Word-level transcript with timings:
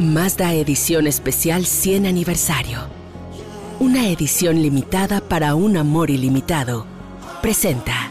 Mazda 0.00 0.52
Edición 0.54 1.06
Especial 1.06 1.66
100 1.66 2.06
Aniversario. 2.06 2.80
Una 3.78 4.08
edición 4.08 4.60
limitada 4.60 5.20
para 5.20 5.54
un 5.54 5.76
amor 5.76 6.10
ilimitado. 6.10 6.84
Presenta. 7.40 8.10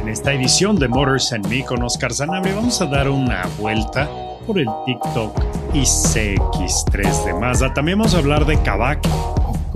En 0.00 0.08
esta 0.08 0.32
edición 0.32 0.76
de 0.76 0.88
Motors 0.88 1.32
and 1.32 1.46
Me 1.46 1.64
con 1.64 1.84
Oscar 1.84 2.12
Zanabria 2.12 2.56
vamos 2.56 2.80
a 2.80 2.86
dar 2.86 3.08
una 3.08 3.46
vuelta 3.60 4.10
por 4.44 4.58
el 4.58 4.66
TikTok 4.86 5.38
ICX3 5.72 7.26
de 7.26 7.34
Mazda. 7.34 7.72
También 7.72 7.98
vamos 7.98 8.14
a 8.16 8.18
hablar 8.18 8.44
de 8.44 8.60
Kavak 8.60 9.06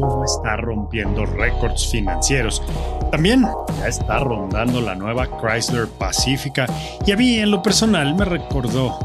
cómo 0.00 0.24
está 0.24 0.56
rompiendo 0.56 1.26
récords 1.26 1.88
financieros. 1.90 2.62
También 3.10 3.46
ya 3.78 3.88
está 3.88 4.18
rondando 4.18 4.80
la 4.80 4.94
nueva 4.94 5.28
Chrysler 5.40 5.86
Pacifica 5.86 6.66
y 7.06 7.12
a 7.12 7.16
mí 7.16 7.38
en 7.38 7.50
lo 7.50 7.62
personal 7.62 8.14
me 8.14 8.24
recordó 8.24 8.98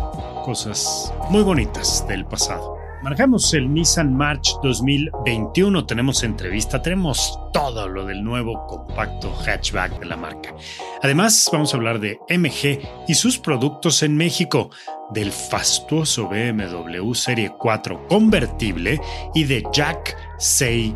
cosas 0.46 1.14
muy 1.30 1.44
bonitas 1.44 2.06
del 2.08 2.26
pasado. 2.26 2.76
Manejamos 3.06 3.54
el 3.54 3.72
Nissan 3.72 4.16
March 4.16 4.56
2021, 4.64 5.86
tenemos 5.86 6.24
entrevista, 6.24 6.82
tenemos 6.82 7.40
todo 7.54 7.88
lo 7.88 8.04
del 8.04 8.24
nuevo 8.24 8.66
compacto 8.66 9.32
hatchback 9.46 10.00
de 10.00 10.06
la 10.08 10.18
marca. 10.18 10.56
Además, 11.04 11.48
vamos 11.52 11.72
a 11.72 11.78
hablar 11.78 12.00
de 12.00 12.20
MG 12.30 12.80
y 13.08 13.14
sus 13.14 13.38
productos 13.38 14.02
en 14.02 14.18
México, 14.18 14.72
del 15.12 15.32
fastuoso 15.32 16.28
BMW 16.28 17.14
Serie 17.14 17.52
4 17.56 18.08
convertible 18.08 19.00
y 19.36 19.44
de 19.44 19.64
Jack 19.72 20.18
Say 20.38 20.96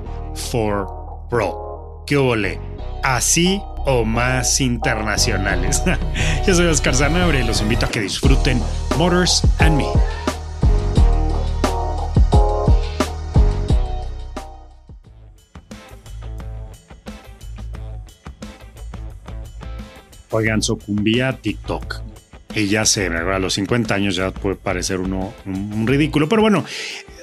4 0.52 1.28
Pro. 1.30 2.04
¿Qué 2.06 2.18
ole? 2.18 2.60
Así 3.04 3.62
o 3.86 4.04
más 4.04 4.60
internacionales. 4.60 5.82
Yo 6.48 6.54
soy 6.54 6.66
Oscar 6.66 6.94
Zanabria 6.94 7.42
y 7.42 7.48
los 7.48 7.62
invito 7.62 7.86
a 7.86 7.90
que 7.90 8.02
disfruten 8.02 8.62
Motors 8.98 9.44
and 9.60 9.78
Me. 9.78 9.86
Oigan, 20.32 20.62
sucumbía 20.62 21.30
a 21.30 21.38
TikTok. 21.38 22.02
Y 22.56 22.68
ya 22.68 22.86
sé, 22.86 23.08
a 23.08 23.40
los 23.40 23.54
50 23.54 23.94
años 23.94 24.16
ya 24.16 24.32
puede 24.32 24.56
parecer 24.56 25.00
uno 25.00 25.34
un 25.46 25.88
ridículo, 25.88 26.28
pero 26.28 26.42
bueno, 26.42 26.66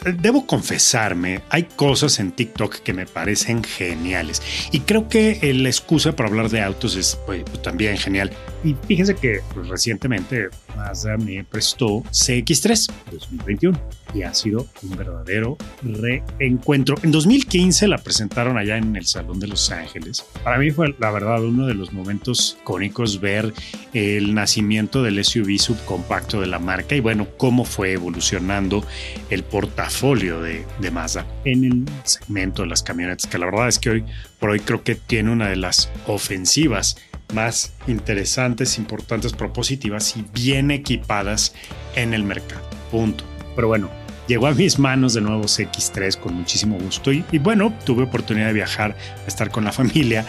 debo 0.05 0.47
confesarme, 0.47 1.43
hay 1.51 1.65
cosas 1.65 2.19
en 2.21 2.33
TikTok 2.33 2.77
que 2.77 2.93
me 2.93 3.07
parecen 3.07 3.63
geniales. 3.65 4.43
Y 4.73 4.81
creo 4.81 5.09
que 5.09 5.39
la 5.55 5.69
excusa 5.69 6.15
para 6.15 6.29
hablar 6.29 6.51
de 6.51 6.63
autos 6.63 6.97
es 6.97 7.19
pues, 7.27 7.45
también 7.63 7.97
genial. 7.97 8.31
Y 8.65 8.75
fíjense 8.87 9.15
que 9.15 9.41
pues, 9.55 9.69
recientemente 9.69 10.49
Mazda 10.77 11.17
me 11.17 11.45
prestó 11.45 12.03
CX3 12.05 12.93
2021 13.11 13.81
y 14.15 14.23
ha 14.23 14.33
sido 14.33 14.67
un 14.83 14.97
verdadero 14.97 15.57
reencuentro. 15.83 16.97
En 17.03 17.11
2015 17.11 17.89
la 17.89 17.99
presentaron 17.99 18.57
allá 18.57 18.77
en 18.77 18.97
el 18.97 19.07
Salón 19.07 19.41
de 19.41 19.49
Los 19.49 19.71
Ángeles. 19.71 20.25
Para 20.43 20.59
mí 20.59 20.71
fue 20.71 20.95
la 20.99 21.11
verdad 21.11 21.43
uno 21.45 21.67
de 21.67 21.75
los 21.75 21.93
momentos 21.93 22.57
icónicos 22.61 23.21
ver 23.21 23.53
el 23.93 24.35
nacimiento 24.35 25.03
del 25.03 25.23
SUV 25.25 25.59
subcompacto 25.59 26.41
de 26.41 26.47
la 26.47 26.59
marca 26.59 26.95
y 26.95 27.01
bueno, 27.01 27.27
cómo 27.37 27.65
fue 27.65 27.93
evolucionando 27.93 28.85
el 29.31 29.43
portafolio 29.43 29.96
de, 30.01 30.67
de 30.79 30.91
Mazda 30.91 31.27
en 31.45 31.65
el 31.65 31.85
segmento 32.05 32.63
de 32.63 32.69
las 32.69 32.83
camionetas, 32.83 33.27
que 33.27 33.39
la 33.39 33.47
verdad 33.47 33.69
es 33.69 33.79
que 33.79 33.91
hoy 33.91 34.05
por 34.39 34.51
hoy 34.51 34.61
creo 34.61 34.83
que 34.83 34.95
tiene 34.95 35.31
una 35.31 35.49
de 35.49 35.57
las 35.57 35.91
ofensivas 36.07 36.99
más 37.33 37.73
interesantes, 37.87 38.77
importantes, 38.77 39.33
propositivas 39.33 40.17
y 40.17 40.25
bien 40.35 40.71
equipadas 40.71 41.55
en 41.95 42.13
el 42.13 42.25
mercado. 42.25 42.63
Punto. 42.91 43.25
Pero 43.55 43.69
bueno, 43.69 43.89
llegó 44.29 44.49
a 44.49 44.53
mis 44.53 44.79
manos 44.79 45.15
de 45.15 45.23
nuevo 45.23 45.45
CX3 45.45 46.19
con 46.19 46.35
muchísimo 46.35 46.79
gusto 46.79 47.11
y, 47.11 47.25
y, 47.33 47.39
bueno, 47.39 47.73
tuve 47.87 48.05
oportunidad 48.05 48.49
de 48.49 48.53
viajar, 48.53 48.97
estar 49.27 49.51
con 49.51 49.65
la 49.65 49.73
familia 49.73 50.27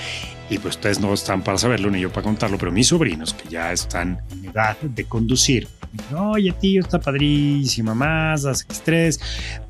y 0.50 0.60
pues 0.60 0.76
ustedes 0.76 1.02
no 1.02 1.14
están 1.14 1.44
para 1.44 1.58
saberlo 1.58 1.92
ni 1.92 2.00
yo 2.00 2.10
para 2.10 2.24
contarlo, 2.24 2.58
pero 2.58 2.72
mis 2.72 2.88
sobrinos 2.88 3.34
que 3.34 3.50
ya 3.50 3.74
están 3.74 4.22
en 4.32 4.46
edad 4.46 4.78
de 4.82 5.04
conducir, 5.04 5.68
oye 6.16 6.52
tío, 6.54 6.82
está 6.82 7.00
padrísima 7.00 7.94
más, 7.94 8.44
la 8.44 8.52
CX3, 8.52 9.20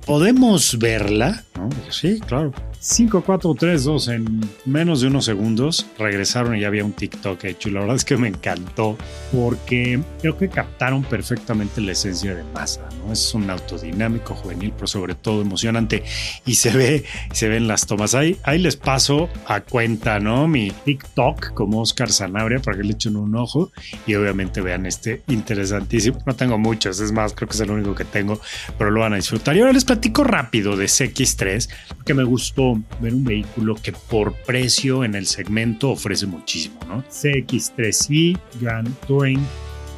¿podemos 0.08 0.80
verla? 0.80 1.44
¿No? 1.56 1.70
Sí, 1.92 2.20
claro. 2.22 2.54
5, 2.80 3.24
4, 3.26 3.56
3, 3.56 3.84
2 3.84 4.08
en 4.10 4.40
menos 4.66 5.02
de 5.02 5.08
unos 5.08 5.26
segundos 5.26 5.88
regresaron 5.98 6.56
y 6.56 6.62
ya 6.62 6.68
había 6.68 6.86
un 6.86 6.94
TikTok 6.94 7.44
hecho 7.44 7.70
y 7.70 7.72
la 7.74 7.82
verdad 7.82 7.96
es 7.96 8.06
que 8.06 8.16
me 8.16 8.28
encantó 8.28 8.98
porque 9.34 10.00
creo 10.22 10.38
que 10.38 10.48
captaron 10.48 11.04
perfectamente 11.04 11.82
la 11.82 11.92
esencia 11.92 12.36
de 12.36 12.44
Mazda, 12.54 12.88
¿no? 13.00 13.12
Es 13.12 13.34
un 13.34 13.50
autodinámico, 13.50 14.36
juvenil, 14.36 14.72
pero 14.76 14.88
sobre 14.88 15.16
todo 15.16 15.42
emocionante 15.42 16.04
y 16.46 16.56
se 16.56 16.70
ve, 16.72 17.04
se 17.34 17.50
ven 17.50 17.68
las 17.68 17.88
tomas. 17.88 18.16
Ahí, 18.16 18.38
ahí 18.44 18.60
les 18.60 18.78
paso 18.78 19.28
a 19.48 19.62
cuenta, 19.62 20.20
¿no? 20.20 20.48
Mi 20.48 20.72
TikTok 20.72 21.54
como 21.54 21.82
Oscar 21.82 22.12
Sanabria 22.12 22.60
para 22.60 22.78
que 22.78 22.84
le 22.84 22.94
echen 22.94 23.18
un 23.18 23.36
ojo 23.36 23.72
y 24.06 24.14
obviamente 24.16 24.62
vean 24.62 24.86
este 24.86 25.24
interesantísimo. 25.28 26.20
No 26.26 26.36
tengo 26.36 26.58
muchos, 26.58 27.00
es 27.02 27.12
más, 27.12 27.34
creo 27.34 27.50
que 27.50 27.56
es 27.56 27.62
el 27.62 27.72
único 27.72 27.96
que 27.96 28.06
tengo, 28.06 28.40
pero 28.78 28.92
lo 28.92 29.02
van 29.02 29.14
a 29.14 29.16
disfrutar. 29.18 29.58
Y 29.58 29.60
ahora 29.60 29.74
les 29.74 29.84
platico 29.84 29.97
rápido 30.24 30.76
de 30.76 30.86
CX3 30.86 31.70
que 32.06 32.14
me 32.14 32.24
gustó 32.24 32.82
ver 33.00 33.14
un 33.14 33.24
vehículo 33.24 33.76
que 33.76 33.92
por 33.92 34.34
precio 34.34 35.04
en 35.04 35.16
el 35.16 35.26
segmento 35.26 35.92
ofrece 35.92 36.26
muchísimo, 36.26 36.80
¿no? 36.88 37.04
CX3i, 37.04 38.40
Grand 38.60 38.94
Touring 39.08 39.46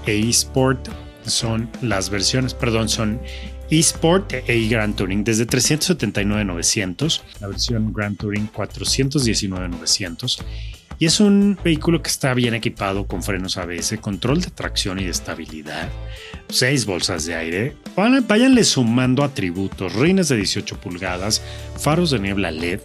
e 0.05 0.29
eSport 0.29 0.89
son 1.25 1.69
las 1.81 2.09
versiones, 2.09 2.53
perdón, 2.53 2.89
son 2.89 3.19
eSport 3.69 4.33
e 4.33 4.67
Grand 4.67 4.95
Touring 4.95 5.23
desde 5.23 5.45
379.900, 5.45 7.21
la 7.39 7.47
versión 7.47 7.93
Grand 7.93 8.17
Touring 8.17 8.49
419.900 8.51 10.43
y 10.99 11.05
es 11.05 11.21
un 11.21 11.57
vehículo 11.63 12.01
que 12.03 12.09
está 12.09 12.33
bien 12.33 12.53
equipado 12.53 13.07
con 13.07 13.23
frenos 13.23 13.57
ABS, 13.57 13.97
control 14.01 14.41
de 14.41 14.51
tracción 14.51 14.99
y 14.99 15.05
de 15.05 15.11
estabilidad, 15.11 15.89
seis 16.49 16.85
bolsas 16.85 17.25
de 17.25 17.35
aire. 17.35 17.77
Váyanle 17.95 18.65
sumando 18.65 19.23
atributos, 19.23 19.93
rines 19.93 20.27
de 20.27 20.35
18 20.35 20.79
pulgadas, 20.81 21.41
faros 21.77 22.11
de 22.11 22.19
niebla 22.19 22.51
LED, 22.51 22.81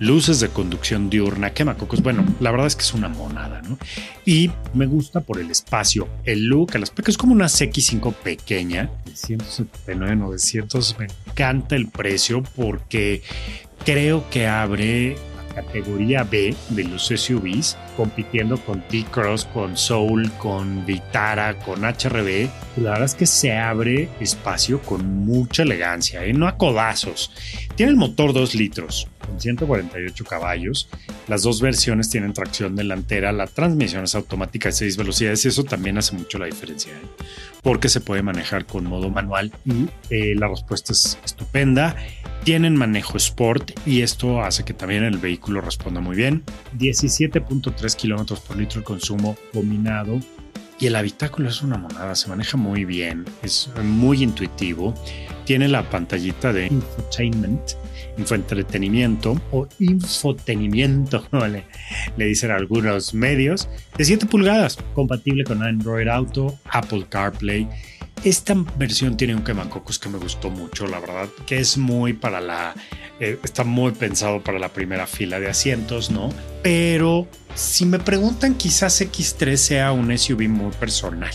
luces 0.00 0.40
de 0.40 0.48
conducción 0.48 1.08
diurna, 1.08 1.52
quemacocos. 1.52 2.02
Bueno, 2.02 2.24
la 2.40 2.50
verdad 2.50 2.66
es 2.66 2.74
que 2.74 2.82
es 2.82 2.94
una 2.94 3.08
monada, 3.08 3.62
¿no? 3.62 3.78
Y 4.26 4.50
me 4.74 4.86
gusta 4.86 5.20
por 5.20 5.38
el 5.38 5.48
espacio, 5.48 6.08
el 6.24 6.46
look, 6.46 6.74
el 6.74 6.82
aspecto. 6.82 7.12
Es 7.12 7.16
como 7.16 7.32
una 7.32 7.46
CX5 7.46 8.12
pequeña, 8.14 8.90
179, 9.14 10.16
900. 10.16 10.98
Me 10.98 11.04
encanta 11.04 11.76
el 11.76 11.88
precio 11.88 12.42
porque 12.56 13.22
creo 13.84 14.28
que 14.30 14.48
abre 14.48 15.16
categoría 15.52 16.24
B 16.24 16.54
de 16.70 16.84
los 16.84 17.06
SUVs, 17.06 17.76
compitiendo 17.96 18.56
con 18.58 18.80
T-Cross, 18.88 19.46
con 19.52 19.76
Soul, 19.76 20.30
con 20.32 20.84
Vitara, 20.86 21.58
con 21.58 21.84
HRB. 21.84 22.48
La 22.76 22.90
verdad 22.92 23.04
es 23.04 23.14
que 23.14 23.26
se 23.26 23.56
abre 23.56 24.08
espacio 24.20 24.80
con 24.80 25.24
mucha 25.24 25.62
elegancia, 25.62 26.24
¿eh? 26.24 26.32
no 26.32 26.48
a 26.48 26.56
codazos. 26.56 27.30
Tiene 27.76 27.90
el 27.92 27.98
motor 27.98 28.32
2 28.32 28.54
litros, 28.54 29.08
con 29.26 29.40
148 29.40 30.24
caballos. 30.24 30.88
Las 31.28 31.42
dos 31.42 31.60
versiones 31.60 32.10
tienen 32.10 32.32
tracción 32.32 32.76
delantera, 32.76 33.32
la 33.32 33.46
transmisión 33.46 34.04
es 34.04 34.14
automática 34.14 34.68
de 34.68 34.72
6 34.72 34.96
velocidades 34.96 35.44
y 35.44 35.48
eso 35.48 35.64
también 35.64 35.98
hace 35.98 36.14
mucho 36.16 36.38
la 36.38 36.46
diferencia, 36.46 36.92
¿eh? 36.92 37.24
porque 37.62 37.88
se 37.88 38.00
puede 38.00 38.22
manejar 38.22 38.66
con 38.66 38.84
modo 38.84 39.10
manual 39.10 39.52
y 39.64 39.88
eh, 40.10 40.34
la 40.36 40.48
respuesta 40.48 40.92
es 40.92 41.18
estupenda 41.24 41.96
tienen 42.44 42.74
manejo 42.74 43.16
Sport 43.16 43.86
y 43.86 44.02
esto 44.02 44.42
hace 44.42 44.64
que 44.64 44.74
también 44.74 45.04
el 45.04 45.18
vehículo 45.18 45.60
responda 45.60 46.00
muy 46.00 46.16
bien. 46.16 46.42
17.3 46.76 47.96
kilómetros 47.96 48.40
por 48.40 48.56
litro 48.56 48.80
de 48.80 48.84
consumo 48.84 49.36
combinado 49.52 50.18
y 50.82 50.88
el 50.88 50.96
habitáculo 50.96 51.48
es 51.48 51.62
una 51.62 51.78
monada, 51.78 52.16
se 52.16 52.28
maneja 52.28 52.56
muy 52.56 52.84
bien, 52.84 53.24
es 53.44 53.70
muy 53.84 54.20
intuitivo, 54.20 54.92
tiene 55.44 55.68
la 55.68 55.88
pantallita 55.88 56.52
de 56.52 56.66
infotainment, 56.66 57.62
infoentretenimiento 58.18 59.40
o 59.52 59.68
infotenimiento, 59.78 61.24
le, 61.32 61.62
le 62.16 62.24
dicen 62.24 62.50
algunos 62.50 63.14
medios, 63.14 63.68
de 63.96 64.04
7 64.04 64.26
pulgadas, 64.26 64.76
compatible 64.92 65.44
con 65.44 65.62
Android 65.62 66.08
Auto, 66.08 66.58
Apple 66.64 67.06
CarPlay 67.08 67.68
esta 68.24 68.54
versión 68.76 69.16
tiene 69.16 69.34
un 69.34 69.42
quemacocos 69.42 69.98
que 69.98 70.08
me 70.08 70.18
gustó 70.18 70.50
mucho, 70.50 70.86
la 70.86 71.00
verdad, 71.00 71.28
que 71.46 71.58
es 71.58 71.76
muy 71.76 72.12
para 72.12 72.40
la. 72.40 72.74
Eh, 73.20 73.38
está 73.42 73.64
muy 73.64 73.92
pensado 73.92 74.42
para 74.42 74.58
la 74.58 74.68
primera 74.68 75.06
fila 75.06 75.40
de 75.40 75.48
asientos, 75.48 76.10
¿no? 76.10 76.30
Pero 76.62 77.26
si 77.54 77.84
me 77.84 77.98
preguntan, 77.98 78.54
quizás 78.54 79.00
X3 79.00 79.56
sea 79.56 79.92
un 79.92 80.16
SUV 80.16 80.48
muy 80.48 80.70
personal. 80.72 81.32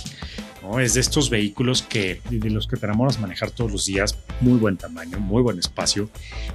¿no? 0.63 0.79
Es 0.79 0.93
de 0.93 1.01
estos 1.01 1.29
vehículos 1.29 1.81
que, 1.81 2.21
de 2.29 2.49
los 2.49 2.67
que 2.67 2.77
te 2.77 2.85
enamoras 2.85 3.19
manejar 3.19 3.51
todos 3.51 3.71
los 3.71 3.85
días, 3.85 4.17
muy 4.41 4.57
buen 4.57 4.77
tamaño, 4.77 5.19
muy 5.19 5.41
buen 5.41 5.59
espacio, 5.59 6.09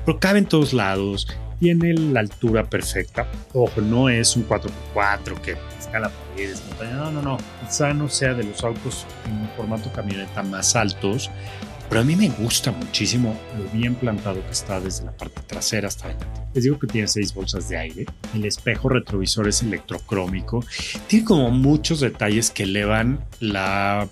pero 0.05 0.19
cabe 0.19 0.39
en 0.39 0.47
todos 0.47 0.73
lados, 0.73 1.29
tiene 1.61 1.95
la 1.95 2.21
altura 2.21 2.69
perfecta. 2.69 3.31
Ojo, 3.53 3.81
no 3.81 4.09
es 4.09 4.37
un 4.37 4.49
4x4 4.49 5.41
que 5.41 5.57
escala 5.93 6.11
paredes, 6.31 6.63
montaña. 6.69 6.95
No, 6.95 7.13
no, 7.13 7.23
no. 7.23 7.39
Quizá 7.61 7.93
no 7.93 8.09
sea 8.09 8.33
de 8.33 8.45
los 8.45 8.65
autos 8.65 9.07
en 9.27 9.49
formato 9.57 9.93
camioneta 9.93 10.43
más 10.43 10.75
altos, 10.75 11.31
pero 11.89 12.01
a 12.01 12.05
mí 12.05 12.17
me 12.17 12.31
gusta 12.31 12.73
muchísimo 12.73 13.39
lo 13.59 13.65
bien 13.79 13.95
plantado 13.95 14.43
que 14.43 14.53
está 14.53 14.81
desde 14.81 15.05
la 15.05 15.13
parte 15.13 15.43
trasera 15.47 15.89
hasta 15.89 16.07
adelante. 16.07 16.41
Les 16.55 16.65
digo 16.65 16.79
que 16.79 16.87
tiene 16.87 17.09
seis 17.09 17.35
bolsas 17.35 17.69
de 17.69 17.77
aire, 17.77 18.07
el 18.35 18.45
espejo 18.47 18.89
retrovisor 18.89 19.49
es 19.49 19.63
electrocrómico, 19.63 20.65
tiene 21.09 21.27
como 21.27 21.51
muchos 21.51 22.01
detalles 22.01 22.51
que 22.51 22.63
elevan 22.63 23.23
la 23.41 24.09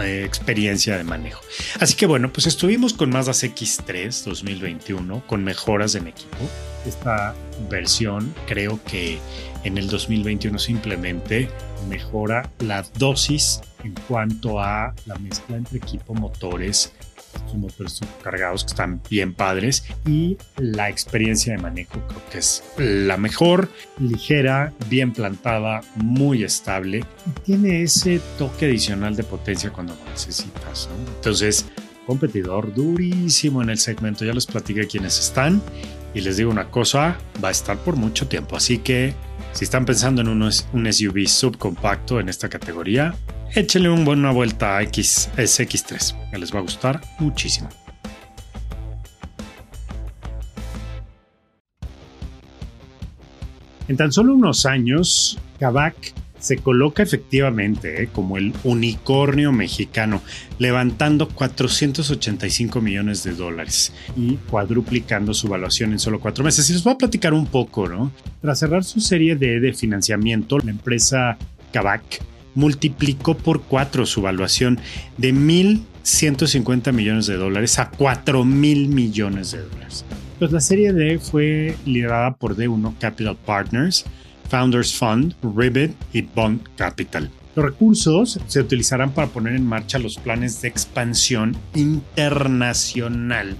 eh, 0.00 0.24
experiencia 0.26 0.96
de 0.96 1.04
manejo. 1.04 1.42
Así 1.78 1.94
que 1.94 2.06
bueno, 2.06 2.32
pues 2.32 2.48
estuvimos 2.48 2.92
con 2.92 3.10
Mazda 3.10 3.32
X3 3.32 4.24
2021 4.24 5.22
con 5.28 5.44
mejoras 5.44 5.94
en 5.94 6.08
equipo. 6.08 6.38
Esta 6.86 7.34
versión 7.68 8.34
creo 8.46 8.80
que 8.84 9.18
en 9.64 9.78
el 9.78 9.88
2021 9.88 10.58
simplemente 10.58 11.48
mejora 11.88 12.50
la 12.60 12.84
dosis 12.98 13.60
en 13.84 13.94
cuanto 14.08 14.60
a 14.60 14.94
la 15.06 15.14
mezcla 15.16 15.56
entre 15.56 15.78
equipo, 15.78 16.14
motores, 16.14 16.92
motores 17.54 18.00
cargados 18.22 18.64
que 18.64 18.68
están 18.68 19.00
bien 19.08 19.34
padres 19.34 19.84
y 20.06 20.36
la 20.56 20.88
experiencia 20.88 21.54
de 21.54 21.62
manejo 21.62 22.00
creo 22.08 22.22
que 22.30 22.38
es 22.38 22.62
la 22.76 23.16
mejor, 23.16 23.68
ligera, 23.98 24.72
bien 24.88 25.12
plantada, 25.12 25.80
muy 25.96 26.42
estable 26.42 27.04
y 27.26 27.40
tiene 27.40 27.82
ese 27.82 28.20
toque 28.38 28.66
adicional 28.66 29.16
de 29.16 29.24
potencia 29.24 29.70
cuando 29.70 29.94
lo 29.94 30.10
necesitas. 30.10 30.88
Entonces, 31.16 31.66
competidor 32.06 32.74
durísimo 32.74 33.62
en 33.62 33.70
el 33.70 33.78
segmento, 33.78 34.24
ya 34.24 34.32
les 34.32 34.46
platiqué 34.46 34.86
quiénes 34.86 35.18
están 35.18 35.62
y 36.14 36.20
les 36.20 36.36
digo 36.36 36.50
una 36.50 36.70
cosa, 36.70 37.18
va 37.42 37.48
a 37.48 37.52
estar 37.52 37.78
por 37.78 37.96
mucho 37.96 38.26
tiempo, 38.26 38.56
así 38.56 38.78
que 38.78 39.14
si 39.52 39.64
están 39.64 39.84
pensando 39.84 40.22
en 40.22 40.28
un, 40.28 40.42
un 40.42 40.92
SUV 40.92 41.26
subcompacto 41.26 42.20
en 42.20 42.28
esta 42.28 42.48
categoría, 42.48 43.14
échenle 43.54 43.90
una 43.90 44.04
buena 44.04 44.30
vuelta 44.32 44.76
a 44.76 44.82
X, 44.82 45.30
SX3, 45.36 46.30
que 46.30 46.38
les 46.38 46.54
va 46.54 46.58
a 46.58 46.62
gustar 46.62 47.00
muchísimo. 47.18 47.68
En 53.88 53.96
tan 53.96 54.12
solo 54.12 54.34
unos 54.34 54.66
años, 54.66 55.36
Kavak 55.58 56.14
se 56.40 56.56
coloca 56.56 57.02
efectivamente 57.02 58.02
eh, 58.02 58.08
como 58.12 58.36
el 58.36 58.52
unicornio 58.64 59.52
mexicano, 59.52 60.22
levantando 60.58 61.28
485 61.28 62.80
millones 62.80 63.22
de 63.22 63.34
dólares 63.34 63.92
y 64.16 64.36
cuadruplicando 64.50 65.34
su 65.34 65.48
valuación 65.48 65.92
en 65.92 65.98
solo 65.98 66.18
cuatro 66.18 66.42
meses. 66.42 66.68
Y 66.68 66.72
les 66.72 66.82
voy 66.82 66.94
a 66.94 66.98
platicar 66.98 67.32
un 67.34 67.46
poco, 67.46 67.88
¿no? 67.88 68.10
Tras 68.40 68.58
cerrar 68.58 68.84
su 68.84 69.00
serie 69.00 69.36
de, 69.36 69.60
de 69.60 69.72
financiamiento, 69.72 70.58
la 70.58 70.70
empresa 70.70 71.38
Kavak 71.72 72.22
multiplicó 72.54 73.36
por 73.36 73.62
cuatro 73.62 74.06
su 74.06 74.22
valuación 74.22 74.78
de 75.16 75.32
1.150 75.32 76.92
millones 76.92 77.26
de 77.26 77.36
dólares 77.36 77.78
a 77.78 77.90
4 77.90 78.44
mil 78.44 78.88
millones 78.88 79.52
de 79.52 79.62
dólares. 79.62 80.04
Pues 80.38 80.52
la 80.52 80.60
serie 80.60 80.92
D 80.92 81.18
fue 81.18 81.76
liderada 81.84 82.34
por 82.34 82.56
D1 82.56 82.96
Capital 82.98 83.36
Partners, 83.36 84.06
Founders 84.50 84.94
Fund, 84.94 85.34
Ribbit 85.42 85.94
y 86.12 86.22
Bond 86.22 86.60
Capital. 86.76 87.30
Los 87.56 87.64
recursos 87.64 88.38
se 88.46 88.60
utilizarán 88.60 89.12
para 89.12 89.28
poner 89.28 89.54
en 89.54 89.66
marcha 89.66 89.98
los 89.98 90.18
planes 90.18 90.60
de 90.60 90.68
expansión 90.68 91.56
internacional 91.74 93.56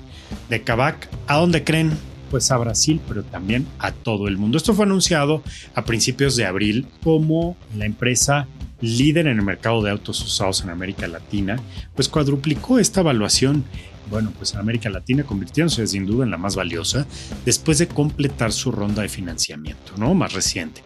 de 0.48 0.62
Kavak. 0.62 1.08
¿A 1.26 1.38
dónde 1.38 1.64
creen? 1.64 1.92
Pues 2.30 2.50
a 2.50 2.58
Brasil, 2.58 3.00
pero 3.08 3.24
también 3.24 3.66
a 3.78 3.90
todo 3.90 4.28
el 4.28 4.36
mundo. 4.36 4.56
Esto 4.56 4.74
fue 4.74 4.84
anunciado 4.84 5.42
a 5.74 5.84
principios 5.84 6.36
de 6.36 6.46
abril 6.46 6.86
como 7.02 7.56
la 7.76 7.86
empresa 7.86 8.46
líder 8.80 9.26
en 9.26 9.38
el 9.38 9.44
mercado 9.44 9.82
de 9.82 9.90
autos 9.90 10.22
usados 10.22 10.62
en 10.62 10.70
América 10.70 11.06
Latina, 11.06 11.58
pues 11.94 12.08
cuadruplicó 12.08 12.78
esta 12.78 13.00
evaluación 13.00 13.64
bueno, 14.10 14.32
pues 14.36 14.52
en 14.52 14.60
América 14.60 14.90
Latina 14.90 15.24
convirtiéndose 15.24 15.86
sin 15.86 16.06
duda 16.06 16.24
en 16.24 16.30
la 16.30 16.36
más 16.36 16.56
valiosa 16.56 17.06
después 17.44 17.78
de 17.78 17.88
completar 17.88 18.52
su 18.52 18.72
ronda 18.72 19.02
de 19.02 19.08
financiamiento, 19.08 19.92
¿no? 19.96 20.14
Más 20.14 20.32
reciente. 20.32 20.82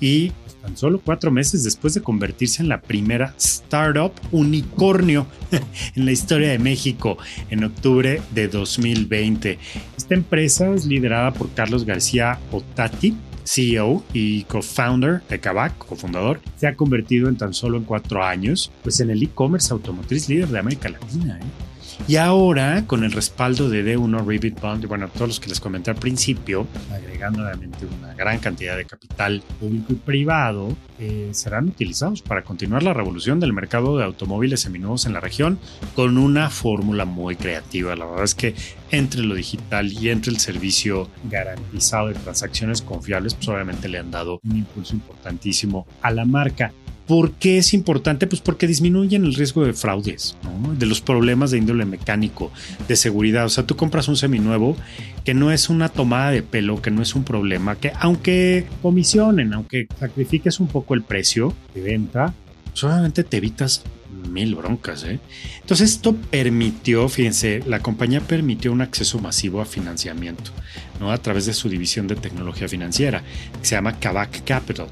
Y 0.00 0.32
tan 0.60 0.76
solo 0.76 1.00
cuatro 1.04 1.30
meses 1.30 1.62
después 1.62 1.92
de 1.94 2.00
convertirse 2.00 2.62
en 2.62 2.70
la 2.70 2.80
primera 2.80 3.34
startup 3.38 4.12
unicornio 4.32 5.26
en 5.94 6.04
la 6.06 6.12
historia 6.12 6.50
de 6.50 6.58
México 6.58 7.18
en 7.50 7.64
octubre 7.64 8.22
de 8.34 8.48
2020. 8.48 9.58
Esta 9.96 10.14
empresa 10.14 10.72
es 10.72 10.86
liderada 10.86 11.32
por 11.32 11.52
Carlos 11.52 11.84
García 11.84 12.38
Otati, 12.50 13.14
CEO 13.44 14.02
y 14.14 14.44
co-founder 14.44 15.20
de 15.28 15.38
Kavak, 15.38 15.76
cofundador, 15.76 16.40
se 16.56 16.66
ha 16.66 16.74
convertido 16.74 17.28
en 17.28 17.36
tan 17.36 17.52
solo 17.52 17.76
en 17.76 17.84
cuatro 17.84 18.24
años, 18.24 18.72
pues 18.82 19.00
en 19.00 19.10
el 19.10 19.22
e-commerce 19.22 19.70
automotriz 19.70 20.30
líder 20.30 20.48
de 20.48 20.58
América 20.58 20.88
Latina. 20.88 21.38
¿eh? 21.40 21.73
Y 22.06 22.16
ahora, 22.16 22.84
con 22.86 23.04
el 23.04 23.12
respaldo 23.12 23.68
de 23.68 23.96
D1 23.96 24.26
Ribbit 24.26 24.60
Bond, 24.60 24.84
y 24.84 24.86
bueno, 24.86 25.08
todos 25.08 25.28
los 25.28 25.40
que 25.40 25.48
les 25.48 25.60
comenté 25.60 25.90
al 25.90 25.96
principio, 25.96 26.66
agregando 26.92 27.42
obviamente 27.42 27.86
una 27.86 28.14
gran 28.14 28.38
cantidad 28.38 28.76
de 28.76 28.84
capital 28.84 29.42
público 29.58 29.92
y 29.92 29.96
privado, 29.96 30.76
eh, 30.98 31.30
serán 31.32 31.68
utilizados 31.68 32.22
para 32.22 32.42
continuar 32.42 32.82
la 32.82 32.92
revolución 32.92 33.40
del 33.40 33.52
mercado 33.52 33.96
de 33.96 34.04
automóviles 34.04 34.60
seminuevos 34.60 35.06
en 35.06 35.12
la 35.12 35.20
región 35.20 35.58
con 35.94 36.18
una 36.18 36.50
fórmula 36.50 37.04
muy 37.04 37.36
creativa. 37.36 37.96
La 37.96 38.04
verdad 38.04 38.24
es 38.24 38.34
que 38.34 38.54
entre 38.90 39.22
lo 39.22 39.34
digital 39.34 39.92
y 39.92 40.10
entre 40.10 40.30
el 40.30 40.38
servicio 40.38 41.08
garantizado 41.24 42.08
de 42.08 42.14
transacciones 42.14 42.82
confiables, 42.82 43.34
pues 43.34 43.48
obviamente 43.48 43.88
le 43.88 43.98
han 43.98 44.10
dado 44.10 44.40
un 44.44 44.56
impulso 44.56 44.94
importantísimo 44.94 45.86
a 46.02 46.10
la 46.10 46.24
marca. 46.24 46.72
¿Por 47.06 47.32
qué 47.32 47.58
es 47.58 47.74
importante? 47.74 48.26
Pues 48.26 48.40
porque 48.40 48.66
disminuyen 48.66 49.24
el 49.24 49.34
riesgo 49.34 49.64
de 49.64 49.74
fraudes, 49.74 50.36
de 50.78 50.86
los 50.86 51.02
problemas 51.02 51.50
de 51.50 51.58
índole 51.58 51.84
mecánico, 51.84 52.50
de 52.88 52.96
seguridad. 52.96 53.44
O 53.44 53.50
sea, 53.50 53.66
tú 53.66 53.76
compras 53.76 54.08
un 54.08 54.16
seminuevo 54.16 54.76
que 55.22 55.34
no 55.34 55.52
es 55.52 55.68
una 55.68 55.90
tomada 55.90 56.30
de 56.30 56.42
pelo, 56.42 56.80
que 56.80 56.90
no 56.90 57.02
es 57.02 57.14
un 57.14 57.24
problema, 57.24 57.76
que 57.76 57.92
aunque 58.00 58.66
comisionen, 58.80 59.52
aunque 59.52 59.86
sacrifiques 60.00 60.60
un 60.60 60.68
poco 60.68 60.94
el 60.94 61.02
precio 61.02 61.54
de 61.74 61.82
venta, 61.82 62.32
solamente 62.72 63.22
te 63.22 63.36
evitas 63.36 63.82
mil 64.30 64.54
broncas. 64.54 65.04
¿eh? 65.04 65.20
Entonces 65.60 65.90
esto 65.90 66.16
permitió, 66.16 67.06
fíjense, 67.10 67.62
la 67.66 67.80
compañía 67.80 68.20
permitió 68.20 68.72
un 68.72 68.80
acceso 68.80 69.18
masivo 69.18 69.60
a 69.60 69.66
financiamiento 69.66 70.52
¿no? 71.00 71.12
a 71.12 71.18
través 71.18 71.44
de 71.44 71.52
su 71.52 71.68
división 71.68 72.06
de 72.06 72.16
tecnología 72.16 72.66
financiera, 72.66 73.22
que 73.60 73.66
se 73.66 73.74
llama 73.74 73.98
Kavak 73.98 74.42
Capital 74.44 74.86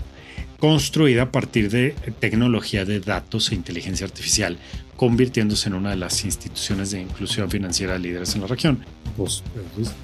construida 0.63 1.23
a 1.23 1.33
partir 1.33 1.71
de 1.71 1.91
tecnología 2.21 2.85
de 2.85 3.01
datos 3.01 3.51
e 3.51 3.57
inteligencia 3.57 4.07
artificial, 4.07 4.57
convirtiéndose 4.95 5.69
en 5.69 5.75
una 5.75 5.91
de 5.91 5.97
las 5.97 6.25
instituciones 6.25 6.93
de 6.93 7.01
inclusión 7.01 7.51
financiera 7.51 7.99
líderes 7.99 8.37
en 8.37 8.43
la 8.43 8.47
región. 8.47 8.79
Pues, 9.17 9.43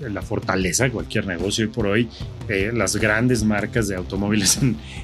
la 0.00 0.20
fortaleza 0.20 0.82
de 0.82 0.90
cualquier 0.90 1.28
negocio 1.28 1.64
y 1.64 1.68
por 1.68 1.86
hoy 1.86 2.08
eh, 2.48 2.72
las 2.74 2.96
grandes 2.96 3.44
marcas 3.44 3.86
de 3.86 3.94
automóviles 3.94 4.58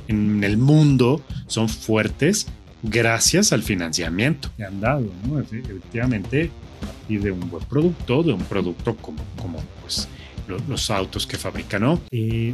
en, 0.09 0.43
el 0.43 0.57
mundo 0.57 1.23
son 1.47 1.69
fuertes 1.69 2.49
gracias 2.83 3.53
al 3.53 3.63
financiamiento 3.63 4.51
que 4.57 4.65
han 4.65 4.81
dado, 4.81 5.07
efectivamente 5.41 6.51
a 6.83 6.87
partir 6.87 7.23
de 7.23 7.31
un 7.31 7.49
buen 7.49 7.65
producto, 7.67 8.25
de 8.25 8.33
un 8.33 8.43
producto 8.43 8.97
como, 8.97 9.23
como 9.41 9.61
pues, 9.83 10.09
los 10.47 10.91
autos 10.91 11.27
que 11.27 11.39
fabrican, 11.39 11.83
¿no? 11.83 12.01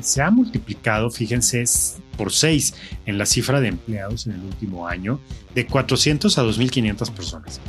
Se 0.02 0.22
ha 0.22 0.30
multiplicado, 0.30 1.10
fíjense, 1.10 1.64
por 2.16 2.32
6 2.32 2.74
en 3.06 3.18
la 3.18 3.26
cifra 3.26 3.60
de 3.60 3.68
empleados 3.68 4.26
en 4.26 4.34
el 4.34 4.42
último 4.42 4.86
año, 4.86 5.20
de 5.54 5.66
400 5.66 6.36
a 6.38 6.42
2.500 6.42 7.10
personas, 7.12 7.60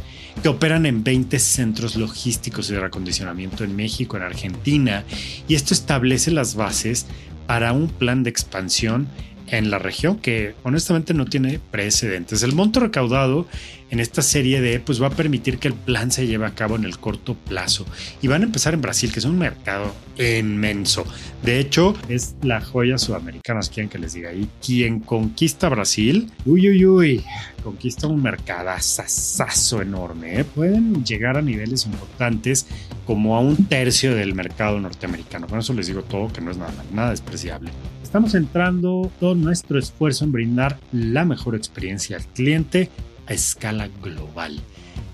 que 0.41 0.49
operan 0.49 0.85
en 0.85 1.03
20 1.03 1.39
centros 1.39 1.95
logísticos 1.95 2.67
de 2.67 2.79
reacondicionamiento 2.79 3.63
en 3.63 3.75
México, 3.75 4.17
en 4.17 4.23
Argentina, 4.23 5.03
y 5.47 5.55
esto 5.55 5.73
establece 5.73 6.31
las 6.31 6.55
bases 6.55 7.05
para 7.47 7.73
un 7.73 7.89
plan 7.89 8.23
de 8.23 8.29
expansión 8.29 9.07
en 9.51 9.69
la 9.69 9.77
región 9.77 10.17
que 10.17 10.55
honestamente 10.63 11.13
no 11.13 11.25
tiene 11.25 11.59
precedentes. 11.71 12.41
El 12.41 12.53
monto 12.53 12.79
recaudado 12.79 13.45
en 13.89 13.99
esta 13.99 14.21
serie 14.21 14.61
de 14.61 14.79
pues 14.79 15.01
va 15.01 15.07
a 15.07 15.11
permitir 15.11 15.57
que 15.57 15.67
el 15.67 15.73
plan 15.73 16.09
se 16.09 16.25
lleve 16.25 16.45
a 16.45 16.55
cabo 16.55 16.77
en 16.77 16.85
el 16.85 16.97
corto 16.97 17.35
plazo. 17.35 17.85
Y 18.21 18.27
van 18.27 18.43
a 18.43 18.45
empezar 18.45 18.73
en 18.73 18.81
Brasil 18.81 19.11
que 19.11 19.19
es 19.19 19.25
un 19.25 19.37
mercado 19.37 19.93
inmenso. 20.17 21.05
De 21.43 21.59
hecho 21.59 21.93
es 22.07 22.35
la 22.41 22.61
joya 22.61 22.97
sudamericana 22.97 23.59
quieren 23.61 23.89
que 23.89 23.99
les 23.99 24.13
diga 24.13 24.31
y 24.33 24.47
quien 24.65 25.01
conquista 25.01 25.67
Brasil. 25.67 26.31
Uy 26.45 26.69
uy 26.69 26.85
uy 26.85 27.23
conquista 27.61 28.07
un 28.07 28.23
mercadazo 28.23 29.81
enorme 29.81 30.39
¿eh? 30.39 30.43
pueden 30.43 31.05
llegar 31.05 31.37
a 31.37 31.43
niveles 31.43 31.85
importantes 31.85 32.65
como 33.05 33.35
a 33.35 33.39
un 33.39 33.67
tercio 33.67 34.15
del 34.15 34.33
mercado 34.33 34.79
norteamericano. 34.79 35.47
Con 35.47 35.59
eso 35.59 35.73
les 35.73 35.87
digo 35.87 36.03
todo 36.03 36.31
que 36.31 36.39
no 36.39 36.51
es 36.51 36.57
nada 36.57 36.73
nada 36.93 37.09
despreciable 37.11 37.69
estamos 38.11 38.35
entrando 38.35 39.09
todo 39.21 39.35
nuestro 39.35 39.79
esfuerzo 39.79 40.25
en 40.25 40.33
brindar 40.33 40.77
la 40.91 41.23
mejor 41.23 41.55
experiencia 41.55 42.17
al 42.17 42.25
cliente 42.25 42.89
a 43.25 43.31
escala 43.31 43.87
global, 44.03 44.59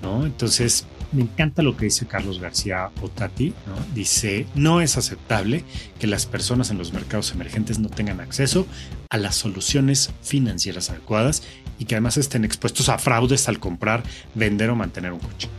¿no? 0.02 0.26
Entonces, 0.26 0.88
me 1.12 1.22
encanta 1.22 1.62
lo 1.62 1.78
que 1.78 1.86
dice 1.86 2.08
Carlos 2.08 2.40
García 2.40 2.90
Otati, 3.04 3.54
¿no? 3.68 3.76
Dice, 3.94 4.48
no 4.56 4.82
es 4.82 4.98
aceptable 4.98 5.64
que 6.00 6.08
las 6.08 6.26
personas 6.26 6.72
en 6.72 6.80
los 6.80 6.92
mercados 6.92 7.32
emergentes 7.32 7.78
no 7.78 7.90
tengan 7.90 8.20
acceso 8.20 8.66
a 9.12 9.18
las 9.18 9.36
soluciones 9.36 10.10
financieras 10.24 10.90
adecuadas 10.90 11.44
y 11.78 11.86
que 11.86 11.94
además 11.94 12.18
estén 12.18 12.46
expuestos 12.46 12.90
a 12.90 12.98
fraudes 12.98 13.48
al 13.48 13.60
comprar, 13.60 14.02
vender 14.34 14.72
o 14.72 14.76
mantener 14.76 15.12
un 15.12 15.20
coche. 15.20 15.50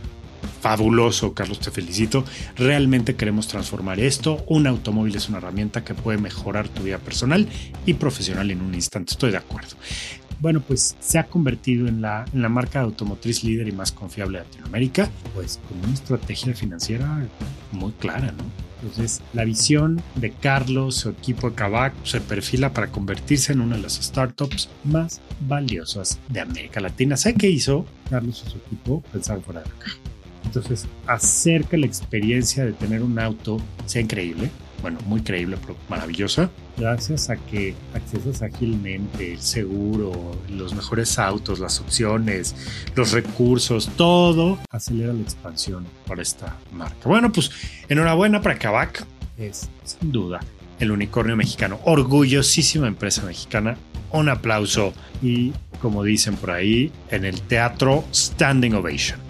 Fabuloso, 0.61 1.33
Carlos, 1.33 1.59
te 1.59 1.71
felicito. 1.71 2.25
Realmente 2.55 3.15
queremos 3.15 3.47
transformar 3.47 3.99
esto. 3.99 4.43
Un 4.47 4.67
automóvil 4.67 5.15
es 5.15 5.29
una 5.29 5.37
herramienta 5.37 5.83
que 5.83 5.93
puede 5.93 6.17
mejorar 6.17 6.67
tu 6.67 6.83
vida 6.83 6.97
personal 6.97 7.47
y 7.85 7.93
profesional 7.93 8.51
en 8.51 8.61
un 8.61 8.75
instante. 8.75 9.13
Estoy 9.13 9.31
de 9.31 9.37
acuerdo 9.37 9.75
bueno, 10.39 10.61
pues 10.61 10.95
se 10.99 11.19
ha 11.19 11.25
convertido 11.25 11.87
en 11.87 12.01
la, 12.01 12.25
en 12.33 12.41
la 12.41 12.49
marca 12.49 12.81
automotriz 12.81 13.43
líder 13.43 13.67
y 13.67 13.71
más 13.71 13.91
confiable 13.91 14.39
de 14.39 14.45
Latinoamérica, 14.45 15.09
pues 15.33 15.59
con 15.67 15.79
una 15.79 15.93
estrategia 15.93 16.53
financiera 16.53 17.27
muy 17.71 17.91
clara, 17.93 18.31
¿no? 18.31 18.69
Entonces, 18.81 19.21
la 19.33 19.43
visión 19.43 20.01
de 20.15 20.31
Carlos, 20.31 20.95
su 20.95 21.09
equipo 21.09 21.49
de 21.49 21.55
Kavak, 21.55 21.93
se 22.05 22.21
perfila 22.21 22.71
para 22.71 22.87
convertirse 22.87 23.51
en 23.51 23.59
una 23.59 23.75
de 23.75 23.81
las 23.81 23.95
startups 23.95 24.69
más 24.85 25.19
valiosas 25.41 26.17
de 26.29 26.39
América 26.39 26.79
Latina. 26.79 27.17
¿Sabe 27.17 27.35
qué 27.35 27.49
hizo 27.49 27.85
Carlos 28.09 28.41
y 28.47 28.49
su 28.49 28.57
equipo? 28.57 29.01
Pensar 29.11 29.41
fuera 29.41 29.61
de 29.61 29.67
la 29.67 29.75
caja. 29.75 29.97
Entonces, 30.45 30.87
hacer 31.07 31.65
que 31.65 31.77
la 31.77 31.85
experiencia 31.85 32.65
de 32.65 32.73
tener 32.73 33.03
un 33.03 33.19
auto 33.19 33.61
sea 33.85 34.01
increíble, 34.01 34.49
bueno, 34.81 34.99
muy 35.05 35.21
creíble, 35.21 35.57
pero 35.61 35.75
maravillosa, 35.89 36.49
gracias 36.77 37.29
a 37.29 37.35
que 37.35 37.75
accesas 37.93 38.41
ágilmente 38.41 39.33
el 39.33 39.41
seguro, 39.41 40.37
los 40.49 40.73
mejores 40.73 41.19
autos, 41.19 41.59
las 41.59 41.79
opciones, 41.81 42.55
los 42.95 43.11
recursos, 43.11 43.89
todo 43.97 44.57
acelera 44.69 45.13
la 45.13 45.21
expansión 45.21 45.85
para 46.07 46.21
esta 46.21 46.55
marca. 46.71 47.09
Bueno, 47.09 47.31
pues 47.31 47.51
enhorabuena 47.89 48.41
para 48.41 48.57
Kavak, 48.57 49.05
es 49.37 49.69
sin 49.83 50.11
duda 50.11 50.39
el 50.79 50.91
unicornio 50.91 51.35
mexicano, 51.35 51.79
orgullosísima 51.83 52.87
empresa 52.87 53.23
mexicana. 53.23 53.77
Un 54.11 54.29
aplauso 54.29 54.93
y, 55.21 55.53
como 55.81 56.03
dicen 56.03 56.35
por 56.35 56.51
ahí, 56.51 56.91
en 57.11 57.25
el 57.25 57.41
teatro 57.41 58.03
Standing 58.13 58.73
Ovation. 58.73 59.28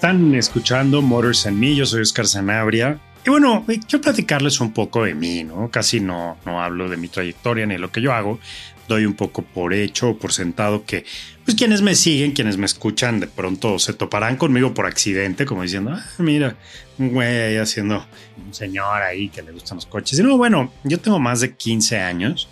Están 0.00 0.34
escuchando 0.34 1.02
Motors 1.02 1.46
and 1.46 1.58
Me, 1.58 1.74
yo 1.74 1.84
soy 1.84 2.00
Oscar 2.00 2.26
Sanabria. 2.26 2.98
Y 3.26 3.28
bueno, 3.28 3.66
quiero 3.66 4.00
platicarles 4.00 4.58
un 4.62 4.72
poco 4.72 5.04
de 5.04 5.14
mí, 5.14 5.44
¿no? 5.44 5.70
Casi 5.70 6.00
no, 6.00 6.38
no 6.46 6.62
hablo 6.62 6.88
de 6.88 6.96
mi 6.96 7.08
trayectoria 7.08 7.66
ni 7.66 7.74
de 7.74 7.80
lo 7.80 7.92
que 7.92 8.00
yo 8.00 8.14
hago. 8.14 8.40
Doy 8.88 9.04
un 9.04 9.12
poco 9.12 9.42
por 9.42 9.74
hecho, 9.74 10.16
por 10.16 10.32
sentado 10.32 10.86
que, 10.86 11.04
pues 11.44 11.54
quienes 11.54 11.82
me 11.82 11.94
siguen, 11.94 12.32
quienes 12.32 12.56
me 12.56 12.64
escuchan, 12.64 13.20
de 13.20 13.26
pronto 13.26 13.78
se 13.78 13.92
toparán 13.92 14.38
conmigo 14.38 14.72
por 14.72 14.86
accidente, 14.86 15.44
como 15.44 15.64
diciendo, 15.64 15.90
ah, 15.92 16.02
mira, 16.16 16.56
un 16.96 17.10
güey 17.10 17.58
haciendo 17.58 18.06
un 18.42 18.54
señor 18.54 19.02
ahí 19.02 19.28
que 19.28 19.42
le 19.42 19.52
gustan 19.52 19.76
los 19.76 19.84
coches. 19.84 20.18
Y 20.18 20.22
no, 20.22 20.38
bueno, 20.38 20.72
yo 20.82 20.98
tengo 20.98 21.18
más 21.18 21.40
de 21.40 21.54
15 21.54 21.98
años 21.98 22.48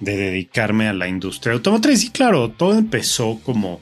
de 0.00 0.18
dedicarme 0.18 0.86
a 0.86 0.92
la 0.92 1.08
industria 1.08 1.54
automotriz. 1.54 2.04
Y 2.04 2.10
claro, 2.10 2.50
todo 2.50 2.76
empezó 2.76 3.40
como 3.42 3.80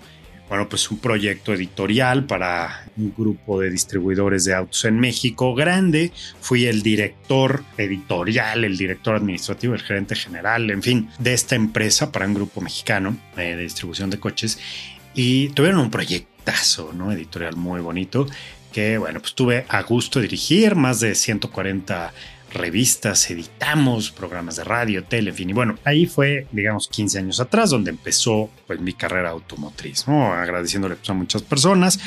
bueno, 0.48 0.68
pues 0.68 0.90
un 0.90 0.98
proyecto 0.98 1.52
editorial 1.52 2.24
para 2.24 2.86
un 2.96 3.12
grupo 3.16 3.60
de 3.60 3.70
distribuidores 3.70 4.44
de 4.44 4.54
autos 4.54 4.84
en 4.84 4.98
México 4.98 5.54
grande. 5.54 6.12
Fui 6.40 6.66
el 6.66 6.82
director 6.82 7.64
editorial, 7.76 8.64
el 8.64 8.76
director 8.76 9.16
administrativo, 9.16 9.74
el 9.74 9.82
gerente 9.82 10.14
general, 10.14 10.70
en 10.70 10.82
fin, 10.82 11.10
de 11.18 11.34
esta 11.34 11.54
empresa 11.54 12.10
para 12.10 12.26
un 12.26 12.34
grupo 12.34 12.60
mexicano 12.60 13.16
eh, 13.36 13.56
de 13.56 13.62
distribución 13.62 14.08
de 14.10 14.18
coches. 14.18 14.58
Y 15.14 15.48
tuvieron 15.50 15.80
un 15.80 15.90
proyectazo, 15.90 16.92
¿no? 16.94 17.12
Editorial 17.12 17.56
muy 17.56 17.80
bonito 17.80 18.26
que, 18.72 18.98
bueno, 18.98 19.20
pues 19.20 19.34
tuve 19.34 19.66
a 19.68 19.82
gusto 19.82 20.20
dirigir 20.20 20.76
más 20.76 21.00
de 21.00 21.14
140 21.14 22.12
revistas, 22.52 23.30
editamos 23.30 24.10
programas 24.10 24.56
de 24.56 24.64
radio, 24.64 25.04
tele, 25.04 25.30
en 25.30 25.36
fin. 25.36 25.50
Y 25.50 25.52
bueno, 25.52 25.78
ahí 25.84 26.06
fue, 26.06 26.46
digamos, 26.52 26.88
15 26.88 27.18
años 27.18 27.40
atrás 27.40 27.70
donde 27.70 27.90
empezó 27.90 28.50
pues 28.66 28.80
mi 28.80 28.92
carrera 28.92 29.30
automotriz, 29.30 30.06
¿no? 30.08 30.32
Agradeciéndole 30.32 30.96
pues, 30.96 31.10
a 31.10 31.14
muchas 31.14 31.42
personas. 31.42 31.98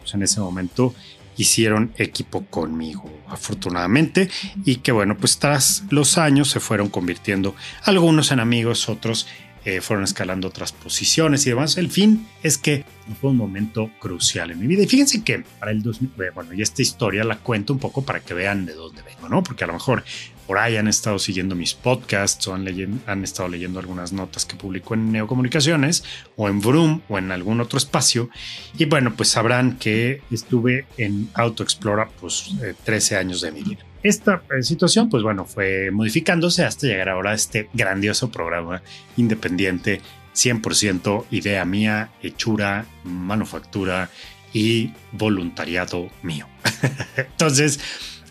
Pues 0.00 0.14
en 0.14 0.22
ese 0.22 0.40
momento 0.40 0.94
hicieron 1.36 1.92
equipo 1.96 2.44
conmigo, 2.46 3.10
afortunadamente, 3.28 4.30
y 4.64 4.76
que 4.76 4.92
bueno, 4.92 5.16
pues 5.16 5.38
tras 5.38 5.82
los 5.90 6.18
años 6.18 6.50
se 6.50 6.60
fueron 6.60 6.88
convirtiendo 6.88 7.54
algunos 7.82 8.30
en 8.30 8.40
amigos, 8.40 8.88
otros 8.88 9.26
eh, 9.64 9.80
fueron 9.80 10.04
escalando 10.04 10.48
otras 10.48 10.72
posiciones 10.72 11.46
y 11.46 11.50
demás. 11.50 11.76
El 11.76 11.90
fin 11.90 12.26
es 12.42 12.58
que 12.58 12.84
fue 13.20 13.30
un 13.30 13.36
momento 13.36 13.90
crucial 13.98 14.50
en 14.50 14.58
mi 14.58 14.66
vida. 14.66 14.82
Y 14.82 14.86
fíjense 14.86 15.22
que 15.22 15.44
para 15.58 15.70
el 15.70 15.82
2000, 15.82 16.10
bueno, 16.34 16.52
y 16.52 16.62
esta 16.62 16.82
historia 16.82 17.24
la 17.24 17.38
cuento 17.38 17.72
un 17.72 17.78
poco 17.78 18.02
para 18.02 18.20
que 18.20 18.34
vean 18.34 18.66
de 18.66 18.74
dónde 18.74 19.02
vengo, 19.02 19.28
¿no? 19.28 19.42
Porque 19.42 19.64
a 19.64 19.66
lo 19.66 19.72
mejor 19.72 20.04
por 20.46 20.58
ahí 20.58 20.76
han 20.76 20.88
estado 20.88 21.18
siguiendo 21.18 21.54
mis 21.54 21.74
podcasts 21.74 22.46
o 22.48 22.54
han, 22.54 22.66
han 23.06 23.24
estado 23.24 23.48
leyendo 23.48 23.80
algunas 23.80 24.12
notas 24.12 24.44
que 24.44 24.56
publico 24.56 24.94
en 24.94 25.10
Neocomunicaciones 25.12 26.04
o 26.36 26.48
en 26.48 26.60
Vroom 26.60 27.00
o 27.08 27.18
en 27.18 27.32
algún 27.32 27.60
otro 27.60 27.78
espacio. 27.78 28.28
Y 28.76 28.84
bueno, 28.84 29.14
pues 29.16 29.30
sabrán 29.30 29.78
que 29.78 30.20
estuve 30.30 30.86
en 30.98 31.30
AutoExplora 31.34 32.10
pues 32.20 32.54
13 32.84 33.14
eh, 33.14 33.18
años 33.18 33.40
de 33.40 33.52
mi 33.52 33.62
vida. 33.62 33.84
Esta 34.04 34.42
eh, 34.56 34.62
situación, 34.62 35.08
pues 35.08 35.22
bueno, 35.22 35.46
fue 35.46 35.90
modificándose 35.90 36.62
hasta 36.62 36.86
llegar 36.86 37.08
ahora 37.08 37.30
a 37.30 37.34
este 37.34 37.70
grandioso 37.72 38.30
programa 38.30 38.82
independiente, 39.16 40.02
100% 40.34 41.24
idea 41.30 41.64
mía, 41.64 42.10
hechura, 42.22 42.84
manufactura 43.04 44.10
y 44.52 44.92
voluntariado 45.10 46.10
mío. 46.22 46.46
Entonces, 47.16 47.80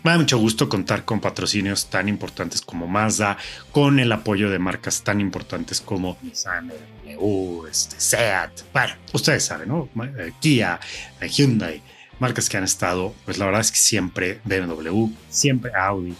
me 0.04 0.12
da 0.12 0.18
mucho 0.18 0.38
gusto 0.38 0.68
contar 0.68 1.04
con 1.04 1.20
patrocinios 1.20 1.90
tan 1.90 2.08
importantes 2.08 2.60
como 2.60 2.86
Mazda, 2.86 3.36
con 3.72 3.98
el 3.98 4.12
apoyo 4.12 4.50
de 4.50 4.60
marcas 4.60 5.02
tan 5.02 5.20
importantes 5.20 5.80
como 5.80 6.18
Nissan, 6.22 6.70
BMW, 7.04 7.66
este, 7.66 7.98
Seat, 7.98 8.62
bueno, 8.72 8.94
ustedes 9.12 9.44
saben, 9.44 9.70
¿no? 9.70 9.88
Eh, 10.18 10.34
Kia, 10.40 10.78
eh, 11.20 11.28
Hyundai, 11.28 11.82
marcas 12.18 12.48
que 12.48 12.56
han 12.56 12.64
estado, 12.64 13.14
pues 13.24 13.38
la 13.38 13.46
verdad 13.46 13.60
es 13.60 13.70
que 13.70 13.78
siempre 13.78 14.40
BMW, 14.44 15.08
siempre 15.28 15.72
Audi, 15.74 16.14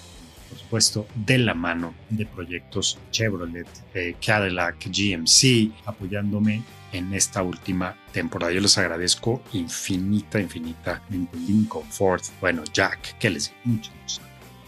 por 0.49 0.59
supuesto, 0.59 1.07
de 1.15 1.39
la 1.39 1.55
mano 1.55 1.95
de 2.11 2.27
proyectos 2.27 2.99
Chevrolet, 3.11 3.67
eh, 3.95 4.17
Cadillac, 4.25 4.87
GMC, 4.87 5.73
apoyándome 5.87 6.63
en 6.93 7.13
esta 7.13 7.43
última 7.43 7.97
temporada. 8.13 8.53
Yo 8.53 8.61
les 8.61 8.79
agradezco 8.79 9.43
infinita, 9.53 10.41
infinita 10.41 11.03
Lincoln 11.47 11.91
Ford, 11.91 12.23
bueno, 12.41 12.63
Jack, 12.73 13.19
que 13.19 13.31
les 13.31 13.49
digo, 13.49 13.61
mucho, 13.65 13.91
mucho. 14.01 14.21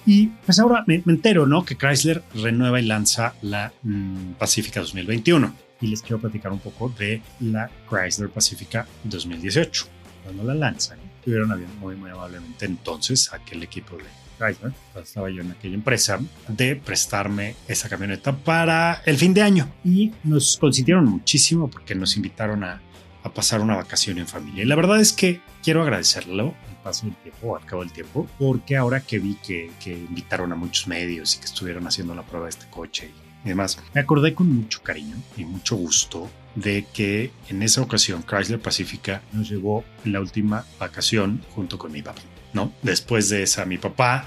Y 0.06 0.28
pues 0.28 0.58
ahora 0.60 0.84
me, 0.86 1.02
entero, 1.06 1.46
¿no? 1.46 1.64
Que 1.64 1.76
Chrysler 1.76 2.22
renueva 2.34 2.80
y 2.80 2.84
lanza 2.84 3.34
la 3.42 3.72
mm, 3.82 4.34
Pacifica 4.38 4.80
2021. 4.80 5.52
Y 5.80 5.88
les 5.88 6.00
quiero 6.00 6.20
platicar 6.20 6.52
un 6.52 6.60
poco 6.60 6.88
de 6.96 7.20
la 7.40 7.68
Chrysler 7.90 8.30
Pacifica 8.30 8.86
2018. 9.02 9.86
Cuando 10.22 10.44
la 10.44 10.54
lanzan, 10.54 10.98
estuvieron 11.26 11.60
muy, 11.80 11.96
muy 11.96 12.10
amablemente 12.10 12.66
entonces 12.66 13.32
aquel 13.32 13.60
equipo 13.64 13.96
de 13.96 14.04
Chrysler, 14.38 14.72
estaba 15.02 15.28
yo 15.28 15.40
en 15.40 15.50
aquella 15.50 15.74
empresa, 15.74 16.20
de 16.46 16.76
prestarme 16.76 17.56
esa 17.66 17.88
camioneta 17.88 18.36
para 18.36 19.02
el 19.06 19.16
fin 19.16 19.34
de 19.34 19.42
año. 19.42 19.68
Y 19.84 20.12
nos 20.22 20.56
consintieron 20.56 21.06
muchísimo 21.06 21.68
porque 21.68 21.96
nos 21.96 22.16
invitaron 22.16 22.62
a, 22.62 22.80
a 23.24 23.32
pasar 23.32 23.60
una 23.60 23.74
vacación 23.74 24.18
en 24.18 24.28
familia. 24.28 24.62
Y 24.62 24.66
la 24.66 24.76
verdad 24.76 25.00
es 25.00 25.12
que 25.12 25.40
quiero 25.64 25.82
agradecerlo 25.82 26.54
al 26.68 26.82
paso 26.84 27.06
del 27.06 27.16
tiempo, 27.16 27.56
al 27.56 27.64
cabo 27.64 27.82
del 27.82 27.92
tiempo, 27.92 28.28
porque 28.38 28.76
ahora 28.76 29.00
que 29.00 29.18
vi 29.18 29.34
que, 29.44 29.72
que 29.82 29.94
invitaron 29.94 30.52
a 30.52 30.54
muchos 30.54 30.86
medios 30.86 31.34
y 31.34 31.40
que 31.40 31.46
estuvieron 31.46 31.88
haciendo 31.88 32.14
la 32.14 32.22
prueba 32.22 32.46
de 32.46 32.50
este 32.50 32.66
coche 32.70 33.10
y 33.44 33.48
demás, 33.48 33.80
me 33.94 34.00
acordé 34.00 34.32
con 34.32 34.48
mucho 34.52 34.80
cariño 34.82 35.16
y 35.36 35.44
mucho 35.44 35.76
gusto 35.76 36.30
de 36.56 36.86
que 36.92 37.30
en 37.48 37.62
esa 37.62 37.82
ocasión 37.82 38.24
Chrysler 38.24 38.60
Pacifica 38.60 39.22
nos 39.32 39.48
llevó 39.48 39.84
la 40.04 40.20
última 40.20 40.64
vacación 40.80 41.42
junto 41.54 41.78
con 41.78 41.92
mi 41.92 42.02
papá. 42.02 42.22
¿no? 42.52 42.72
Después 42.82 43.28
de 43.28 43.42
esa, 43.42 43.66
mi 43.66 43.78
papá, 43.78 44.26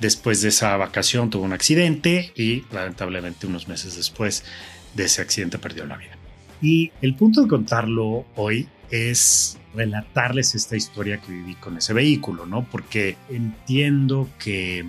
después 0.00 0.42
de 0.42 0.48
esa 0.48 0.76
vacación 0.76 1.30
tuvo 1.30 1.44
un 1.44 1.52
accidente 1.52 2.32
y 2.34 2.64
lamentablemente 2.72 3.46
unos 3.46 3.68
meses 3.68 3.96
después 3.96 4.44
de 4.94 5.04
ese 5.04 5.22
accidente 5.22 5.58
perdió 5.58 5.86
la 5.86 5.96
vida. 5.96 6.18
Y 6.60 6.90
el 7.00 7.14
punto 7.14 7.42
de 7.42 7.48
contarlo 7.48 8.26
hoy 8.34 8.68
es 8.90 9.58
relatarles 9.74 10.54
esta 10.54 10.76
historia 10.76 11.20
que 11.20 11.30
viví 11.30 11.54
con 11.54 11.76
ese 11.76 11.92
vehículo, 11.92 12.46
¿no? 12.46 12.64
Porque 12.68 13.16
entiendo 13.28 14.28
que 14.38 14.84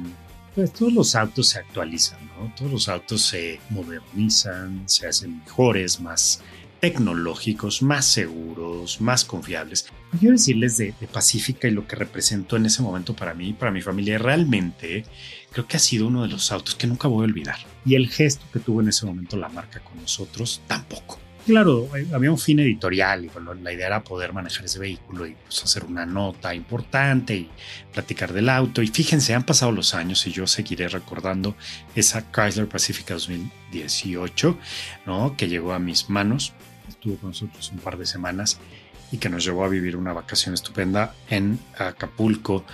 pues, 0.56 0.74
todos 0.74 0.94
los 0.94 1.16
autos 1.16 1.50
se 1.50 1.60
actualizan, 1.60 2.20
¿no? 2.38 2.52
Todos 2.56 2.72
los 2.72 2.90
autos 2.90 3.22
se 3.22 3.60
modernizan, 3.70 4.84
se 4.88 5.08
hacen 5.08 5.40
mejores, 5.40 6.00
más 6.00 6.42
tecnológicos, 6.80 7.82
más 7.82 8.06
seguros, 8.06 9.02
más 9.02 9.26
confiables. 9.26 9.88
Quiero 10.20 10.34
decirles 10.34 10.78
de, 10.78 10.94
de 11.00 11.08
Pacífica 11.08 11.68
y 11.68 11.72
lo 11.72 11.88
que 11.88 11.96
representó 11.96 12.56
en 12.56 12.66
ese 12.66 12.82
momento 12.82 13.16
para 13.16 13.34
mí, 13.34 13.54
para 13.54 13.72
mi 13.72 13.82
familia, 13.82 14.18
realmente 14.18 15.06
creo 15.52 15.68
que 15.68 15.78
ha 15.78 15.80
sido 15.80 16.08
uno 16.08 16.24
de 16.24 16.30
los 16.30 16.52
autos 16.52 16.76
que 16.76 16.88
nunca 16.88 17.08
voy 17.08 17.22
a 17.22 17.30
olvidar. 17.30 17.58
Y 17.86 17.96
el 17.96 18.10
gesto 18.10 18.46
que 18.52 18.60
tuvo 18.60 18.82
en 18.82 18.90
ese 18.90 19.06
momento 19.06 19.38
la 19.38 19.50
marca 19.50 19.80
con 19.80 20.00
nosotros, 20.02 20.62
tampoco. 20.68 21.20
Claro, 21.46 21.90
eh, 21.96 22.06
había 22.14 22.30
un 22.30 22.38
fin 22.38 22.60
editorial 22.60 23.26
y 23.26 23.30
bueno, 23.30 23.54
la 23.56 23.74
idea 23.74 23.88
era 23.88 24.04
poder 24.04 24.34
manejar 24.34 24.66
ese 24.66 24.78
vehículo 24.78 25.26
y 25.26 25.36
pues, 25.46 25.64
hacer 25.64 25.84
una 25.84 26.06
nota 26.06 26.54
importante 26.54 27.36
y 27.36 27.50
platicar 27.92 28.34
del 28.34 28.50
auto. 28.50 28.84
Y 28.84 28.88
fíjense, 28.88 29.34
han 29.34 29.46
pasado 29.46 29.72
los 29.72 29.96
años 29.96 30.28
y 30.28 30.32
yo 30.32 30.46
seguiré 30.46 30.90
recordando 30.90 31.56
esa 31.96 32.30
Chrysler 32.32 32.68
Pacifica 32.68 33.16
2018, 33.16 34.58
¿no? 35.08 35.36
Que 35.38 35.48
llegó 35.48 35.74
a 35.74 35.80
mis 35.80 36.10
manos 36.10 36.54
estuvo 36.90 37.16
con 37.18 37.30
nosotros 37.30 37.72
un 37.72 37.80
par 37.80 37.98
de 37.98 38.06
semanas 38.06 38.60
y 39.12 39.18
que 39.18 39.30
nos 39.30 39.44
llevó 39.44 39.66
a 39.66 39.70
vivir 39.70 39.96
una 39.96 40.14
vacación 40.14 40.54
estupenda 40.54 41.16
en 41.30 41.60
Acapulco 41.78 42.66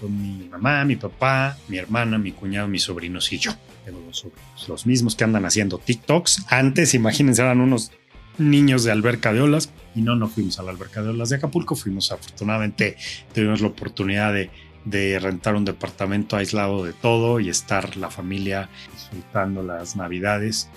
con 0.00 0.20
mi 0.20 0.48
mamá, 0.48 0.84
mi 0.84 0.96
papá, 0.96 1.56
mi 1.68 1.78
hermana, 1.78 2.18
mi 2.18 2.32
cuñado, 2.32 2.68
mis 2.68 2.82
sobrinos 2.82 3.32
y 3.32 3.38
yo. 3.38 3.52
Tengo 3.84 4.00
dos 4.00 4.18
sobrinos, 4.18 4.68
los 4.68 4.86
mismos 4.86 5.14
que 5.14 5.24
andan 5.24 5.44
haciendo 5.44 5.78
TikToks. 5.78 6.46
Antes, 6.48 6.94
imagínense, 6.94 7.42
eran 7.42 7.60
unos 7.60 7.92
niños 8.38 8.84
de 8.84 8.92
alberca 8.92 9.32
de 9.32 9.40
olas 9.40 9.70
y 9.94 10.02
no, 10.02 10.16
no 10.16 10.28
fuimos 10.28 10.58
a 10.58 10.62
la 10.62 10.70
alberca 10.70 11.02
de 11.02 11.10
olas 11.10 11.30
de 11.30 11.36
Acapulco, 11.36 11.74
fuimos 11.76 12.12
afortunadamente, 12.12 12.96
tuvimos 13.32 13.60
la 13.62 13.68
oportunidad 13.68 14.34
de, 14.34 14.50
de 14.84 15.18
rentar 15.18 15.54
un 15.54 15.64
departamento 15.64 16.36
aislado 16.36 16.84
de 16.84 16.92
todo 16.92 17.40
y 17.40 17.48
estar 17.48 17.96
la 17.96 18.10
familia 18.10 18.68
disfrutando 18.92 19.62
las 19.62 19.96
navidades 19.96 20.68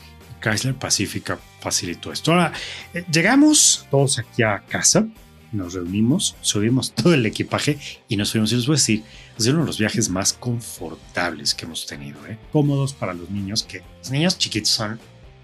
Chrysler 0.41 0.75
Pacifica 0.75 1.39
facilitó 1.59 2.11
esto. 2.11 2.31
Ahora, 2.31 2.53
eh, 2.93 3.03
llegamos 3.11 3.85
todos 3.91 4.19
aquí 4.19 4.43
a 4.43 4.59
casa, 4.59 5.07
nos 5.51 5.73
reunimos, 5.73 6.35
subimos 6.41 6.91
todo 6.95 7.13
el 7.13 7.25
equipaje 7.25 7.77
y 8.07 8.17
nos 8.17 8.31
fuimos. 8.31 8.51
Y 8.51 8.55
les 8.55 8.67
voy 8.67 8.75
a 8.75 8.77
decir, 8.77 9.03
es 9.37 9.47
uno 9.47 9.59
de 9.59 9.65
los 9.65 9.77
viajes 9.77 10.09
más 10.09 10.33
confortables 10.33 11.53
que 11.53 11.65
hemos 11.65 11.85
tenido, 11.85 12.25
¿eh? 12.27 12.37
cómodos 12.51 12.93
para 12.93 13.13
los 13.13 13.29
niños, 13.29 13.63
que 13.63 13.81
los 13.99 14.11
niños 14.11 14.37
chiquitos 14.37 14.69
son 14.69 14.99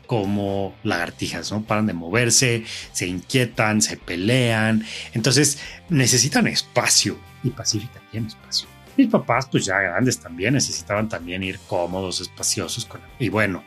como 0.05 0.75
lagartijas, 0.83 1.51
¿no? 1.51 1.63
Paran 1.63 1.87
de 1.87 1.93
moverse, 1.93 2.63
se 2.91 3.07
inquietan, 3.07 3.81
se 3.81 3.97
pelean, 3.97 4.85
entonces 5.13 5.57
necesitan 5.89 6.45
espacio 6.47 7.17
y 7.43 7.49
Pacífica 7.49 8.01
tiene 8.11 8.27
espacio. 8.27 8.67
Mis 8.97 9.07
papás, 9.07 9.47
pues 9.51 9.65
ya 9.65 9.77
grandes 9.79 10.19
también, 10.19 10.53
necesitaban 10.53 11.09
también 11.09 11.43
ir 11.43 11.59
cómodos, 11.67 12.21
espaciosos. 12.21 12.85
Con... 12.85 13.01
Y 13.19 13.29
bueno, 13.29 13.63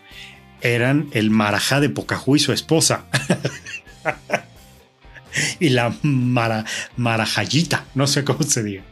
eran 0.60 1.08
el 1.12 1.30
Marajá 1.30 1.80
de 1.80 1.90
Pocahú 1.90 2.36
y 2.36 2.38
su 2.38 2.52
esposa. 2.52 3.06
y 5.60 5.70
la 5.70 5.94
Mara, 6.02 6.64
Marajayita, 6.96 7.84
no 7.94 8.06
sé 8.06 8.24
cómo 8.24 8.42
se 8.42 8.62
diga. 8.62 8.82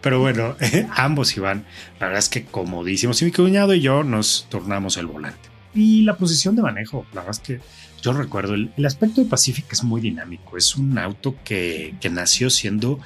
Pero 0.00 0.20
bueno, 0.20 0.56
ambos 0.96 1.36
iban, 1.36 1.64
la 1.98 2.06
verdad 2.06 2.18
es 2.18 2.28
que 2.28 2.44
comodísimos. 2.44 3.20
Y 3.22 3.26
mi 3.26 3.32
cuñado 3.32 3.74
y 3.74 3.80
yo 3.80 4.02
nos 4.02 4.46
tornamos 4.48 4.96
el 4.96 5.06
volante. 5.06 5.48
Y 5.74 6.02
la 6.02 6.16
posición 6.16 6.56
de 6.56 6.62
manejo, 6.62 7.06
la 7.12 7.20
verdad 7.20 7.30
es 7.30 7.40
que 7.40 7.60
yo 8.02 8.12
recuerdo, 8.12 8.54
el, 8.54 8.72
aspecto 8.84 9.22
de 9.22 9.28
Pacific 9.28 9.66
es 9.72 9.84
muy 9.84 10.00
dinámico. 10.00 10.56
Es 10.56 10.76
un 10.76 10.98
auto 10.98 11.36
que, 11.44 11.94
que 12.00 12.10
nació 12.10 12.50
siendo 12.50 12.98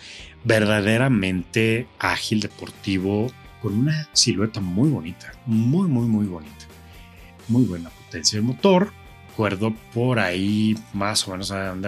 verdaderamente 0.45 1.87
ágil, 1.99 2.41
deportivo, 2.41 3.31
con 3.61 3.75
una 3.75 4.09
silueta 4.13 4.61
muy 4.61 4.91
bonita, 4.91 5.33
muy, 5.47 5.89
muy, 5.89 6.07
muy 6.07 6.27
bonita. 6.27 6.53
Muy 7.49 7.65
buena 7.65 7.91
potencia 8.15 8.39
del 8.39 8.47
motor. 8.47 8.93
Recuerdo 9.31 9.75
por 9.93 10.21
ahí 10.21 10.77
más 10.93 11.27
o 11.27 11.33
menos 11.33 11.51
han, 11.51 11.85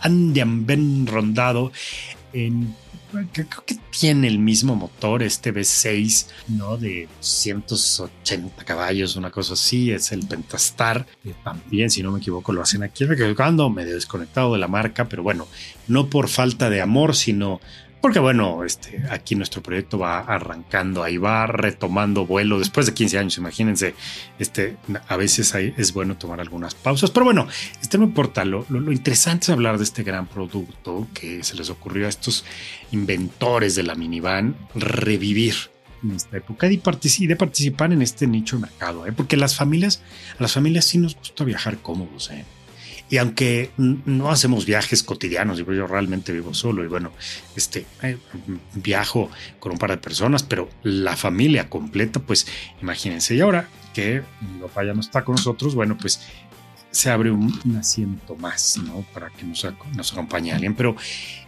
han, 0.00 1.06
rondado 1.06 1.70
en 2.32 2.74
creo 3.32 3.46
que 3.64 3.76
tiene 3.98 4.26
el 4.26 4.40
mismo 4.40 4.74
motor, 4.74 5.22
este 5.22 5.54
V6, 5.54 6.26
¿no? 6.48 6.76
De 6.76 7.08
180 7.20 8.64
caballos, 8.64 9.14
una 9.14 9.30
cosa 9.30 9.54
así, 9.54 9.92
es 9.92 10.10
el 10.12 10.26
Pentastar, 10.26 11.06
que 11.22 11.32
también, 11.44 11.90
si 11.90 12.02
no 12.02 12.10
me 12.10 12.18
equivoco, 12.18 12.52
lo 12.52 12.60
hacen 12.60 12.82
aquí, 12.82 13.06
me 13.06 13.16
medio 13.70 13.94
desconectado 13.94 14.52
de 14.52 14.58
la 14.58 14.68
marca, 14.68 15.08
pero 15.08 15.22
bueno, 15.22 15.46
no 15.86 16.10
por 16.10 16.28
falta 16.28 16.68
de 16.68 16.82
amor, 16.82 17.14
sino 17.14 17.60
porque 18.00 18.20
bueno, 18.20 18.64
este, 18.64 19.02
aquí 19.10 19.34
nuestro 19.34 19.62
proyecto 19.62 19.98
va 19.98 20.20
arrancando, 20.20 21.02
ahí 21.02 21.16
va 21.16 21.46
retomando 21.46 22.26
vuelo 22.26 22.58
después 22.58 22.86
de 22.86 22.94
15 22.94 23.18
años, 23.18 23.38
imagínense, 23.38 23.94
este, 24.38 24.76
a 25.08 25.16
veces 25.16 25.54
es 25.54 25.92
bueno 25.92 26.16
tomar 26.16 26.40
algunas 26.40 26.74
pausas, 26.74 27.10
pero 27.10 27.24
bueno, 27.24 27.48
este 27.82 27.98
no 27.98 28.04
importa, 28.04 28.44
lo, 28.44 28.64
interesante 28.92 29.44
es 29.44 29.50
hablar 29.50 29.78
de 29.78 29.84
este 29.84 30.02
gran 30.02 30.26
producto 30.26 31.08
que 31.12 31.42
se 31.42 31.56
les 31.56 31.70
ocurrió 31.70 32.06
a 32.06 32.08
estos 32.08 32.44
inventores 32.92 33.74
de 33.74 33.82
la 33.82 33.94
minivan, 33.94 34.56
revivir 34.74 35.54
en 36.02 36.12
esta 36.12 36.36
época 36.36 36.68
y 36.70 37.26
de 37.26 37.36
participar 37.36 37.92
en 37.92 38.02
este 38.02 38.28
nicho 38.28 38.56
de 38.56 38.62
mercado, 38.62 39.06
¿eh? 39.06 39.12
porque 39.12 39.36
las 39.36 39.56
familias, 39.56 40.02
a 40.38 40.42
las 40.42 40.52
familias 40.52 40.84
sí 40.84 40.98
nos 40.98 41.16
gusta 41.16 41.42
viajar 41.42 41.78
cómodos, 41.78 42.30
¿eh? 42.30 42.44
Y 43.10 43.18
aunque 43.18 43.70
no 43.76 44.30
hacemos 44.30 44.66
viajes 44.66 45.02
cotidianos, 45.02 45.58
yo 45.58 45.86
realmente 45.86 46.32
vivo 46.32 46.54
solo 46.54 46.84
y 46.84 46.88
bueno, 46.88 47.12
este, 47.56 47.86
eh, 48.02 48.18
viajo 48.74 49.30
con 49.58 49.72
un 49.72 49.78
par 49.78 49.90
de 49.90 49.98
personas, 49.98 50.42
pero 50.42 50.68
la 50.82 51.16
familia 51.16 51.68
completa, 51.68 52.20
pues 52.20 52.46
imagínense. 52.82 53.34
Y 53.34 53.40
ahora 53.40 53.68
que 53.94 54.22
mi 54.40 54.60
papá 54.60 54.84
ya 54.84 54.94
no 54.94 55.00
está 55.00 55.24
con 55.24 55.36
nosotros, 55.36 55.74
bueno, 55.74 55.96
pues 55.98 56.20
se 56.90 57.10
abre 57.10 57.30
un, 57.30 57.52
asiento 57.78 58.34
más, 58.36 58.78
¿no? 58.78 59.04
Para 59.12 59.30
que 59.30 59.44
nos, 59.44 59.64
acompañe 60.12 60.52
alguien. 60.52 60.74
Pero 60.74 60.96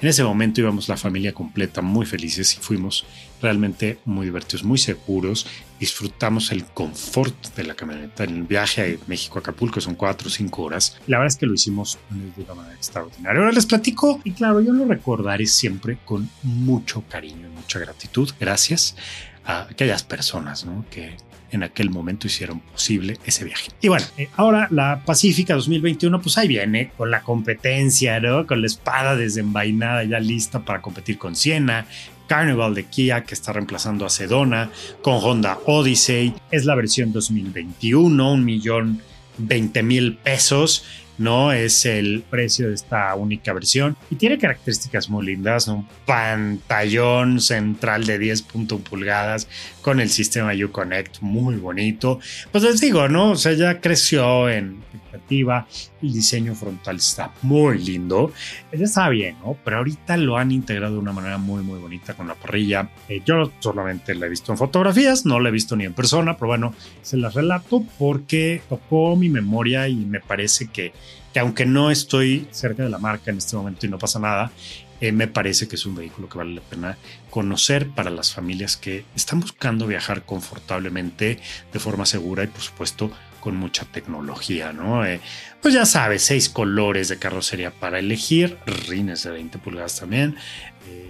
en 0.00 0.08
ese 0.08 0.22
momento 0.22 0.60
íbamos 0.60 0.88
la 0.88 0.96
familia 0.96 1.32
completa, 1.32 1.80
muy 1.82 2.06
felices 2.06 2.56
y 2.56 2.60
fuimos 2.60 3.06
realmente 3.40 3.98
muy 4.04 4.26
divertidos, 4.26 4.64
muy 4.64 4.78
seguros. 4.78 5.46
Disfrutamos 5.78 6.52
el 6.52 6.64
confort 6.66 7.54
de 7.54 7.64
la 7.64 7.74
camioneta. 7.74 8.24
En 8.24 8.36
el 8.36 8.42
viaje 8.42 8.98
a 9.00 9.08
México 9.08 9.38
Acapulco 9.38 9.80
son 9.80 9.94
cuatro 9.94 10.28
o 10.28 10.30
cinco 10.30 10.62
horas. 10.62 10.98
La 11.06 11.18
verdad 11.18 11.32
es 11.32 11.36
que 11.36 11.46
lo 11.46 11.54
hicimos 11.54 11.98
de 12.10 12.42
una 12.42 12.54
manera 12.54 12.74
extraordinaria. 12.74 13.40
Ahora 13.40 13.52
les 13.52 13.66
platico 13.66 14.20
y 14.24 14.32
claro, 14.32 14.60
yo 14.60 14.72
lo 14.72 14.84
recordaré 14.84 15.46
siempre 15.46 15.98
con 16.04 16.28
mucho 16.42 17.02
cariño 17.08 17.48
y 17.48 17.56
mucha 17.56 17.78
gratitud. 17.78 18.30
Gracias 18.38 18.94
a 19.44 19.62
aquellas 19.62 20.02
personas, 20.02 20.66
¿no? 20.66 20.84
Que 20.90 21.16
en 21.52 21.62
aquel 21.62 21.90
momento 21.90 22.26
hicieron 22.26 22.60
posible 22.60 23.18
ese 23.24 23.44
viaje. 23.44 23.70
Y 23.80 23.88
bueno, 23.88 24.06
eh, 24.16 24.28
ahora 24.36 24.68
la 24.70 25.02
Pacífica 25.04 25.54
2021, 25.54 26.20
pues 26.20 26.38
ahí 26.38 26.48
viene 26.48 26.92
con 26.96 27.10
la 27.10 27.22
competencia, 27.22 28.20
¿no? 28.20 28.46
Con 28.46 28.60
la 28.60 28.66
espada 28.66 29.16
desenvainada 29.16 30.04
ya 30.04 30.20
lista 30.20 30.60
para 30.60 30.80
competir 30.80 31.18
con 31.18 31.36
Siena, 31.36 31.86
Carnival 32.26 32.74
de 32.74 32.84
Kia 32.84 33.24
que 33.24 33.34
está 33.34 33.52
reemplazando 33.52 34.06
a 34.06 34.10
Sedona, 34.10 34.70
con 35.02 35.14
Honda 35.22 35.58
Odyssey, 35.66 36.34
es 36.50 36.64
la 36.64 36.74
versión 36.74 37.12
2021, 37.12 38.32
un 38.32 38.44
millón 38.44 39.02
20 39.38 39.82
mil 39.82 40.16
pesos 40.16 40.84
no 41.20 41.52
es 41.52 41.84
el 41.84 42.24
precio 42.28 42.68
de 42.68 42.74
esta 42.74 43.14
única 43.14 43.52
versión 43.52 43.96
y 44.10 44.16
tiene 44.16 44.38
características 44.38 45.10
muy 45.10 45.26
lindas, 45.26 45.68
un 45.68 45.86
pantallón 46.06 47.40
central 47.40 48.06
de 48.06 48.18
10.1 48.18 48.82
pulgadas 48.82 49.46
con 49.82 50.00
el 50.00 50.08
sistema 50.08 50.52
Uconnect 50.54 51.20
muy 51.20 51.56
bonito. 51.56 52.20
Pues 52.50 52.64
les 52.64 52.80
digo, 52.80 53.08
¿no? 53.08 53.32
O 53.32 53.36
sea, 53.36 53.52
ya 53.52 53.80
creció 53.80 54.48
en 54.48 54.82
expectativa, 55.10 55.66
el 56.02 56.12
diseño 56.12 56.54
frontal 56.54 56.96
está 56.96 57.32
muy 57.42 57.78
lindo, 57.78 58.32
ya 58.72 58.84
está 58.84 59.08
bien, 59.08 59.36
¿no? 59.44 59.56
Pero 59.64 59.78
ahorita 59.78 60.16
lo 60.16 60.36
han 60.36 60.52
integrado 60.52 60.94
de 60.94 61.00
una 61.00 61.12
manera 61.12 61.38
muy, 61.38 61.62
muy 61.62 61.78
bonita 61.78 62.14
con 62.14 62.28
la 62.28 62.34
parrilla. 62.34 62.90
Eh, 63.08 63.22
yo 63.24 63.50
solamente 63.58 64.14
la 64.14 64.26
he 64.26 64.28
visto 64.28 64.52
en 64.52 64.58
fotografías, 64.58 65.26
no 65.26 65.40
la 65.40 65.48
he 65.48 65.52
visto 65.52 65.76
ni 65.76 65.84
en 65.84 65.94
persona, 65.94 66.34
pero 66.36 66.48
bueno, 66.48 66.74
se 67.02 67.16
las 67.16 67.34
relato 67.34 67.84
porque 67.98 68.62
tocó 68.68 69.16
mi 69.16 69.28
memoria 69.28 69.88
y 69.88 69.96
me 69.96 70.20
parece 70.20 70.68
que 70.68 70.92
que 71.32 71.40
aunque 71.40 71.66
no 71.66 71.90
estoy 71.90 72.48
cerca 72.50 72.82
de 72.82 72.90
la 72.90 72.98
marca 72.98 73.30
en 73.30 73.38
este 73.38 73.56
momento 73.56 73.86
y 73.86 73.88
no 73.88 73.98
pasa 73.98 74.18
nada, 74.18 74.50
eh, 75.00 75.12
me 75.12 75.28
parece 75.28 75.66
que 75.68 75.76
es 75.76 75.86
un 75.86 75.94
vehículo 75.94 76.28
que 76.28 76.38
vale 76.38 76.54
la 76.54 76.60
pena 76.60 76.98
conocer 77.30 77.88
para 77.88 78.10
las 78.10 78.34
familias 78.34 78.76
que 78.76 79.04
están 79.14 79.40
buscando 79.40 79.86
viajar 79.86 80.24
confortablemente 80.24 81.38
de 81.72 81.78
forma 81.78 82.04
segura 82.04 82.44
y 82.44 82.48
por 82.48 82.60
supuesto 82.60 83.10
con 83.40 83.56
mucha 83.56 83.84
tecnología, 83.84 84.72
¿no? 84.72 85.04
Eh, 85.04 85.20
pues 85.60 85.74
ya 85.74 85.86
sabes, 85.86 86.22
seis 86.22 86.48
colores 86.48 87.08
de 87.08 87.18
carrocería 87.18 87.70
para 87.70 87.98
elegir, 87.98 88.58
rines 88.88 89.24
de 89.24 89.30
20 89.30 89.58
pulgadas 89.58 89.98
también. 89.98 90.36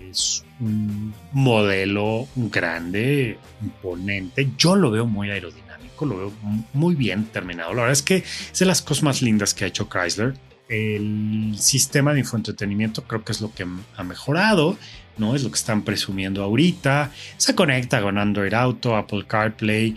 Es 0.08 0.44
un 0.60 1.14
modelo 1.32 2.28
grande, 2.34 3.38
imponente. 3.62 4.48
Yo 4.56 4.76
lo 4.76 4.90
veo 4.90 5.06
muy 5.06 5.30
aerodinámico, 5.30 6.06
lo 6.06 6.16
veo 6.16 6.32
muy 6.72 6.94
bien 6.94 7.26
terminado. 7.26 7.70
La 7.70 7.82
verdad 7.82 7.92
es 7.92 8.02
que 8.02 8.16
es 8.52 8.58
de 8.58 8.66
las 8.66 8.82
cosas 8.82 9.02
más 9.02 9.22
lindas 9.22 9.54
que 9.54 9.64
ha 9.64 9.68
hecho 9.68 9.88
Chrysler. 9.88 10.34
El 10.68 11.56
sistema 11.58 12.12
de 12.12 12.20
infoentretenimiento 12.20 13.02
creo 13.02 13.24
que 13.24 13.32
es 13.32 13.40
lo 13.40 13.52
que 13.52 13.66
ha 13.96 14.04
mejorado, 14.04 14.76
¿no? 15.18 15.34
Es 15.34 15.42
lo 15.42 15.50
que 15.50 15.56
están 15.56 15.82
presumiendo 15.82 16.44
ahorita. 16.44 17.10
Se 17.36 17.54
conecta 17.54 18.00
con 18.00 18.18
Android 18.18 18.54
Auto, 18.54 18.96
Apple 18.96 19.24
CarPlay 19.26 19.96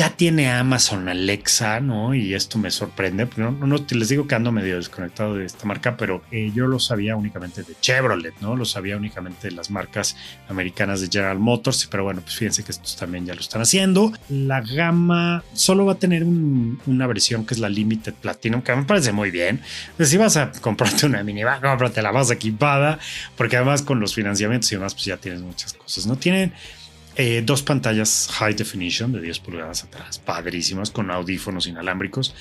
ya 0.00 0.16
tiene 0.16 0.50
Amazon 0.50 1.10
Alexa, 1.10 1.78
¿no? 1.80 2.14
Y 2.14 2.32
esto 2.32 2.56
me 2.56 2.70
sorprende. 2.70 3.28
No, 3.36 3.50
no, 3.50 3.76
les 3.90 4.08
digo 4.08 4.26
que 4.26 4.34
ando 4.34 4.50
medio 4.50 4.76
desconectado 4.76 5.34
de 5.34 5.44
esta 5.44 5.66
marca, 5.66 5.98
pero 5.98 6.22
eh, 6.30 6.50
yo 6.54 6.66
lo 6.66 6.78
sabía 6.78 7.16
únicamente 7.16 7.62
de 7.62 7.74
Chevrolet, 7.82 8.32
¿no? 8.40 8.56
Lo 8.56 8.64
sabía 8.64 8.96
únicamente 8.96 9.48
de 9.48 9.54
las 9.54 9.70
marcas 9.70 10.16
americanas 10.48 11.02
de 11.02 11.08
General 11.08 11.38
Motors, 11.38 11.86
pero 11.90 12.04
bueno, 12.04 12.22
pues 12.22 12.34
fíjense 12.34 12.64
que 12.64 12.72
estos 12.72 12.96
también 12.96 13.26
ya 13.26 13.34
lo 13.34 13.42
están 13.42 13.60
haciendo. 13.60 14.10
La 14.30 14.62
gama 14.62 15.44
solo 15.52 15.84
va 15.84 15.92
a 15.92 15.98
tener 15.98 16.24
una 16.24 17.06
versión 17.06 17.44
que 17.44 17.52
es 17.52 17.60
la 17.60 17.68
Limited 17.68 18.14
Platinum, 18.14 18.62
que 18.62 18.74
me 18.74 18.84
parece 18.84 19.12
muy 19.12 19.30
bien. 19.30 19.60
si 19.98 20.16
vas 20.16 20.38
a 20.38 20.50
comprarte 20.62 21.04
una 21.04 21.22
minivan, 21.22 21.60
cómprate 21.60 22.00
la 22.00 22.10
más 22.10 22.30
equipada, 22.30 22.98
porque 23.36 23.58
además 23.58 23.82
con 23.82 24.00
los 24.00 24.14
financiamientos 24.14 24.72
y 24.72 24.76
demás, 24.76 24.94
pues 24.94 25.04
ya 25.04 25.18
tienes 25.18 25.42
muchas 25.42 25.74
cosas, 25.74 26.06
¿no? 26.06 26.16
Tienen 26.16 26.54
eh, 27.20 27.42
dos 27.42 27.62
pantallas 27.62 28.30
high 28.32 28.54
definition 28.54 29.12
de 29.12 29.20
10 29.20 29.40
pulgadas 29.40 29.84
atrás, 29.84 30.18
padrísimas, 30.18 30.90
con 30.90 31.10
audífonos 31.10 31.66
inalámbricos. 31.66 32.34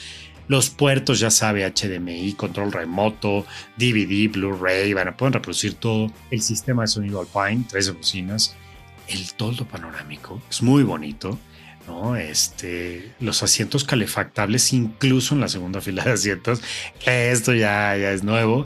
Los 0.47 0.69
puertos, 0.69 1.19
ya 1.19 1.29
sabe, 1.29 1.69
HDMI, 1.69 2.31
control 2.33 2.71
remoto, 2.71 3.45
DVD, 3.75 4.31
Blu-ray, 4.31 4.93
bueno, 4.93 5.17
pueden 5.17 5.33
reproducir 5.33 5.73
todo. 5.73 6.09
El 6.31 6.41
sistema 6.41 6.83
de 6.83 6.87
sonido 6.87 7.19
Alpine, 7.19 7.65
tres 7.67 7.93
bocinas. 7.93 8.55
El 9.09 9.33
toldo 9.33 9.65
panorámico, 9.65 10.41
es 10.49 10.61
muy 10.61 10.83
bonito. 10.83 11.37
¿no? 11.85 12.15
Este, 12.15 13.11
los 13.19 13.43
asientos 13.43 13.83
calefactables, 13.83 14.71
incluso 14.71 15.35
en 15.35 15.41
la 15.41 15.49
segunda 15.49 15.81
fila 15.81 16.05
de 16.05 16.11
asientos, 16.11 16.61
esto 17.05 17.53
ya, 17.53 17.97
ya 17.97 18.11
es 18.11 18.23
nuevo. 18.23 18.63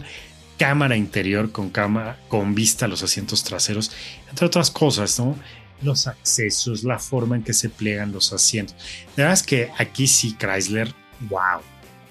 Cámara 0.60 0.95
interior 0.95 1.52
con, 1.52 1.71
cama, 1.71 2.17
con 2.28 2.54
vista 2.54 2.86
a 2.86 2.88
los 2.88 3.02
asientos 3.02 3.43
traseros, 3.43 3.91
entre 4.30 4.45
otras 4.45 4.69
cosas, 4.69 5.19
¿no? 5.19 5.36
Los 5.84 6.08
accesos, 6.08 6.84
la 6.84 7.00
forma 7.00 7.36
en 7.36 7.43
que 7.43 7.54
se 7.54 7.69
plegan 7.69 8.12
los 8.12 8.34
asientos. 8.34 8.76
De 9.15 9.24
verdad 9.24 9.34
es 9.34 9.43
que 9.43 9.69
aquí 9.78 10.08
sí 10.08 10.36
Chrysler, 10.38 10.93
wow. 11.30 11.62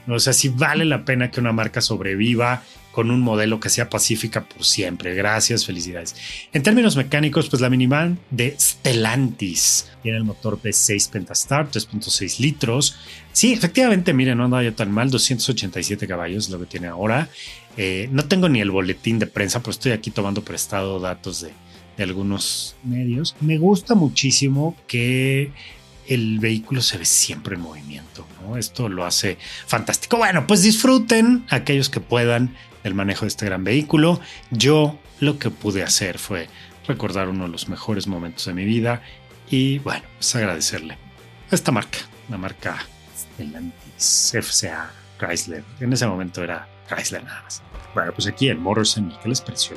O 0.08 0.18
sea, 0.18 0.32
sí 0.32 0.48
vale 0.48 0.84
la 0.84 1.04
pena 1.04 1.30
que 1.30 1.40
una 1.40 1.52
marca 1.52 1.80
sobreviva 1.80 2.62
con 2.92 3.10
un 3.10 3.20
modelo 3.20 3.58
que 3.58 3.70
sea 3.70 3.88
pacífica 3.88 4.44
por 4.44 4.64
siempre. 4.64 5.14
Gracias, 5.14 5.64
felicidades. 5.64 6.14
En 6.52 6.62
términos 6.62 6.96
mecánicos, 6.96 7.48
pues 7.48 7.62
la 7.62 7.70
minivan 7.70 8.18
de 8.30 8.54
Stellantis 8.58 9.90
tiene 10.02 10.18
el 10.18 10.24
motor 10.24 10.60
V6 10.60 11.10
Pentastar, 11.10 11.70
3.6 11.70 12.38
litros. 12.38 12.96
Sí, 13.32 13.52
efectivamente, 13.52 14.12
miren, 14.12 14.38
no 14.38 14.44
anda 14.44 14.62
ya 14.62 14.72
tan 14.72 14.92
mal, 14.92 15.10
287 15.10 16.06
caballos 16.06 16.50
lo 16.50 16.60
que 16.60 16.66
tiene 16.66 16.88
ahora. 16.88 17.28
Eh, 17.76 18.08
no 18.12 18.26
tengo 18.26 18.48
ni 18.48 18.60
el 18.60 18.70
boletín 18.70 19.18
de 19.18 19.26
prensa, 19.26 19.60
pero 19.60 19.70
estoy 19.70 19.92
aquí 19.92 20.10
tomando 20.10 20.44
prestado 20.44 21.00
datos 21.00 21.40
de, 21.40 21.52
de 21.96 22.04
algunos 22.04 22.76
medios. 22.84 23.36
Me 23.40 23.58
gusta 23.58 23.94
muchísimo 23.94 24.76
que 24.86 25.52
el 26.08 26.38
vehículo 26.38 26.80
se 26.82 26.98
ve 26.98 27.04
siempre 27.04 27.56
en 27.56 27.62
movimiento. 27.62 28.26
¿no? 28.42 28.56
Esto 28.56 28.88
lo 28.88 29.04
hace 29.04 29.38
fantástico. 29.66 30.16
Bueno, 30.16 30.46
pues 30.46 30.62
disfruten 30.62 31.44
aquellos 31.50 31.88
que 31.88 32.00
puedan 32.00 32.54
el 32.84 32.94
manejo 32.94 33.22
de 33.22 33.28
este 33.28 33.46
gran 33.46 33.64
vehículo. 33.64 34.20
Yo 34.50 34.98
lo 35.20 35.38
que 35.38 35.50
pude 35.50 35.82
hacer 35.82 36.18
fue 36.18 36.48
recordar 36.86 37.28
uno 37.28 37.44
de 37.44 37.50
los 37.50 37.68
mejores 37.68 38.06
momentos 38.06 38.44
de 38.46 38.54
mi 38.54 38.64
vida 38.64 39.02
y 39.48 39.78
bueno, 39.80 40.02
pues 40.16 40.34
agradecerle 40.34 40.94
a 41.50 41.54
esta 41.54 41.70
marca, 41.70 41.98
la 42.28 42.38
marca 42.38 42.84
Stellantis 43.16 44.32
FCA 44.32 44.90
Chrysler. 45.18 45.64
En 45.80 45.92
ese 45.92 46.06
momento 46.06 46.42
era 46.42 46.68
Chrysler 46.88 47.22
nada 47.22 47.42
más. 47.42 47.62
Bueno, 47.94 48.12
pues 48.12 48.26
aquí 48.26 48.48
en 48.48 48.60
Motors 48.60 48.96
en 48.96 49.12
¿qué 49.22 49.28
les 49.28 49.40
pareció? 49.40 49.76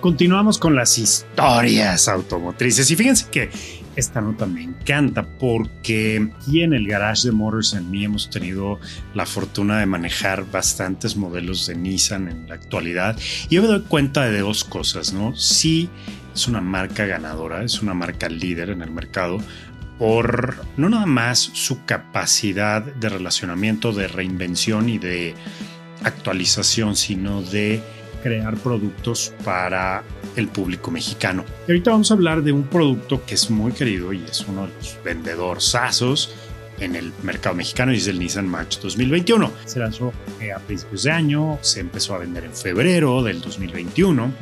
Continuamos 0.00 0.56
con 0.56 0.74
las 0.74 0.96
historias 0.96 2.08
automotrices 2.08 2.90
y 2.90 2.96
fíjense 2.96 3.26
que 3.30 3.50
esta 3.96 4.22
nota 4.22 4.46
me 4.46 4.62
encanta 4.62 5.26
porque 5.38 6.30
aquí 6.36 6.62
en 6.62 6.72
el 6.72 6.88
garage 6.88 7.28
de 7.28 7.32
Motors 7.32 7.74
en 7.74 7.90
Me 7.90 8.04
hemos 8.04 8.30
tenido 8.30 8.80
la 9.12 9.26
fortuna 9.26 9.78
de 9.78 9.84
manejar 9.84 10.50
bastantes 10.50 11.16
modelos 11.16 11.66
de 11.66 11.74
Nissan 11.74 12.28
en 12.28 12.48
la 12.48 12.54
actualidad 12.54 13.18
y 13.50 13.56
yo 13.56 13.62
me 13.62 13.68
doy 13.68 13.82
cuenta 13.82 14.24
de 14.24 14.40
dos 14.40 14.64
cosas, 14.64 15.12
¿no? 15.12 15.36
Sí, 15.36 15.90
es 16.34 16.48
una 16.48 16.62
marca 16.62 17.04
ganadora, 17.04 17.62
es 17.62 17.82
una 17.82 17.92
marca 17.92 18.30
líder 18.30 18.70
en 18.70 18.80
el 18.80 18.90
mercado 18.90 19.36
por 19.98 20.64
no 20.78 20.88
nada 20.88 21.04
más 21.04 21.38
su 21.38 21.84
capacidad 21.84 22.80
de 22.80 23.10
relacionamiento, 23.10 23.92
de 23.92 24.08
reinvención 24.08 24.88
y 24.88 24.96
de 24.96 25.34
actualización, 26.02 26.96
sino 26.96 27.42
de 27.42 27.82
crear 28.22 28.56
productos 28.56 29.32
para 29.44 30.02
el 30.36 30.48
público 30.48 30.90
mexicano. 30.90 31.44
Y 31.66 31.72
ahorita 31.72 31.90
vamos 31.90 32.10
a 32.10 32.14
hablar 32.14 32.42
de 32.42 32.52
un 32.52 32.64
producto 32.64 33.24
que 33.24 33.34
es 33.34 33.50
muy 33.50 33.72
querido 33.72 34.12
y 34.12 34.22
es 34.24 34.44
uno 34.48 34.66
de 34.66 34.72
los 34.74 34.98
vendedores 35.04 35.74
en 36.80 36.96
el 36.96 37.12
mercado 37.22 37.54
mexicano 37.54 37.92
y 37.92 37.96
es 37.96 38.06
el 38.08 38.18
Nissan 38.18 38.48
March 38.48 38.80
2021. 38.80 39.52
Se 39.66 39.78
lanzó 39.78 40.12
eh, 40.40 40.52
a 40.52 40.58
principios 40.58 41.02
de 41.04 41.10
año, 41.10 41.58
se 41.60 41.80
empezó 41.80 42.14
a 42.14 42.18
vender 42.18 42.44
en 42.44 42.54
febrero 42.54 43.22
del 43.22 43.40
2021. 43.40 44.32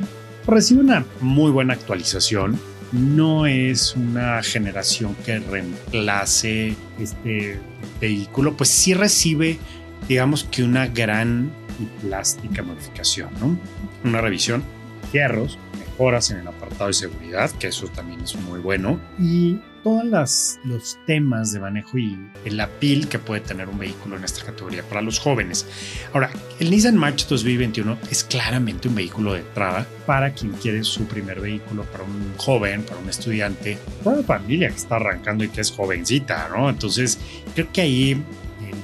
Recibe 0.47 0.81
una 0.81 1.05
muy 1.21 1.51
buena 1.51 1.73
actualización. 1.73 2.59
No 2.91 3.45
es 3.45 3.95
una 3.95 4.41
generación 4.41 5.15
que 5.25 5.39
reemplace 5.39 6.75
este 6.99 7.59
vehículo, 8.01 8.57
pues 8.57 8.69
sí 8.69 8.95
recibe, 8.95 9.59
digamos 10.07 10.45
que 10.45 10.63
una 10.63 10.87
gran 10.87 11.51
y 11.79 11.85
plástica 12.05 12.63
modificación, 12.63 13.29
¿no? 13.39 13.57
Una 14.03 14.21
revisión, 14.21 14.63
fierros, 15.11 15.57
mejoras 15.77 16.31
en 16.31 16.39
el 16.39 16.47
apartado 16.47 16.87
de 16.87 16.93
seguridad, 16.93 17.51
que 17.51 17.67
eso 17.67 17.87
también 17.87 18.21
es 18.21 18.35
muy 18.35 18.59
bueno, 18.59 18.99
y 19.17 19.59
todos 19.83 20.57
los 20.65 20.99
temas 21.05 21.51
de 21.51 21.59
manejo 21.59 21.97
y 21.97 22.17
el 22.45 22.59
apil 22.59 23.07
que 23.07 23.19
puede 23.19 23.41
tener 23.41 23.69
un 23.69 23.77
vehículo 23.77 24.17
en 24.17 24.23
esta 24.23 24.45
categoría 24.45 24.83
para 24.83 25.01
los 25.01 25.19
jóvenes. 25.19 25.65
Ahora, 26.13 26.31
el 26.59 26.69
Nissan 26.69 26.97
March 26.97 27.27
2021 27.27 27.97
es 28.11 28.23
claramente 28.23 28.87
un 28.87 28.95
vehículo 28.95 29.33
de 29.33 29.39
entrada 29.39 29.87
para 30.05 30.33
quien 30.33 30.51
quiere 30.53 30.83
su 30.83 31.05
primer 31.05 31.39
vehículo, 31.39 31.83
para 31.83 32.03
un 32.03 32.33
joven, 32.37 32.83
para 32.83 32.99
un 32.99 33.09
estudiante, 33.09 33.77
para 34.03 34.17
una 34.17 34.25
familia 34.25 34.69
que 34.69 34.75
está 34.75 34.97
arrancando 34.97 35.43
y 35.43 35.49
que 35.49 35.61
es 35.61 35.71
jovencita, 35.71 36.49
¿no? 36.49 36.69
Entonces, 36.69 37.17
creo 37.55 37.71
que 37.71 37.81
ahí 37.81 38.23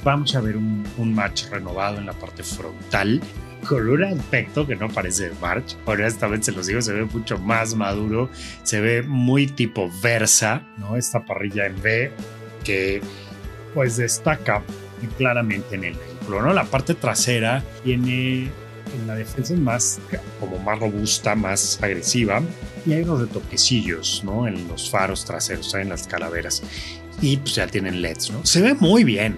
vamos 0.05 0.35
a 0.35 0.39
ver 0.39 0.55
un, 0.55 0.85
un 0.97 1.13
March 1.13 1.49
renovado 1.49 1.97
en 1.97 2.05
la 2.05 2.13
parte 2.13 2.43
frontal 2.43 3.19
con 3.67 3.89
un 3.89 4.03
aspecto 4.03 4.67
que 4.67 4.75
no 4.75 4.87
parece 4.87 5.31
March. 5.41 5.75
Honestamente 5.85 6.45
se 6.45 6.51
los 6.51 6.67
digo, 6.67 6.81
se 6.81 6.93
ve 6.93 7.05
mucho 7.05 7.39
más 7.39 7.73
maduro, 7.73 8.29
se 8.63 8.79
ve 8.79 9.01
muy 9.01 9.47
tipo 9.47 9.89
Versa, 10.01 10.61
¿no? 10.77 10.95
Esta 10.95 11.25
parrilla 11.25 11.65
en 11.65 11.75
V 11.77 12.11
que 12.63 13.01
pues 13.73 13.97
destaca 13.97 14.61
claramente 15.17 15.75
en 15.75 15.83
el 15.85 15.95
vehículo, 15.95 16.43
¿no? 16.43 16.53
La 16.53 16.65
parte 16.65 16.93
trasera 16.93 17.63
tiene 17.83 18.43
en 18.95 19.07
la 19.07 19.15
defensa 19.15 19.55
más 19.55 19.99
como 20.39 20.59
más 20.59 20.79
robusta, 20.79 21.33
más 21.33 21.79
agresiva 21.81 22.41
y 22.85 22.93
hay 22.93 23.01
unos 23.01 23.21
retoquecillos, 23.21 24.23
¿no? 24.23 24.47
En 24.47 24.67
los 24.67 24.89
faros 24.89 25.25
traseros, 25.25 25.73
en 25.73 25.89
las 25.89 26.07
calaveras 26.07 26.61
y 27.21 27.37
pues 27.37 27.55
ya 27.55 27.65
tienen 27.65 28.03
LEDs, 28.03 28.29
¿no? 28.29 28.45
Se 28.45 28.61
ve 28.61 28.75
muy 28.75 29.03
bien, 29.03 29.37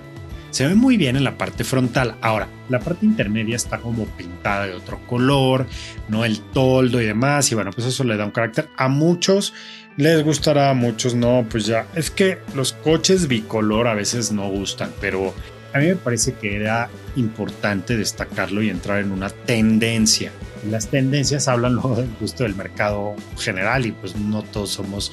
Se 0.51 0.67
ve 0.67 0.75
muy 0.75 0.97
bien 0.97 1.15
en 1.15 1.23
la 1.23 1.37
parte 1.37 1.63
frontal. 1.63 2.15
Ahora, 2.21 2.47
la 2.69 2.79
parte 2.79 3.05
intermedia 3.05 3.55
está 3.55 3.79
como 3.79 4.05
pintada 4.05 4.65
de 4.65 4.73
otro 4.73 4.99
color, 5.07 5.67
no 6.07 6.25
el 6.25 6.39
toldo 6.39 7.01
y 7.01 7.05
demás. 7.05 7.51
Y 7.51 7.55
bueno, 7.55 7.71
pues 7.71 7.87
eso 7.87 8.03
le 8.03 8.17
da 8.17 8.25
un 8.25 8.31
carácter. 8.31 8.69
A 8.77 8.87
muchos 8.87 9.53
les 9.97 10.23
gustará, 10.23 10.69
a 10.69 10.73
muchos 10.73 11.15
no. 11.15 11.45
Pues 11.49 11.65
ya, 11.65 11.87
es 11.95 12.09
que 12.09 12.39
los 12.55 12.73
coches 12.73 13.27
bicolor 13.27 13.87
a 13.87 13.93
veces 13.93 14.31
no 14.31 14.49
gustan, 14.49 14.91
pero 15.01 15.33
a 15.73 15.79
mí 15.79 15.87
me 15.87 15.95
parece 15.95 16.33
que 16.33 16.55
era 16.55 16.89
importante 17.15 17.97
destacarlo 17.97 18.61
y 18.61 18.69
entrar 18.69 18.99
en 18.99 19.11
una 19.11 19.29
tendencia. 19.29 20.31
Las 20.69 20.87
tendencias 20.87 21.47
hablan 21.47 21.73
luego 21.73 21.95
del 21.97 22.09
gusto 22.19 22.43
del 22.43 22.55
mercado 22.55 23.15
general 23.37 23.85
y 23.85 23.91
pues 23.91 24.15
no 24.15 24.43
todos 24.43 24.71
somos 24.71 25.11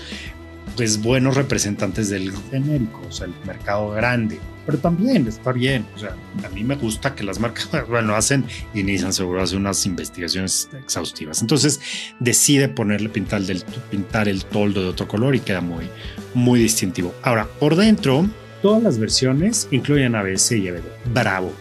pues 0.77 1.03
buenos 1.03 1.37
representantes 1.37 2.09
del 2.09 2.33
genérico, 2.51 3.03
o 3.09 3.13
sea, 3.13 3.27
el 3.27 3.35
mercado 3.47 3.91
grande. 3.91 4.41
Pero 4.67 4.79
también 4.79 5.27
está 5.27 5.53
bien, 5.53 5.87
o 5.95 5.99
sea, 5.99 6.17
a 6.45 6.49
mí 6.49 6.65
me 6.65 6.77
gusta 6.77 7.15
que 7.15 7.23
las 7.23 7.39
marcas, 7.39 7.69
bueno, 7.89 8.15
hacen 8.15 8.45
y 8.73 8.83
Nissan 8.83 9.13
seguro 9.13 9.43
hace 9.43 9.57
unas 9.57 9.85
investigaciones 9.87 10.69
exhaustivas. 10.73 11.43
Entonces 11.43 11.81
decide 12.21 12.69
ponerle 12.69 13.09
pintar, 13.09 13.43
del, 13.43 13.63
pintar 13.91 14.29
el 14.29 14.45
toldo 14.45 14.83
de 14.83 14.89
otro 14.89 15.07
color 15.07 15.35
y 15.35 15.41
queda 15.41 15.61
muy, 15.61 15.89
muy 16.33 16.61
distintivo. 16.61 17.15
Ahora, 17.23 17.47
por 17.61 17.77
dentro, 17.77 18.27
todas 18.63 18.83
las 18.83 18.99
versiones 18.99 19.69
incluyen 19.71 20.15
ABS 20.15 20.53
y 20.53 20.67
EBD. 20.67 20.83
Bravo, 21.13 21.53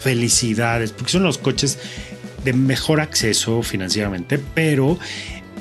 felicidades, 0.00 0.92
porque 0.92 1.12
son 1.12 1.22
los 1.22 1.38
coches 1.38 1.78
de 2.44 2.52
mejor 2.52 3.00
acceso 3.00 3.62
financieramente, 3.62 4.40
pero 4.54 4.98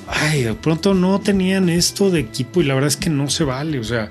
ay, 0.07 0.43
de 0.43 0.53
pronto 0.53 0.93
no 0.93 1.19
tenían 1.19 1.69
esto 1.69 2.09
de 2.09 2.21
equipo 2.21 2.61
y 2.61 2.65
la 2.65 2.73
verdad 2.73 2.87
es 2.87 2.97
que 2.97 3.09
no 3.09 3.29
se 3.29 3.43
vale. 3.43 3.79
O 3.79 3.83
sea, 3.83 4.09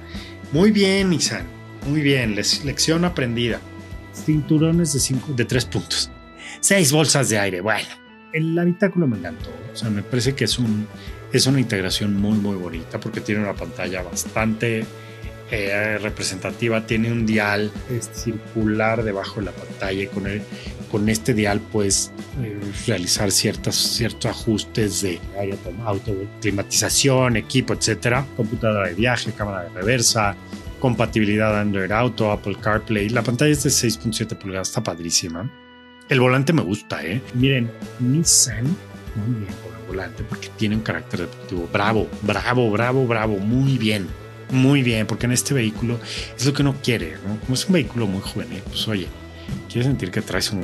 muy 0.53 0.71
bien, 0.71 1.11
Nissan, 1.11 1.47
muy 1.87 2.01
bien, 2.01 2.35
lección 2.37 3.05
aprendida. 3.05 3.61
Cinturones 4.13 4.93
de, 4.93 5.01
cinco, 5.01 5.33
de 5.33 5.45
tres 5.45 5.65
puntos, 5.65 6.11
seis 6.61 6.93
bolsas 6.93 7.29
de 7.29 7.39
aire. 7.39 7.61
Bueno, 7.61 7.89
el 8.33 8.59
habitáculo 8.59 9.07
me 9.07 9.17
encantó. 9.19 9.51
O 9.73 9.77
sea, 9.77 9.91
me 9.91 10.03
parece 10.03 10.35
que 10.35 10.45
es, 10.45 10.59
un, 10.59 10.87
es 11.33 11.47
una 11.47 11.61
integración 11.61 12.15
muy, 12.15 12.37
muy 12.39 12.57
bonita 12.57 12.99
porque 12.99 13.21
tiene 13.21 13.43
una 13.43 13.55
pantalla 13.55 14.03
bastante 14.03 14.85
eh, 15.51 15.99
representativa. 15.99 16.85
Tiene 16.85 17.13
un 17.13 17.27
dial 17.27 17.71
circular 18.13 19.05
debajo 19.05 19.41
de 19.41 19.47
la 19.47 19.53
pantalla 19.53 20.03
y 20.03 20.07
con 20.09 20.27
el 20.27 20.43
con 20.91 21.09
este 21.09 21.35
dial 21.35 21.61
puedes 21.61 22.13
eh, 22.43 22.59
realizar 22.87 23.31
ciertas, 23.31 23.77
ciertos 23.77 24.31
ajustes 24.31 25.03
de 25.03 25.21
auto, 25.85 26.13
climatización, 26.41 27.37
equipo, 27.37 27.75
etcétera, 27.75 28.27
computadora 28.37 28.89
de 28.89 28.95
viaje, 28.95 29.33
cámara 29.33 29.65
de 29.65 29.71
reversa, 29.71 30.37
compatibilidad 30.79 31.59
Android 31.59 31.91
Auto, 31.91 32.31
Apple 32.31 32.57
CarPlay. 32.61 33.09
La 33.09 33.23
pantalla 33.23 33.53
es 33.53 33.63
de 33.63 33.71
6.7 33.71 34.37
pulgadas, 34.37 34.69
está 34.69 34.83
padrísima. 34.83 35.51
El 36.09 36.21
volante 36.21 36.53
me 36.53 36.63
gusta, 36.63 37.05
¿eh? 37.05 37.21
Miren, 37.35 37.71
Nissan, 38.01 38.65
muy 38.65 39.41
bien 39.41 39.53
con 39.63 39.79
el 39.79 39.87
volante 39.87 40.23
porque 40.25 40.49
tiene 40.57 40.77
un 40.77 40.83
carácter 40.83 41.21
deportivo. 41.21 41.69
Bravo, 41.73 42.09
bravo, 42.23 42.71
bravo, 42.71 43.07
bravo, 43.07 43.39
muy 43.39 43.77
bien. 43.77 44.07
Muy 44.51 44.83
bien, 44.83 45.07
porque 45.07 45.27
en 45.27 45.33
este 45.33 45.53
vehículo 45.53 45.99
es 46.37 46.47
lo 46.47 46.55
que 46.55 46.63
uno 46.63 46.75
quiere, 46.83 47.17
¿no? 47.27 47.39
Como 47.41 47.55
es 47.55 47.67
un 47.67 47.75
vehículo 47.75 48.07
muy 48.07 48.23
juvenil, 48.23 48.63
pues 48.67 48.89
oye, 48.89 49.07
quieres 49.69 49.87
sentir 49.87 50.11
que 50.11 50.23
traes 50.23 50.51
un, 50.53 50.63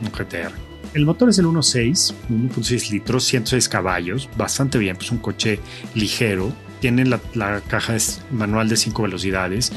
GTR. 0.00 0.52
El 0.92 1.04
motor 1.04 1.28
es 1.28 1.38
el 1.38 1.46
1.6, 1.46 2.14
1.6 2.30 2.90
litros, 2.90 3.24
106 3.24 3.68
caballos, 3.68 4.28
bastante 4.36 4.78
bien, 4.78 4.96
pues 4.96 5.12
un 5.12 5.18
coche 5.18 5.60
ligero. 5.94 6.52
Tiene 6.80 7.04
la, 7.04 7.60
caja 7.68 7.96
manual 8.30 8.68
de 8.68 8.76
5 8.76 9.02
velocidades 9.02 9.72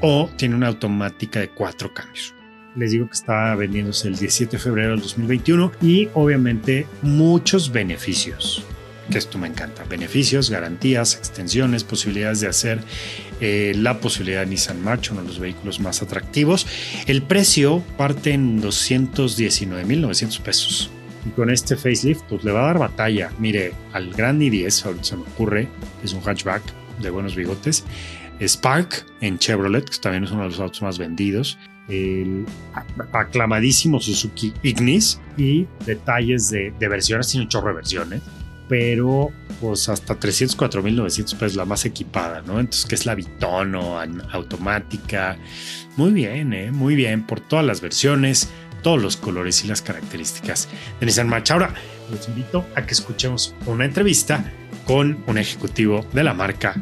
o 0.00 0.30
tiene 0.36 0.54
una 0.54 0.68
automática 0.68 1.40
de 1.40 1.48
4 1.50 1.92
cambios. 1.94 2.34
Les 2.76 2.92
digo 2.92 3.06
que 3.06 3.14
está 3.14 3.54
vendiéndose 3.54 4.08
el 4.08 4.16
17 4.16 4.56
de 4.56 4.62
febrero 4.62 4.90
del 4.90 5.00
2021 5.00 5.72
y 5.82 6.08
obviamente 6.14 6.86
muchos 7.02 7.72
beneficios 7.72 8.64
que 9.10 9.18
esto 9.18 9.38
me 9.38 9.48
encanta. 9.48 9.84
Beneficios, 9.84 10.50
garantías, 10.50 11.16
extensiones, 11.16 11.84
posibilidades 11.84 12.40
de 12.40 12.46
hacer 12.46 12.80
eh, 13.40 13.72
la 13.76 14.00
posibilidad 14.00 14.40
de 14.40 14.46
Nissan 14.46 14.82
March, 14.82 15.10
uno 15.10 15.22
de 15.22 15.28
los 15.28 15.38
vehículos 15.38 15.80
más 15.80 16.00
atractivos. 16.00 16.66
El 17.06 17.22
precio 17.22 17.82
parte 17.96 18.32
en 18.32 18.62
219.900 18.62 20.40
pesos. 20.40 20.90
Y 21.26 21.30
con 21.30 21.50
este 21.50 21.76
facelift, 21.76 22.22
pues 22.28 22.44
le 22.44 22.52
va 22.52 22.62
a 22.62 22.66
dar 22.66 22.78
batalla. 22.78 23.30
Mire, 23.38 23.72
al 23.92 24.10
Grand 24.12 24.40
i10, 24.40 24.86
ahorita 24.86 25.04
se 25.04 25.16
me 25.16 25.22
ocurre, 25.22 25.68
es 26.02 26.12
un 26.12 26.20
hatchback 26.22 26.62
de 27.00 27.10
buenos 27.10 27.36
bigotes. 27.36 27.84
Spark 28.40 29.06
en 29.20 29.38
Chevrolet, 29.38 29.84
que 29.84 29.98
también 29.98 30.24
es 30.24 30.30
uno 30.30 30.42
de 30.44 30.48
los 30.48 30.60
autos 30.60 30.82
más 30.82 30.98
vendidos. 30.98 31.58
El 31.88 32.46
aclamadísimo 33.12 34.00
Suzuki 34.00 34.54
Ignis 34.62 35.20
y 35.36 35.66
detalles 35.84 36.50
de, 36.50 36.72
versiones, 36.78 37.28
tiene 37.28 37.44
un 37.44 37.48
chorro 37.48 37.74
pero 38.70 39.32
pues 39.60 39.88
hasta 39.88 40.16
304.900 40.16 41.36
pesos 41.36 41.56
la 41.56 41.64
más 41.64 41.84
equipada, 41.84 42.40
¿no? 42.42 42.60
Entonces, 42.60 42.86
que 42.86 42.94
es 42.94 43.04
la 43.04 43.16
Bitono, 43.16 43.98
automática. 44.30 45.36
Muy 45.96 46.12
bien, 46.12 46.52
¿eh? 46.52 46.70
Muy 46.70 46.94
bien, 46.94 47.26
por 47.26 47.40
todas 47.40 47.66
las 47.66 47.80
versiones, 47.80 48.48
todos 48.82 49.00
los 49.00 49.16
colores 49.16 49.64
y 49.64 49.68
las 49.68 49.82
características 49.82 50.68
de 50.98 51.06
Nissan 51.06 51.28
March. 51.28 51.50
Ahora, 51.50 51.74
los 52.10 52.28
invito 52.28 52.66
a 52.74 52.86
que 52.86 52.94
escuchemos 52.94 53.54
una 53.66 53.84
entrevista 53.84 54.44
con 54.86 55.22
un 55.26 55.38
ejecutivo 55.38 56.04
de 56.12 56.24
la 56.24 56.34
marca 56.34 56.74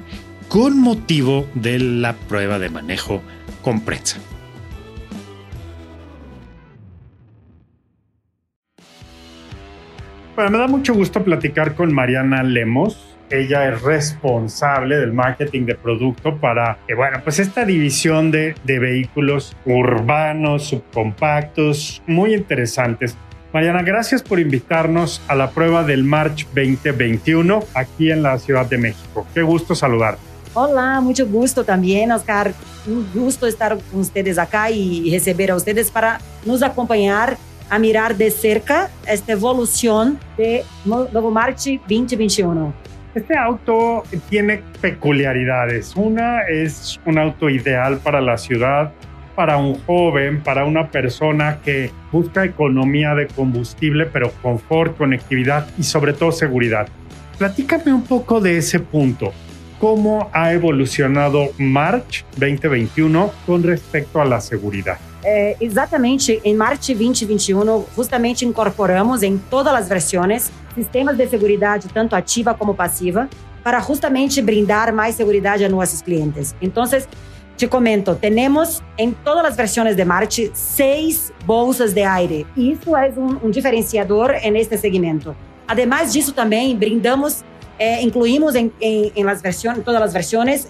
con 0.49 0.81
motivo 0.81 1.47
de 1.55 1.79
la 1.79 2.15
prueba 2.15 2.59
de 2.59 2.71
manejo 2.71 3.23
con 3.63 3.83
prensa. 3.83 4.19
Bueno, 10.35 10.53
me 10.53 10.59
da 10.59 10.69
mucho 10.69 10.95
gusto 10.95 11.23
platicar 11.25 11.75
con 11.75 11.93
Mariana 11.93 12.43
Lemos. 12.45 13.08
Ella 13.31 13.69
es 13.69 13.83
responsable 13.83 14.97
del 14.97 15.13
marketing 15.13 15.67
de 15.67 15.75
producto 15.75 16.37
para, 16.39 16.79
eh, 16.89 16.95
bueno, 16.95 17.21
pues 17.23 17.39
esta 17.39 17.65
división 17.65 18.31
de, 18.31 18.55
de 18.65 18.79
vehículos 18.79 19.55
urbanos, 19.67 20.65
subcompactos, 20.65 22.03
muy 22.07 22.35
interesantes. 22.35 23.17
Mariana, 23.53 23.83
gracias 23.83 24.23
por 24.23 24.41
invitarnos 24.41 25.23
a 25.29 25.35
la 25.35 25.51
prueba 25.51 25.85
del 25.85 26.05
March 26.05 26.47
2021 26.55 27.61
aquí 27.75 28.11
en 28.11 28.23
la 28.23 28.39
Ciudad 28.39 28.67
de 28.67 28.79
México. 28.79 29.27
Qué 29.35 29.43
gusto 29.43 29.75
saludarte. 29.75 30.21
Hola, 30.55 31.01
mucho 31.01 31.27
gusto 31.27 31.65
también, 31.65 32.11
Oscar. 32.13 32.53
Un 32.87 33.07
gusto 33.15 33.47
estar 33.47 33.77
con 33.77 34.01
ustedes 34.01 34.39
acá 34.39 34.71
y 34.71 35.11
recibir 35.11 35.51
a 35.51 35.57
ustedes 35.57 35.91
para 35.91 36.19
nos 36.45 36.63
acompañar 36.63 37.37
a 37.71 37.79
mirar 37.79 38.17
de 38.17 38.31
cerca 38.31 38.91
esta 39.07 39.33
evolución 39.33 40.19
de 40.37 40.65
Novo 40.85 41.31
March 41.31 41.79
2021. 41.89 42.73
Este 43.19 43.37
auto 43.37 44.05
tiene 44.31 44.63
peculiaridades. 44.81 45.97
Una 45.97 46.43
es 46.43 47.01
un 47.05 47.19
auto 47.19 47.51
ideal 47.51 47.99
para 47.99 48.21
la 48.21 48.39
ciudad, 48.39 48.93
para 49.35 49.57
un 49.57 49.75
joven, 49.87 50.41
para 50.41 50.65
una 50.65 50.89
persona 50.89 51.59
que 51.65 51.91
busca 52.13 52.45
economía 52.45 53.17
de 53.17 53.27
combustible, 53.27 54.07
pero 54.07 54.31
confort, 54.41 54.97
conectividad 54.97 55.67
y 55.77 55.83
sobre 55.83 56.13
todo 56.13 56.31
seguridad. 56.31 56.87
Platícame 57.39 57.93
un 57.93 58.05
poco 58.05 58.41
de 58.41 58.57
ese 58.57 58.79
punto. 58.79 59.33
¿Cómo 59.81 60.31
ha 60.33 60.53
evolucionado 60.53 61.49
March 61.59 62.25
2021 62.37 63.33
con 63.47 63.65
respecto 63.65 64.21
a 64.21 64.25
la 64.25 64.41
seguridad? 64.41 64.99
É, 65.25 65.57
exatamente 65.61 66.41
em 66.45 66.55
March 66.55 66.95
2021, 66.95 67.85
justamente 67.97 68.45
incorporamos 68.45 69.25
em 69.25 69.37
todas 69.37 69.75
as 69.75 69.89
versões 69.89 70.53
sistemas 70.79 71.17
de 71.17 71.27
segurança, 71.27 71.89
tanto 71.93 72.15
ativa 72.15 72.55
como 72.55 72.75
passiva, 72.75 73.29
para 73.63 73.81
justamente 73.81 74.41
brindar 74.41 74.93
mais 74.95 75.15
segurança 75.15 75.67
a 75.67 75.69
nossos 75.69 76.01
clientes. 76.01 76.55
Então, 76.61 76.85
te 77.57 77.67
comento, 77.67 78.15
temos 78.15 78.83
em 78.97 79.13
todas 79.13 79.45
as 79.45 79.57
versões 79.57 79.97
de 79.97 80.05
March 80.05 80.51
seis 80.55 81.33
bolsas 81.45 81.93
de 81.93 82.03
aire. 82.03 82.47
Isso 82.57 82.97
é 82.97 83.13
um, 83.17 83.47
um 83.47 83.51
diferenciador 83.51 84.31
neste 84.51 84.79
segmento. 84.79 85.35
Ademais 85.67 86.13
disso, 86.13 86.33
também 86.33 86.77
brindamos 86.77 87.45
eh, 87.79 88.03
incluímos 88.03 88.55
em, 88.55 88.73
em, 88.81 89.13
em, 89.15 89.25
todas 89.85 90.03
as 90.03 90.13
versões 90.13 90.69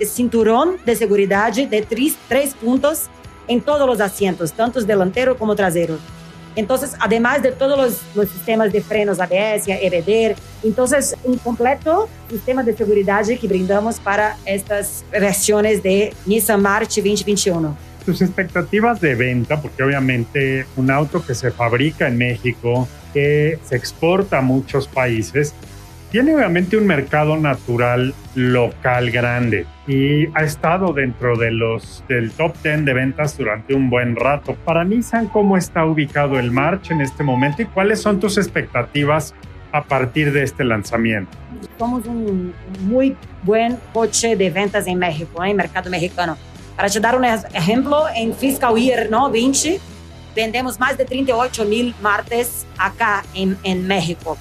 o 0.00 0.04
cinturão 0.04 0.76
de 0.84 0.96
segurança 0.96 1.50
de 1.66 1.82
três, 1.82 2.16
três 2.28 2.54
pontos 2.54 3.08
en 3.48 3.60
todos 3.60 3.86
los 3.86 4.00
asientos, 4.00 4.50
tanto 4.50 4.84
delantero 4.84 5.36
como 5.36 5.54
trasero. 5.54 5.98
Entonces, 6.58 6.96
además 6.98 7.40
de 7.40 7.52
todos 7.52 7.78
los, 7.78 8.02
los, 8.16 8.28
sistemas 8.28 8.72
de 8.72 8.80
frenos 8.80 9.20
ABS, 9.20 9.68
EBD, 9.68 10.36
entonces 10.64 11.14
un 11.22 11.38
completo 11.38 12.08
sistema 12.28 12.64
de 12.64 12.76
seguridad 12.76 13.24
que 13.24 13.46
brindamos 13.46 14.00
para 14.00 14.36
estas 14.44 15.04
versiones 15.12 15.84
de 15.84 16.12
Nissan 16.26 16.60
March 16.60 16.96
2021. 16.96 17.76
Tus 18.04 18.22
expectativas 18.22 19.00
de 19.00 19.14
venta, 19.14 19.62
porque 19.62 19.84
obviamente 19.84 20.66
un 20.74 20.90
auto 20.90 21.24
que 21.24 21.36
se 21.36 21.52
fabrica 21.52 22.08
en 22.08 22.18
México, 22.18 22.88
que 23.14 23.60
se 23.64 23.76
exporta 23.76 24.38
a 24.38 24.42
muchos 24.42 24.88
países, 24.88 25.54
tiene 26.10 26.34
obviamente 26.34 26.76
un 26.76 26.86
mercado 26.86 27.36
natural 27.36 28.14
local 28.34 29.10
grande 29.10 29.66
y 29.86 30.26
ha 30.34 30.44
estado 30.44 30.92
dentro 30.92 31.36
de 31.36 31.50
los 31.50 32.02
del 32.08 32.30
top 32.30 32.54
10 32.62 32.84
de 32.84 32.94
ventas 32.94 33.36
durante 33.36 33.74
un 33.74 33.90
buen 33.90 34.16
rato. 34.16 34.54
Para 34.64 34.84
Nissan, 34.84 35.28
¿cómo 35.28 35.56
está 35.56 35.84
ubicado 35.84 36.38
el 36.38 36.50
March 36.50 36.90
en 36.90 37.00
este 37.00 37.22
momento 37.22 37.62
y 37.62 37.66
cuáles 37.66 38.00
son 38.00 38.20
tus 38.20 38.38
expectativas 38.38 39.34
a 39.72 39.82
partir 39.82 40.32
de 40.32 40.44
este 40.44 40.64
lanzamiento? 40.64 41.36
Somos 41.78 42.06
un 42.06 42.54
muy 42.80 43.16
buen 43.42 43.76
coche 43.92 44.34
de 44.36 44.50
ventas 44.50 44.86
en 44.86 44.98
México, 44.98 45.44
en 45.44 45.56
mercado 45.56 45.90
mexicano. 45.90 46.36
Para 46.76 46.88
te 46.88 47.00
dar 47.00 47.16
un 47.16 47.24
ejemplo, 47.24 48.04
en 48.14 48.32
fiscal 48.34 48.76
year 48.76 49.10
¿no? 49.10 49.30
20 49.30 49.80
vendemos 50.34 50.78
más 50.78 50.96
de 50.96 51.04
38 51.04 51.64
mil 51.64 51.94
martes 52.00 52.64
acá 52.78 53.24
en, 53.34 53.58
en 53.64 53.86
México. 53.86 54.38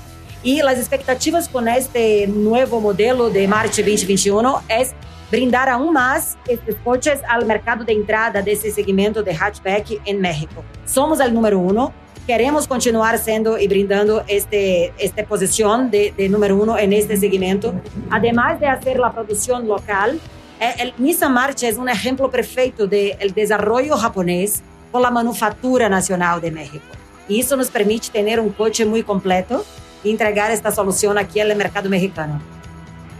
Y 0.47 0.62
las 0.62 0.77
expectativas 0.77 1.49
con 1.49 1.67
este 1.67 2.25
nuevo 2.25 2.79
modelo 2.79 3.29
de 3.29 3.45
March 3.49 3.75
2021 3.83 4.63
es 4.69 4.93
brindar 5.29 5.67
aún 5.67 5.91
más 5.91 6.38
estos 6.47 6.75
coches 6.86 7.19
al 7.27 7.45
mercado 7.45 7.83
de 7.83 7.91
entrada 7.91 8.41
de 8.41 8.53
ese 8.53 8.71
segmento 8.71 9.21
de 9.21 9.36
hatchback 9.36 9.99
en 10.05 10.21
México. 10.21 10.63
Somos 10.86 11.19
el 11.19 11.33
número 11.33 11.60
uno, 11.60 11.91
queremos 12.25 12.65
continuar 12.65 13.17
siendo 13.19 13.60
y 13.60 13.67
brindando 13.67 14.23
este, 14.25 14.93
esta 14.97 15.25
posición 15.25 15.91
de, 15.91 16.13
de 16.15 16.29
número 16.29 16.55
uno 16.55 16.77
en 16.77 16.93
este 16.93 17.17
segmento, 17.17 17.73
además 18.10 18.57
de 18.62 18.67
hacer 18.67 18.99
la 18.99 19.12
producción 19.12 19.67
local. 19.67 20.17
Eh, 20.62 20.75
el 20.79 20.93
Nissan 20.97 21.33
March 21.33 21.63
es 21.63 21.75
un 21.75 21.89
ejemplo 21.89 22.31
perfecto 22.31 22.88
del 22.88 23.17
de 23.17 23.33
desarrollo 23.36 23.97
japonés 23.97 24.63
con 24.93 25.01
la 25.01 25.12
manufactura 25.12 25.89
nacional 25.89 26.39
de 26.39 26.51
México. 26.51 26.86
Y 27.27 27.41
eso 27.41 27.57
nos 27.57 27.69
permite 27.69 28.07
tener 28.07 28.39
un 28.39 28.51
coche 28.51 28.86
muy 28.86 29.03
completo 29.03 29.65
entregar 30.12 30.52
esta 30.52 30.72
solución 30.72 31.17
aquí 31.17 31.39
el 31.39 31.56
mercado 31.56 31.89
mexicano. 31.89 32.41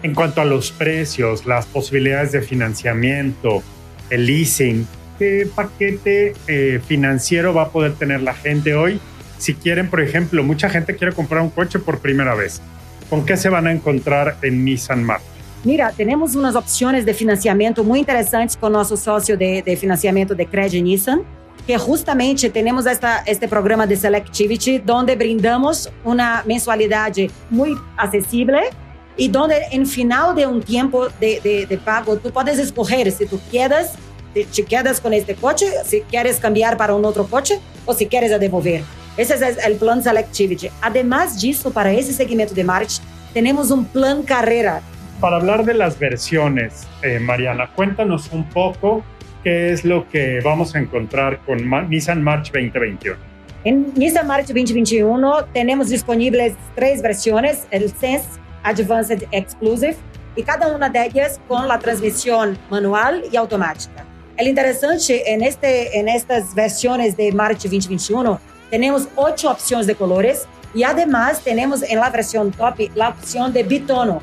En 0.04 0.14
cuanto 0.14 0.42
a 0.42 0.46
los 0.46 0.72
precios, 0.72 1.46
las 1.46 1.66
posibilidades 1.66 2.32
de 2.32 2.42
financiamiento, 2.42 3.64
el 4.10 4.26
leasing, 4.26 4.88
¿qué 5.18 5.48
paquete 5.54 6.34
eh, 6.48 6.80
financiero 6.88 7.54
va 7.54 7.64
a 7.64 7.70
poder 7.70 7.96
tener 7.96 8.22
la 8.22 8.34
gente 8.34 8.76
hoy? 8.76 9.00
Si 9.40 9.54
quieren, 9.54 9.90
por 9.90 10.02
ejemplo, 10.02 10.44
mucha 10.44 10.70
gente 10.70 10.96
quiere 10.96 11.14
comprar 11.14 11.42
un 11.42 11.50
coche 11.50 11.80
por 11.80 12.00
primera 12.00 12.36
vez. 12.36 12.62
¿Con 13.10 13.26
qué 13.26 13.38
se 13.38 13.50
van 13.50 13.68
a 13.68 13.72
encontrar 13.72 14.38
en 14.42 14.64
Nissan 14.66 15.04
March? 15.04 15.24
Mira, 15.64 15.92
tenemos 15.92 16.36
unas 16.36 16.56
opciones 16.56 17.06
de 17.06 17.14
financiamiento 17.14 17.84
muy 17.84 18.00
interesantes 18.00 18.56
con 18.56 18.74
nuestro 18.74 18.98
socio 18.98 19.38
de, 19.38 19.64
de 19.64 19.76
financiamiento 19.76 20.36
de 20.36 20.46
Credit 20.46 20.84
Nissan 20.84 21.24
que 21.68 21.78
justamente 21.78 22.50
temos 22.50 22.86
esta, 22.86 23.24
este 23.28 23.46
programa 23.46 23.86
de 23.86 23.98
Selectivity, 23.98 24.82
onde 24.90 25.14
brindamos 25.18 25.90
uma 26.06 26.42
mensualidade 26.46 27.30
muito 27.52 27.84
acessível 27.98 28.72
e 29.18 29.30
onde, 29.36 29.56
em 29.74 29.86
final 29.86 30.34
de 30.34 30.46
um 30.46 30.62
tempo 30.62 31.10
de, 31.20 31.78
pago, 31.84 32.16
tu 32.16 32.32
podes 32.32 32.58
escolher 32.58 33.12
se 33.12 33.26
tu 33.26 33.38
quedas, 33.52 33.96
te 34.34 34.64
quedas 34.64 34.98
com 35.02 35.12
este 35.12 35.34
coche, 35.34 35.66
se 35.84 36.06
queres 36.10 36.40
cambiar 36.40 36.78
para 36.78 36.96
um 36.96 37.06
outro 37.06 37.26
coche 37.26 37.60
ou 37.86 37.94
se 37.94 38.06
queres 38.06 38.32
a 38.32 38.38
devolver. 38.38 38.82
Esse 39.18 39.34
é 39.34 39.70
o 39.70 39.76
plano 39.76 40.02
Selectivity. 40.02 40.72
Además 40.82 41.38
disso, 41.38 41.70
para 41.70 41.94
esse 41.94 42.14
segmento 42.14 42.54
de 42.54 42.64
marketing, 42.64 43.02
temos 43.34 43.72
um 43.72 43.84
plano 43.84 44.24
carreira. 44.24 44.82
Para 45.20 45.42
falar 45.42 45.66
de 45.66 45.74
las 45.74 45.98
versiones, 45.98 46.88
eh, 47.02 47.20
Mariana, 47.20 47.68
cuéntanos 47.76 48.30
un 48.32 48.44
poco 48.44 49.04
qué 49.48 49.72
es 49.72 49.86
lo 49.86 50.06
que 50.10 50.42
vamos 50.44 50.76
a 50.76 50.80
encontrar 50.80 51.40
con 51.46 51.58
Nissan 51.90 52.22
March 52.22 52.52
2021. 52.52 53.16
En 53.64 53.94
Nissan 53.94 54.28
March 54.28 54.48
2021 54.48 55.46
tenemos 55.54 55.88
disponibles 55.88 56.54
tres 56.76 57.02
versiones, 57.02 57.66
el 57.72 57.90
Sense 57.90 58.28
Advanced 58.64 59.24
Exclusive, 59.32 59.96
y 60.36 60.44
cada 60.44 60.76
una 60.76 60.90
de 60.90 61.06
ellas 61.06 61.40
con 61.48 61.66
la 61.66 61.80
transmisión 61.80 62.58
manual 62.70 63.24
y 63.32 63.38
automática. 63.38 64.04
El 64.36 64.50
interesante 64.50 65.32
en, 65.32 65.42
este, 65.42 65.98
en 65.98 66.10
estas 66.10 66.54
versiones 66.54 67.16
de 67.16 67.32
March 67.32 67.62
2021 67.62 68.42
tenemos 68.70 69.08
ocho 69.16 69.50
opciones 69.50 69.88
de 69.88 69.96
colores 69.96 70.46
y 70.76 70.84
además 70.84 71.40
tenemos 71.42 71.84
en 71.84 72.02
la 72.02 72.10
versión 72.10 72.52
top 72.52 72.76
la 72.96 73.10
opción 73.10 73.54
de 73.54 73.64
bitono, 73.64 74.22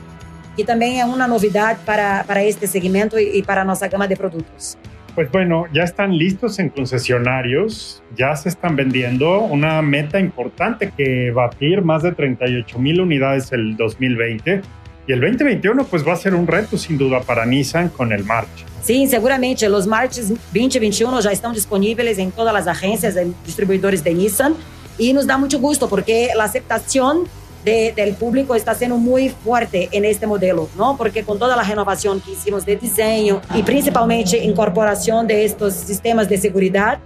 que 0.54 0.64
también 0.64 0.96
es 0.96 1.06
una 1.06 1.26
novedad 1.26 1.78
para, 1.87 2.24
para 2.26 2.42
este 2.42 2.66
segmento 2.66 3.18
y, 3.18 3.38
y 3.38 3.42
para 3.42 3.64
nuestra 3.64 3.88
gama 3.88 4.06
de 4.06 4.18
productos. 4.18 4.76
Pues 5.14 5.31
bueno, 5.31 5.66
ya 5.72 5.85
están 5.85 6.16
listos 6.18 6.59
en 6.59 6.70
concesionarios, 6.70 8.03
ya 8.16 8.35
se 8.35 8.48
están 8.48 8.74
vendiendo. 8.74 9.40
Una 9.40 9.81
meta 9.81 10.18
importante 10.18 10.92
que 10.96 11.31
batir 11.31 11.83
más 11.83 12.03
de 12.03 12.12
38 12.12 12.79
mil 12.81 13.00
unidades 13.00 13.53
el 13.53 13.77
2020 13.77 14.61
y 15.07 15.12
el 15.12 15.20
2021 15.20 15.85
pues 15.85 16.07
va 16.07 16.14
a 16.14 16.16
ser 16.16 16.35
un 16.35 16.46
reto 16.46 16.77
sin 16.79 16.98
duda 16.98 17.20
para 17.20 17.46
Nissan 17.46 17.90
con 17.90 18.12
el 18.12 18.24
March. 18.24 18.64
Sí, 18.83 19.07
seguramente. 19.07 19.68
Los 19.68 19.87
Marches 19.87 20.31
2021 20.31 21.20
ya 21.20 21.31
están 21.31 21.53
disponibles 21.53 22.18
en 22.18 22.33
todas 22.33 22.53
las 22.53 22.66
agencias 22.66 23.14
de 23.14 23.31
distribuidores 23.44 24.03
de 24.03 24.14
Nissan. 24.14 24.55
Y 24.98 25.12
nos 25.12 25.27
da 25.27 25.38
mucho 25.38 25.61
gusto 25.61 25.88
porque 25.88 26.31
la 26.37 26.44
aceptación 26.44 27.24
del 27.64 28.14
público 28.14 28.55
está 28.55 28.74
siendo 28.74 28.96
muy 28.98 29.31
fuerte 29.31 29.88
en 29.92 30.05
este 30.05 30.27
modelo, 30.27 30.68
¿no? 30.77 30.96
Porque 30.96 31.24
con 31.24 31.38
toda 31.38 31.57
la 31.57 31.62
renovación 31.62 32.20
que 32.20 32.33
hicimos 32.33 32.66
de 32.66 32.77
diseño 32.77 33.40
y 33.55 33.62
principalmente 33.62 34.37
incorporación 34.38 35.27
de 35.27 35.44
estos 35.44 35.72
sistemas 35.74 36.29
de 36.29 36.37
seguridad, 36.37 36.98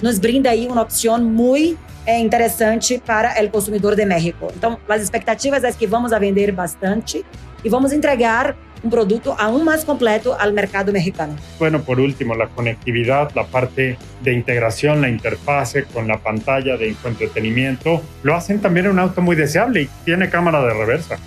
nos 0.00 0.20
brinda 0.20 0.50
ahí 0.50 0.68
una 0.70 0.82
opción 0.82 1.34
muy 1.34 1.76
eh, 2.06 2.18
interesante 2.18 3.00
para 3.04 3.32
el 3.34 3.50
consumidor 3.50 3.96
de 3.96 4.06
México. 4.06 4.48
Entonces, 4.52 4.80
las 4.86 5.00
expectativas 5.00 5.64
es 5.64 5.74
que 5.76 5.86
vamos 5.86 6.12
a 6.12 6.18
vender 6.18 6.52
bastante 6.52 7.24
y 7.62 7.68
vamos 7.68 7.92
a 7.92 7.94
entregar 7.94 8.54
un 8.84 8.90
producto 8.90 9.34
aún 9.38 9.64
más 9.64 9.84
completo 9.84 10.36
al 10.38 10.52
mercado 10.52 10.92
mexicano. 10.92 11.34
Bueno, 11.58 11.80
por 11.82 11.98
último, 11.98 12.34
la 12.34 12.48
conectividad, 12.48 13.30
la 13.34 13.46
parte 13.46 13.96
de 14.22 14.32
integración, 14.32 15.00
la 15.00 15.08
interfase 15.08 15.84
con 15.84 16.06
la 16.06 16.18
pantalla 16.18 16.76
de 16.76 16.94
entretenimiento, 17.04 18.02
lo 18.22 18.34
hacen 18.34 18.60
también 18.60 18.88
un 18.88 18.98
auto 18.98 19.22
muy 19.22 19.36
deseable 19.36 19.82
y 19.82 19.88
tiene 20.04 20.28
cámara 20.28 20.62
de 20.62 20.74
reversa. 20.74 21.18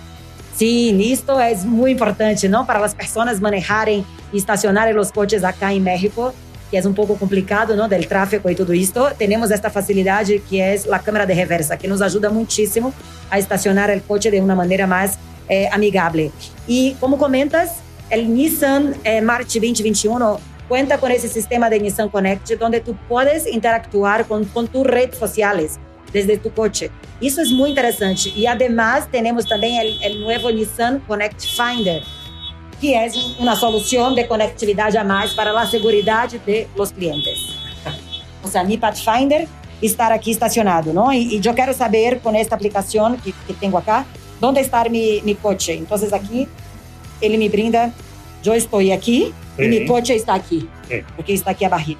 Sí, 0.56 1.12
esto 1.12 1.40
es 1.40 1.64
muy 1.64 1.92
importante, 1.92 2.48
¿no? 2.48 2.66
Para 2.66 2.80
las 2.80 2.94
personas 2.94 3.40
manejarem 3.40 4.02
y 4.32 4.38
estacionar 4.38 4.92
los 4.94 5.12
coches 5.12 5.44
acá 5.44 5.72
en 5.72 5.84
México, 5.84 6.34
que 6.70 6.78
es 6.78 6.84
un 6.84 6.94
poco 6.94 7.16
complicado, 7.16 7.76
¿no? 7.76 7.88
Del 7.88 8.08
tráfico 8.08 8.50
y 8.50 8.54
todo 8.54 8.72
esto. 8.72 9.08
Tenemos 9.16 9.50
esta 9.50 9.70
facilidad 9.70 10.26
que 10.50 10.74
es 10.74 10.86
la 10.86 10.98
cámara 10.98 11.26
de 11.26 11.34
reversa, 11.34 11.76
que 11.76 11.86
nos 11.86 12.02
ayuda 12.02 12.30
muchísimo 12.30 12.92
a 13.30 13.38
estacionar 13.38 13.90
el 13.90 14.02
coche 14.02 14.30
de 14.30 14.40
una 14.40 14.54
manera 14.54 14.86
más 14.86 15.18
eh, 15.48 15.68
amigable. 15.72 16.30
Y 16.66 16.92
como 16.94 17.18
comentas, 17.18 17.76
el 18.10 18.32
Nissan 18.34 18.94
eh, 19.04 19.20
March 19.20 19.54
2021 19.54 20.40
cuenta 20.68 20.98
con 20.98 21.10
ese 21.10 21.28
sistema 21.28 21.70
de 21.70 21.80
Nissan 21.80 22.08
Connect 22.08 22.50
donde 22.58 22.80
tú 22.80 22.96
puedes 23.08 23.46
interactuar 23.46 24.26
con, 24.26 24.44
con 24.44 24.68
tus 24.68 24.86
redes 24.86 25.16
sociales 25.16 25.78
desde 26.12 26.38
tu 26.38 26.52
coche. 26.52 26.90
Eso 27.20 27.40
es 27.40 27.50
muy 27.50 27.70
interesante. 27.70 28.30
Y 28.34 28.46
además 28.46 29.10
tenemos 29.10 29.46
también 29.46 29.80
el, 29.80 30.02
el 30.02 30.20
nuevo 30.20 30.50
Nissan 30.50 31.00
Connect 31.00 31.40
Finder, 31.40 32.02
que 32.80 33.04
es 33.04 33.16
una 33.38 33.56
solución 33.56 34.14
de 34.14 34.26
conectividad 34.26 34.94
a 34.96 35.04
más 35.04 35.34
para 35.34 35.52
la 35.52 35.66
seguridad 35.66 36.30
de 36.46 36.68
los 36.76 36.92
clientes. 36.92 37.38
O 38.42 38.48
sea, 38.48 38.62
mi 38.64 38.78
Pathfinder 38.78 39.48
estar 39.82 40.12
aquí 40.12 40.30
estacionado, 40.30 40.92
¿no? 40.92 41.12
Y, 41.12 41.36
y 41.36 41.40
yo 41.40 41.54
quiero 41.54 41.72
saber 41.72 42.20
con 42.20 42.34
esta 42.34 42.56
aplicación 42.56 43.16
que, 43.18 43.32
que 43.46 43.54
tengo 43.54 43.78
acá, 43.78 44.04
¿dónde 44.40 44.60
está 44.60 44.84
mi, 44.84 45.20
mi 45.22 45.34
coche? 45.34 45.74
Entonces 45.74 46.12
aquí 46.12 46.48
él 47.20 47.38
me 47.38 47.48
brinda, 47.48 47.92
yo 48.42 48.54
estoy 48.54 48.92
aquí 48.92 49.32
sí. 49.56 49.64
y 49.64 49.68
mi 49.68 49.86
coche 49.86 50.14
está 50.14 50.34
aquí, 50.34 50.68
sí. 50.88 50.96
porque 51.16 51.34
está 51.34 51.50
aquí 51.52 51.64
abajo. 51.64 51.92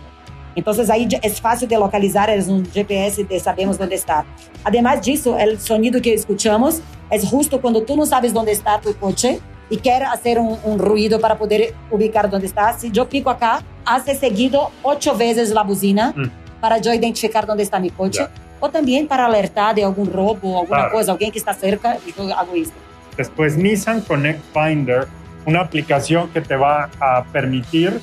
Entonces 0.55 0.90
ahí 0.90 1.07
es 1.22 1.40
fácil 1.40 1.68
de 1.68 1.77
localizar, 1.77 2.31
es 2.31 2.48
un 2.48 2.66
GPS 2.66 3.22
de 3.24 3.38
sabemos 3.38 3.79
dónde 3.79 3.94
está. 3.94 4.24
Además 4.64 5.05
disso, 5.05 5.38
el 5.38 5.61
sonido 5.61 6.01
que 6.01 6.12
escuchamos 6.14 6.81
es 7.11 7.24
justo 7.24 7.61
cuando 7.61 7.83
tú 7.83 7.96
no 7.96 8.05
sabes 8.05 8.33
dónde 8.33 8.53
está 8.53 8.81
tu 8.81 8.92
coche 8.96 9.40
y 9.70 9.77
quieres 9.77 10.09
hacer 10.09 10.38
un, 10.38 10.59
un 10.64 10.79
ruido 10.79 11.20
para 11.20 11.38
poder 11.38 11.74
ubicar 11.90 12.29
dónde 12.29 12.46
está. 12.46 12.77
Si 12.77 12.90
yo 12.90 13.09
pico 13.09 13.31
acá, 13.31 13.62
hace 13.85 14.16
seguido 14.16 14.70
ocho 14.83 15.16
veces 15.16 15.51
la 15.51 15.62
bocina 15.62 16.12
mm. 16.16 16.61
para 16.61 16.79
yo 16.79 16.92
identificar 16.92 17.46
dónde 17.46 17.62
está 17.62 17.79
mi 17.79 17.90
coche. 17.90 18.18
Yeah. 18.18 18.47
O 18.60 18.70
también 18.70 19.06
para 19.06 19.26
alertar 19.26 19.74
de 19.74 19.84
algún 19.84 20.12
robo, 20.12 20.60
alguna 20.60 20.80
claro. 20.80 20.92
cosa, 20.92 21.12
alguien 21.12 21.30
que 21.30 21.38
está 21.38 21.54
cerca, 21.54 21.98
y 22.06 22.12
yo 22.12 22.34
hago 22.36 22.54
esto. 22.54 22.74
Después 23.16 23.56
Nissan 23.56 24.00
Connect 24.02 24.40
Finder, 24.52 25.08
una 25.46 25.60
aplicación 25.60 26.28
que 26.30 26.40
te 26.40 26.56
va 26.56 26.90
a 27.00 27.24
permitir 27.24 28.00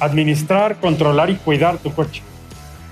administrar, 0.00 0.76
controlar 0.76 1.30
y 1.30 1.36
cuidar 1.36 1.78
tu 1.78 1.92
coche. 1.92 2.22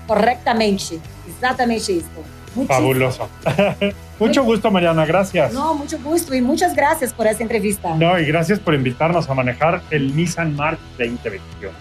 Correctamente, 0.07 0.99
exactamente 1.27 1.97
esto. 1.97 2.23
Muchísimo. 2.55 2.67
Fabuloso. 2.67 3.29
mucho 4.19 4.43
gusto, 4.43 4.71
Mariana, 4.71 5.05
gracias. 5.05 5.53
No, 5.53 5.75
mucho 5.75 5.99
gusto 5.99 6.33
y 6.33 6.41
muchas 6.41 6.75
gracias 6.75 7.13
por 7.13 7.27
esta 7.27 7.43
entrevista. 7.43 7.93
No, 7.95 8.17
y 8.19 8.25
gracias 8.25 8.59
por 8.59 8.73
invitarnos 8.73 9.29
a 9.29 9.33
manejar 9.33 9.81
el 9.91 10.15
Nissan 10.15 10.55
March 10.55 10.79
2021. 10.97 11.73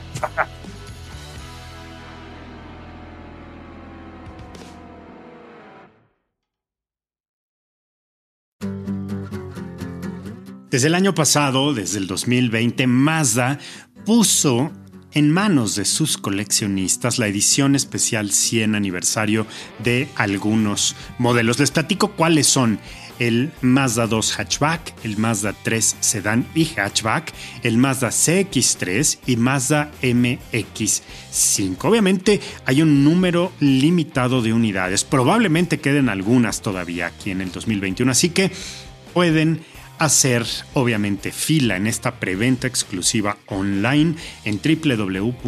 Desde 10.77 10.89
el 10.89 10.95
año 10.95 11.15
pasado, 11.15 11.73
desde 11.73 11.97
el 11.97 12.07
2020, 12.07 12.87
Mazda 12.87 13.59
puso 14.05 14.71
en 15.15 15.33
manos 15.33 15.75
de 15.75 15.87
sus 15.87 16.19
coleccionistas 16.19 17.19
la 17.19 17.29
edición 17.29 17.75
especial 17.75 18.31
100 18.31 18.75
aniversario 18.75 19.47
de 19.83 20.07
algunos 20.17 20.95
modelos. 21.17 21.59
Les 21.59 21.71
platico 21.71 22.09
cuáles 22.09 22.47
son 22.47 22.79
el 23.19 23.53
Mazda 23.63 24.07
2 24.07 24.39
hatchback, 24.39 24.95
el 25.03 25.17
Mazda 25.17 25.55
3 25.63 25.97
sedán 26.01 26.47
y 26.55 26.67
hatchback, 26.67 27.33
el 27.63 27.79
Mazda 27.79 28.11
CX3 28.11 29.21
y 29.29 29.37
Mazda 29.39 29.91
MX5. 30.03 31.79
Obviamente 31.85 32.39
hay 32.67 32.83
un 32.83 33.03
número 33.03 33.51
limitado 33.61 34.43
de 34.43 34.53
unidades, 34.53 35.05
probablemente 35.05 35.81
queden 35.81 36.11
algunas 36.11 36.61
todavía 36.61 37.07
aquí 37.07 37.31
en 37.31 37.41
el 37.41 37.51
2021, 37.51 38.13
así 38.13 38.29
que 38.29 38.51
pueden 39.15 39.63
hacer 39.99 40.45
obviamente 40.75 41.33
fila 41.33 41.77
en 41.77 41.87
esta 41.87 42.17
preventa 42.21 42.67
exclusiva 42.67 43.37
online 43.47 44.15
en 44.45 44.61
www.mazda.mx. 44.63 45.41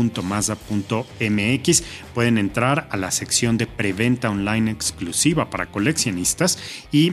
Pueden 2.14 2.38
entrar 2.38 2.88
a 2.90 2.96
la 2.96 3.10
sección 3.10 3.58
de 3.58 3.66
preventa 3.66 4.30
online 4.30 4.70
exclusiva 4.70 5.50
para 5.50 5.66
coleccionistas 5.66 6.58
y 6.90 7.12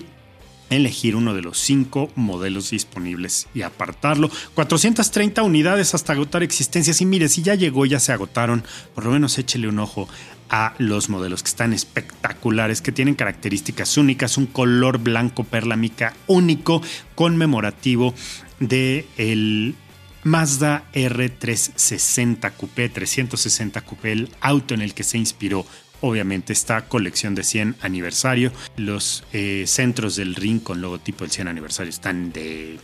elegir 0.70 1.16
uno 1.16 1.34
de 1.34 1.42
los 1.42 1.60
cinco 1.60 2.12
modelos 2.16 2.72
disponibles 2.72 3.48
y 3.54 3.62
apartarlo. 3.62 4.30
430 4.54 5.44
unidades 5.44 5.94
hasta 5.94 6.14
agotar 6.14 6.44
existencias. 6.44 7.02
Y 7.02 7.06
mire, 7.06 7.30
si 7.30 7.42
ya 7.42 7.56
llegó, 7.56 7.86
ya 7.86 8.00
se 8.00 8.12
agotaron, 8.12 8.64
por 8.94 9.06
lo 9.06 9.12
menos 9.12 9.38
échele 9.38 9.68
un 9.68 9.80
ojo 9.80 10.08
a 10.50 10.74
los 10.78 11.10
modelos 11.10 11.44
que 11.44 11.50
están 11.50 11.74
espectaculares, 11.74 12.82
que 12.82 12.92
tienen 12.92 13.16
características 13.16 13.98
únicas, 13.98 14.38
un 14.38 14.46
color 14.46 15.00
blanco 15.00 15.44
perla 15.44 15.76
mica 15.76 16.14
único, 16.28 16.82
conmemorativo 17.16 18.14
de 18.60 19.08
el 19.18 19.76
Mazda 20.24 20.86
R360 20.94 22.52
Coupé, 22.54 22.90
360 22.90 23.82
Coupé, 23.82 24.12
el 24.12 24.30
auto 24.42 24.74
en 24.74 24.82
el 24.82 24.94
que 24.94 25.04
se 25.04 25.18
inspiró 25.18 25.66
obviamente 26.06 26.54
esta 26.54 26.88
colección 26.88 27.36
de 27.36 27.44
100 27.44 27.78
aniversario. 27.82 28.52
Los 28.78 29.24
eh, 29.34 29.64
centros 29.68 30.16
del 30.16 30.36
ring 30.36 30.62
con 30.62 30.82
logotipo 30.82 31.24
del 31.24 31.32
100 31.32 31.48
aniversario 31.48 31.90
están 31.90 32.32
de 32.32 32.78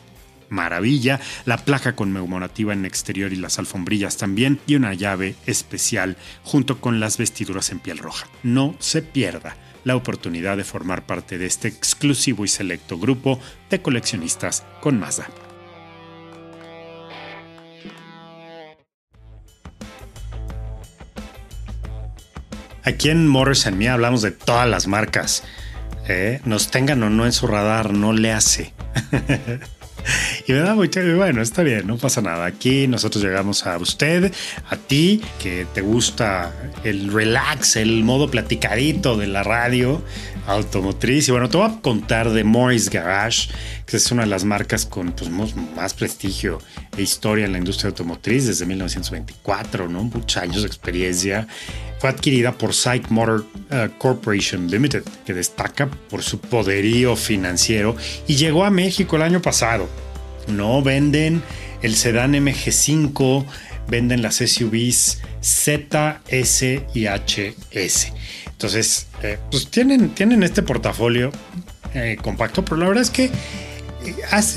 maravilla, 0.49 1.19
la 1.45 1.57
placa 1.57 1.95
conmemorativa 1.95 2.73
en 2.73 2.85
exterior 2.85 3.31
y 3.31 3.37
las 3.37 3.57
alfombrillas 3.57 4.17
también 4.17 4.59
y 4.67 4.75
una 4.75 4.93
llave 4.93 5.35
especial 5.45 6.17
junto 6.43 6.81
con 6.81 6.99
las 6.99 7.17
vestiduras 7.17 7.71
en 7.71 7.79
piel 7.79 7.99
roja. 7.99 8.27
No 8.43 8.75
se 8.79 9.01
pierda 9.01 9.55
la 9.83 9.95
oportunidad 9.95 10.57
de 10.57 10.63
formar 10.63 11.05
parte 11.05 11.37
de 11.37 11.45
este 11.45 11.67
exclusivo 11.67 12.43
y 12.43 12.47
selecto 12.47 12.99
grupo 12.99 13.39
de 13.69 13.81
coleccionistas 13.81 14.63
con 14.81 14.99
Mazda. 14.99 15.27
Aquí 22.83 23.09
en 23.09 23.27
Morris 23.27 23.71
Me 23.71 23.89
hablamos 23.89 24.21
de 24.21 24.31
todas 24.31 24.67
las 24.67 24.87
marcas. 24.87 25.43
¿eh? 26.07 26.41
Nos 26.45 26.71
tengan 26.71 27.03
o 27.03 27.09
no 27.09 27.25
en 27.25 27.31
su 27.31 27.47
radar, 27.47 27.93
no 27.93 28.13
le 28.13 28.31
hace. 28.31 28.73
Y 30.47 30.53
me 30.53 30.59
da 30.59 30.73
mucho, 30.73 30.99
bueno, 31.15 31.41
está 31.41 31.63
bien, 31.63 31.85
no 31.85 31.97
pasa 31.97 32.21
nada. 32.21 32.45
Aquí 32.45 32.87
nosotros 32.87 33.23
llegamos 33.23 33.67
a 33.67 33.77
usted, 33.77 34.33
a 34.69 34.75
ti, 34.75 35.21
que 35.41 35.67
te 35.73 35.81
gusta 35.81 36.51
el 36.83 37.11
relax, 37.13 37.75
el 37.75 38.03
modo 38.03 38.29
platicadito 38.29 39.17
de 39.17 39.27
la 39.27 39.43
radio 39.43 40.01
automotriz. 40.47 41.27
Y 41.27 41.31
bueno, 41.31 41.49
te 41.49 41.57
voy 41.57 41.69
a 41.69 41.81
contar 41.81 42.31
de 42.31 42.43
Morris 42.43 42.89
Garage, 42.89 43.49
que 43.85 43.97
es 43.97 44.11
una 44.11 44.23
de 44.23 44.29
las 44.29 44.43
marcas 44.43 44.85
con 44.85 45.11
pues, 45.11 45.29
más 45.75 45.93
prestigio 45.93 46.59
e 46.97 47.01
historia 47.01 47.45
en 47.45 47.51
la 47.51 47.57
industria 47.57 47.89
automotriz 47.89 48.47
desde 48.47 48.65
1924, 48.65 49.87
¿no? 49.87 50.03
Muchos 50.03 50.41
años 50.41 50.61
de 50.61 50.67
experiencia. 50.67 51.47
Fue 51.99 52.09
adquirida 52.09 52.51
por 52.53 52.73
Psych 52.73 53.09
Motor 53.09 53.45
uh, 53.69 53.97
Corporation 53.99 54.67
Limited, 54.67 55.03
que 55.25 55.33
destaca 55.33 55.89
por 56.09 56.23
su 56.23 56.39
poderío 56.39 57.15
financiero 57.15 57.95
y 58.27 58.35
llegó 58.35 58.65
a 58.65 58.71
México 58.71 59.17
el 59.17 59.21
año 59.21 59.41
pasado. 59.41 59.87
No 60.47 60.81
venden 60.81 61.43
el 61.83 61.95
sedán 61.95 62.33
MG5, 62.33 63.45
venden 63.87 64.21
las 64.21 64.37
SUVs 64.37 65.21
Z, 65.41 66.21
S 66.27 66.85
y 66.93 67.05
HS. 67.05 68.13
Entonces, 68.61 69.07
eh, 69.23 69.39
pues 69.49 69.71
tienen, 69.71 70.09
tienen 70.09 70.43
este 70.43 70.61
portafolio 70.61 71.31
eh, 71.95 72.15
compacto, 72.21 72.63
pero 72.63 72.77
la 72.77 72.87
verdad 72.89 73.01
es 73.01 73.09
que 73.09 73.23
eh, 73.25 73.31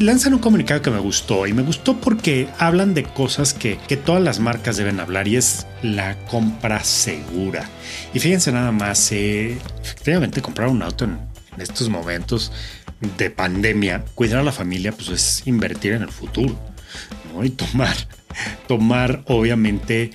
lanzan 0.00 0.34
un 0.34 0.40
comunicado 0.40 0.82
que 0.82 0.90
me 0.90 0.98
gustó 0.98 1.46
y 1.46 1.54
me 1.54 1.62
gustó 1.62 1.98
porque 1.98 2.46
hablan 2.58 2.92
de 2.92 3.04
cosas 3.04 3.54
que, 3.54 3.78
que, 3.88 3.96
todas 3.96 4.22
las 4.22 4.40
marcas 4.40 4.76
deben 4.76 5.00
hablar 5.00 5.26
y 5.26 5.36
es 5.36 5.66
la 5.82 6.18
compra 6.26 6.84
segura. 6.84 7.66
Y 8.12 8.18
fíjense 8.18 8.52
nada 8.52 8.72
más, 8.72 9.10
efectivamente 9.10 10.42
comprar 10.42 10.68
un 10.68 10.82
auto 10.82 11.06
en, 11.06 11.18
en, 11.54 11.62
estos 11.62 11.88
momentos 11.88 12.52
de 13.16 13.30
pandemia, 13.30 14.04
cuidar 14.14 14.40
a 14.40 14.42
la 14.42 14.52
familia, 14.52 14.92
pues 14.92 15.08
es 15.08 15.46
invertir 15.46 15.94
en 15.94 16.02
el 16.02 16.10
futuro 16.10 16.58
¿no? 17.32 17.42
y 17.42 17.48
tomar, 17.48 17.96
tomar 18.68 19.22
obviamente 19.28 20.10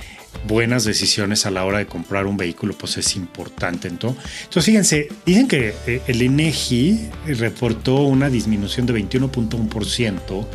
buenas 0.47 0.83
decisiones 0.83 1.45
a 1.45 1.51
la 1.51 1.65
hora 1.65 1.79
de 1.79 1.85
comprar 1.85 2.25
un 2.25 2.37
vehículo, 2.37 2.77
pues 2.77 2.97
es 2.97 3.15
importante. 3.15 3.87
Entonces, 3.87 4.65
fíjense, 4.65 5.09
dicen 5.25 5.47
que 5.47 5.73
eh, 5.85 6.01
el 6.07 6.21
INEGI 6.21 7.09
reportó 7.27 8.01
una 8.03 8.29
disminución 8.29 8.85
de 8.85 8.93
21.1% 8.93 10.47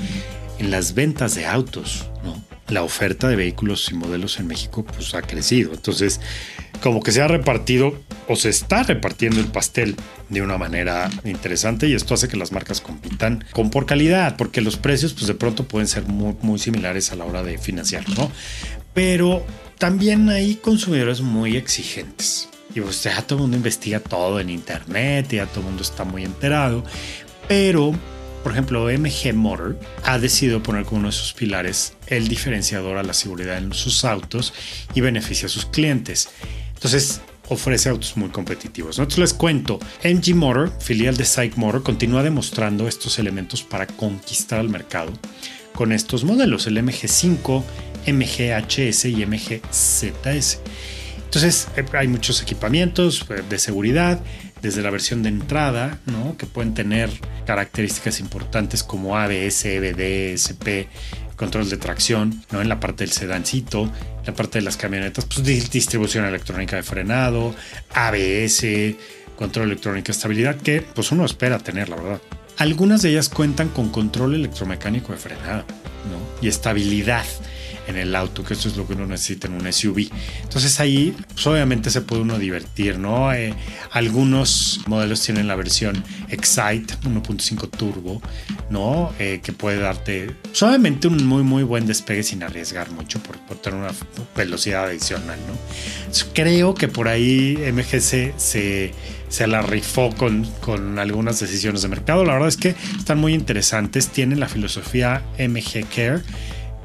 en 0.58 0.70
las 0.70 0.94
ventas 0.94 1.34
de 1.34 1.46
autos, 1.46 2.08
¿no? 2.24 2.42
La 2.68 2.82
oferta 2.82 3.28
de 3.28 3.36
vehículos 3.36 3.90
y 3.90 3.94
modelos 3.94 4.40
en 4.40 4.46
México 4.46 4.84
pues 4.84 5.14
ha 5.14 5.20
crecido. 5.20 5.74
Entonces, 5.74 6.20
como 6.82 7.02
que 7.02 7.12
se 7.12 7.20
ha 7.20 7.28
repartido 7.28 7.94
o 8.26 8.36
se 8.36 8.48
está 8.48 8.82
repartiendo 8.82 9.38
el 9.40 9.46
pastel 9.46 9.96
de 10.30 10.40
una 10.40 10.56
manera 10.56 11.10
interesante 11.24 11.88
y 11.88 11.94
esto 11.94 12.14
hace 12.14 12.28
que 12.28 12.38
las 12.38 12.52
marcas 12.52 12.80
compitan 12.80 13.44
con 13.52 13.70
por 13.70 13.84
calidad, 13.84 14.36
porque 14.36 14.62
los 14.62 14.78
precios 14.78 15.12
pues 15.12 15.26
de 15.26 15.34
pronto 15.34 15.64
pueden 15.64 15.88
ser 15.88 16.04
muy, 16.04 16.36
muy 16.40 16.58
similares 16.58 17.12
a 17.12 17.16
la 17.16 17.26
hora 17.26 17.42
de 17.42 17.58
financiar, 17.58 18.08
¿no? 18.16 18.30
Pero 18.94 19.44
también 19.78 20.28
hay 20.28 20.56
consumidores 20.56 21.20
muy 21.20 21.56
exigentes. 21.56 22.48
Y 22.74 22.80
pues 22.80 23.02
ya 23.02 23.22
todo 23.22 23.38
el 23.38 23.42
mundo 23.42 23.56
investiga 23.56 24.00
todo 24.00 24.40
en 24.40 24.50
internet, 24.50 25.28
ya 25.30 25.46
todo 25.46 25.60
el 25.60 25.66
mundo 25.66 25.82
está 25.82 26.04
muy 26.04 26.24
enterado. 26.24 26.84
Pero, 27.46 27.92
por 28.42 28.52
ejemplo, 28.52 28.86
MG 28.86 29.32
Motor 29.32 29.78
ha 30.02 30.18
decidido 30.18 30.62
poner 30.62 30.84
como 30.84 31.00
uno 31.00 31.08
de 31.08 31.12
sus 31.12 31.32
pilares 31.32 31.94
el 32.08 32.26
diferenciador 32.26 32.98
a 32.98 33.02
la 33.02 33.14
seguridad 33.14 33.58
en 33.58 33.72
sus 33.72 34.04
autos 34.04 34.52
y 34.94 35.00
beneficia 35.00 35.46
a 35.46 35.50
sus 35.50 35.66
clientes. 35.66 36.28
Entonces, 36.74 37.20
ofrece 37.48 37.90
autos 37.90 38.16
muy 38.16 38.30
competitivos. 38.30 38.98
Nosotros 38.98 39.18
les 39.18 39.34
cuento, 39.34 39.78
MG 40.02 40.34
Motor, 40.34 40.72
filial 40.80 41.16
de 41.16 41.24
Psych 41.24 41.56
Motor, 41.56 41.82
continúa 41.82 42.22
demostrando 42.22 42.88
estos 42.88 43.18
elementos 43.18 43.62
para 43.62 43.86
conquistar 43.86 44.60
el 44.60 44.68
mercado 44.68 45.12
con 45.74 45.92
estos 45.92 46.24
modelos, 46.24 46.66
el 46.66 46.78
MG5, 46.78 47.62
MGHS 48.06 49.06
y 49.06 49.26
MGZS. 49.26 50.60
Entonces 51.34 51.68
eh, 51.76 51.84
hay 51.92 52.08
muchos 52.08 52.42
equipamientos 52.42 53.26
eh, 53.28 53.42
de 53.48 53.58
seguridad, 53.58 54.20
desde 54.62 54.82
la 54.82 54.90
versión 54.90 55.22
de 55.22 55.28
entrada, 55.28 55.98
¿no? 56.06 56.36
que 56.38 56.46
pueden 56.46 56.72
tener 56.72 57.10
características 57.44 58.18
importantes 58.20 58.82
como 58.82 59.18
ABS, 59.18 59.66
EBD, 59.66 60.32
SP, 60.40 60.88
control 61.36 61.68
de 61.68 61.76
tracción, 61.76 62.42
¿no? 62.50 62.62
en 62.62 62.70
la 62.70 62.80
parte 62.80 63.04
del 63.04 63.12
sedancito, 63.12 63.92
la 64.24 64.32
parte 64.32 64.60
de 64.60 64.64
las 64.64 64.78
camionetas, 64.78 65.26
pues 65.26 65.44
distribución 65.70 66.24
electrónica 66.24 66.76
de 66.76 66.82
frenado, 66.82 67.54
ABS, 67.92 68.64
control 69.36 69.66
electrónico 69.66 70.06
de 70.06 70.12
estabilidad, 70.12 70.56
que 70.56 70.80
pues 70.80 71.12
uno 71.12 71.26
espera 71.26 71.58
tener, 71.58 71.90
la 71.90 71.96
verdad. 71.96 72.22
Algunas 72.56 73.02
de 73.02 73.10
ellas 73.10 73.28
cuentan 73.28 73.68
con 73.68 73.90
control 73.90 74.34
electromecánico 74.34 75.12
de 75.12 75.18
frenado 75.18 75.64
y 76.40 76.48
estabilidad 76.48 77.24
en 77.86 77.96
el 77.96 78.14
auto, 78.14 78.44
que 78.44 78.54
eso 78.54 78.68
es 78.68 78.76
lo 78.76 78.86
que 78.86 78.94
uno 78.94 79.06
necesita 79.06 79.46
en 79.46 79.54
un 79.54 79.72
SUV. 79.72 80.10
Entonces 80.42 80.80
ahí 80.80 81.14
pues, 81.32 81.46
obviamente 81.46 81.90
se 81.90 82.00
puede 82.00 82.22
uno 82.22 82.38
divertir, 82.38 82.98
¿no? 82.98 83.32
Eh, 83.32 83.54
algunos 83.92 84.80
modelos 84.86 85.20
tienen 85.20 85.46
la 85.46 85.56
versión 85.56 86.02
Excite 86.28 86.94
1.5 87.04 87.70
Turbo, 87.70 88.22
¿no? 88.70 89.12
Eh, 89.18 89.40
que 89.42 89.52
puede 89.52 89.78
darte 89.78 90.34
suavemente 90.52 91.08
un 91.08 91.26
muy 91.26 91.42
muy 91.42 91.62
buen 91.62 91.86
despegue 91.86 92.22
sin 92.22 92.42
arriesgar 92.42 92.90
mucho 92.90 93.20
por, 93.20 93.36
tener 93.58 93.78
una 93.78 93.92
velocidad 94.36 94.84
adicional, 94.86 95.38
¿no? 95.46 95.54
creo 96.32 96.74
que 96.74 96.88
por 96.88 97.08
ahí 97.08 97.56
MGC 97.72 98.34
se 98.36 98.92
se 99.34 99.48
la 99.48 99.62
rifó 99.62 100.14
con, 100.14 100.44
con, 100.60 101.00
algunas 101.00 101.40
decisiones 101.40 101.82
de 101.82 101.88
mercado. 101.88 102.24
La 102.24 102.34
verdad 102.34 102.48
es 102.48 102.56
que 102.56 102.76
están 102.96 103.18
muy 103.18 103.34
interesantes. 103.34 104.08
Tienen 104.08 104.38
la 104.38 104.48
filosofía 104.48 105.24
MG 105.38 105.88
Care, 105.92 106.22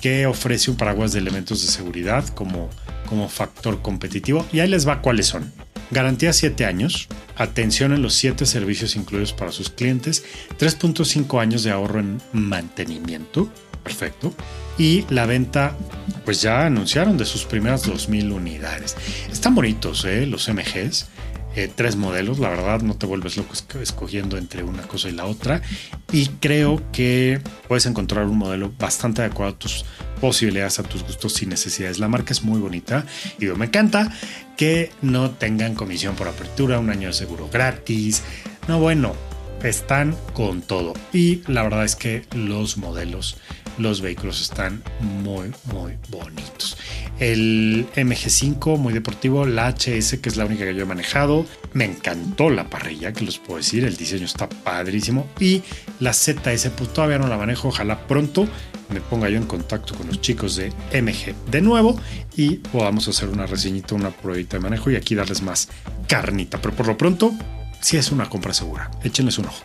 que 0.02 0.26
ofrece 0.26 0.72
un 0.72 0.78
paraguas 0.78 1.14
de 1.14 1.20
elementos 1.20 1.62
de 1.62 1.72
seguridad 1.72 2.28
como, 2.30 2.70
como 3.08 3.30
factor 3.30 3.82
competitivo. 3.82 4.46
Y 4.52 4.60
ahí 4.60 4.70
les 4.70 4.88
va 4.88 5.02
cuáles 5.02 5.28
son. 5.28 5.52
garantía 5.92 6.34
7 6.34 6.66
años, 6.66 7.08
atención 7.36 7.94
en 7.94 8.02
los 8.02 8.14
7 8.14 8.46
servicios 8.46 8.96
incluidos 8.96 9.34
para 9.34 9.52
sus 9.52 9.70
clientes, 9.70 10.24
3.5 10.60 11.42
años 11.42 11.64
de 11.64 11.72
ahorro 11.72 12.00
en 12.00 12.22
mantenimiento, 12.32 13.52
perfecto, 13.84 14.34
y 14.78 15.06
la 15.10 15.26
venta, 15.26 15.76
pues 16.26 16.42
ya 16.42 16.66
anunciaron 16.66 17.18
de 17.18 17.26
sus 17.26 17.46
primeras 17.46 17.88
2.000 17.88 18.32
unidades. 18.32 18.96
Están 19.32 19.56
bonitos, 19.56 20.06
¿eh? 20.06 20.26
Los 20.26 20.48
MGs. 20.48 21.08
Eh, 21.56 21.70
tres 21.74 21.96
modelos, 21.96 22.38
la 22.38 22.50
verdad 22.50 22.82
no 22.82 22.96
te 22.96 23.08
vuelves 23.08 23.36
loco 23.36 23.54
escogiendo 23.82 24.38
entre 24.38 24.64
una 24.64 24.84
cosa 24.84 25.10
y 25.10 25.14
la 25.14 25.26
otra 25.26 25.62
y 26.12 26.28
creo 26.40 26.80
que 26.92 27.42
puedes 27.68 27.88
encontrar 27.88 28.26
un 28.26 28.38
modelo 28.38 28.72
bastante 28.78 29.22
adecuado 29.22 29.54
a 29.54 29.58
tus 29.58 29.84
posibilidades, 30.22 30.78
a 30.78 30.84
tus 30.84 31.04
gustos 31.04 31.42
y 31.42 31.48
necesidades. 31.48 31.98
La 31.98 32.08
marca 32.08 32.34
es 32.34 32.44
muy 32.44 32.60
bonita 32.60 33.06
y 33.40 33.46
me 33.46 33.66
encanta 33.66 34.12
que 34.58 34.92
no 35.02 35.32
tengan 35.32 35.74
comisión 35.74 36.16
por 36.16 36.28
apertura, 36.28 36.80
un 36.80 36.92
año 36.92 37.08
de 37.08 37.14
seguro 37.14 37.50
gratis. 37.52 38.22
No, 38.68 38.80
bueno, 38.80 39.16
están 39.64 40.16
con 40.34 40.62
todo 40.62 40.94
y 41.14 41.42
la 41.48 41.64
verdad 41.64 41.86
es 41.86 41.96
que 41.96 42.24
los 42.34 42.78
modelos 42.78 43.38
los 43.80 44.02
vehículos 44.02 44.42
están 44.42 44.84
muy, 45.00 45.52
muy 45.72 45.94
bonitos. 46.10 46.78
El 47.20 47.88
MG5, 47.96 48.78
muy 48.78 48.94
deportivo, 48.94 49.46
la 49.46 49.70
HS, 49.70 50.18
que 50.18 50.30
es 50.30 50.38
la 50.38 50.46
única 50.46 50.66
que 50.66 50.76
yo 50.76 50.84
he 50.84 50.86
manejado. 50.86 51.46
Me 51.74 51.86
encantó 51.86 52.50
la 52.50 52.70
parrilla, 52.70 53.14
que 53.14 53.26
los 53.26 53.40
puedo 53.40 53.58
decir, 53.58 53.86
el 53.86 53.96
diseño 53.96 54.26
está 54.26 54.48
padrísimo. 54.50 55.28
Y 55.40 55.64
la 56.00 56.14
ZS, 56.14 56.70
pues 56.76 56.94
todavía 56.94 57.20
no 57.20 57.28
la 57.28 57.38
manejo, 57.38 57.70
ojalá 57.70 58.06
pronto 58.06 58.48
me 58.90 59.02
ponga 59.02 59.30
yo 59.30 59.38
en 59.38 59.46
contacto 59.46 59.94
con 59.94 60.08
los 60.08 60.20
chicos 60.20 60.56
de 60.56 60.74
MG 61.00 61.36
de 61.52 61.62
nuevo 61.62 62.00
y 62.36 62.56
podamos 62.56 63.08
hacer 63.08 63.30
una 63.30 63.46
reseñita, 63.46 63.94
una 63.94 64.10
pruebita 64.10 64.58
de 64.58 64.64
manejo 64.64 64.90
y 64.90 64.96
aquí 64.96 65.14
darles 65.14 65.44
más 65.44 65.70
carnita. 66.08 66.60
Pero 66.60 66.76
por 66.76 66.88
lo 66.88 66.98
pronto, 66.98 67.32
sí 67.82 67.98
es 67.98 68.12
una 68.12 68.30
compra 68.30 68.54
segura. 68.54 68.92
Échenles 69.04 69.38
un 69.38 69.46
ojo. 69.46 69.64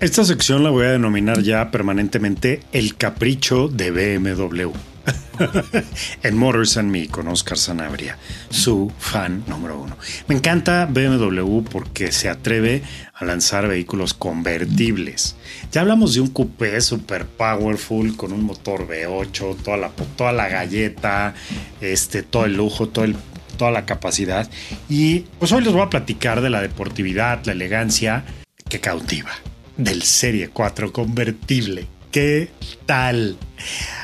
Esta 0.00 0.22
sección 0.24 0.62
la 0.62 0.70
voy 0.70 0.84
a 0.84 0.90
denominar 0.90 1.40
ya 1.40 1.70
permanentemente 1.70 2.62
el 2.72 2.96
capricho 2.96 3.68
de 3.68 3.90
BMW. 3.90 4.93
en 6.22 6.36
Motors 6.36 6.76
and 6.76 6.90
Me 6.90 7.08
con 7.08 7.28
Oscar 7.28 7.58
Sanabria, 7.58 8.18
su 8.50 8.92
fan 8.98 9.44
número 9.46 9.78
uno. 9.78 9.96
Me 10.28 10.34
encanta 10.34 10.86
BMW 10.86 11.62
porque 11.62 12.12
se 12.12 12.28
atreve 12.28 12.82
a 13.14 13.24
lanzar 13.24 13.68
vehículos 13.68 14.14
convertibles. 14.14 15.36
Ya 15.72 15.82
hablamos 15.82 16.14
de 16.14 16.20
un 16.20 16.28
coupé 16.28 16.80
super 16.80 17.26
powerful 17.26 18.16
con 18.16 18.32
un 18.32 18.44
motor 18.44 18.86
V8, 18.86 19.56
toda 19.62 19.76
la, 19.76 19.88
toda 20.16 20.32
la 20.32 20.48
galleta, 20.48 21.34
este, 21.80 22.22
todo 22.22 22.44
el 22.44 22.56
lujo, 22.56 22.88
todo 22.88 23.04
el, 23.04 23.16
toda 23.56 23.70
la 23.70 23.86
capacidad. 23.86 24.48
Y 24.88 25.20
pues 25.38 25.52
hoy 25.52 25.62
les 25.62 25.72
voy 25.72 25.82
a 25.82 25.90
platicar 25.90 26.40
de 26.40 26.50
la 26.50 26.62
deportividad, 26.62 27.44
la 27.44 27.52
elegancia 27.52 28.24
que 28.68 28.80
cautiva 28.80 29.30
del 29.76 30.02
Serie 30.02 30.48
4 30.48 30.92
convertible. 30.92 31.86
¿Qué 32.14 32.48
tal? 32.86 33.36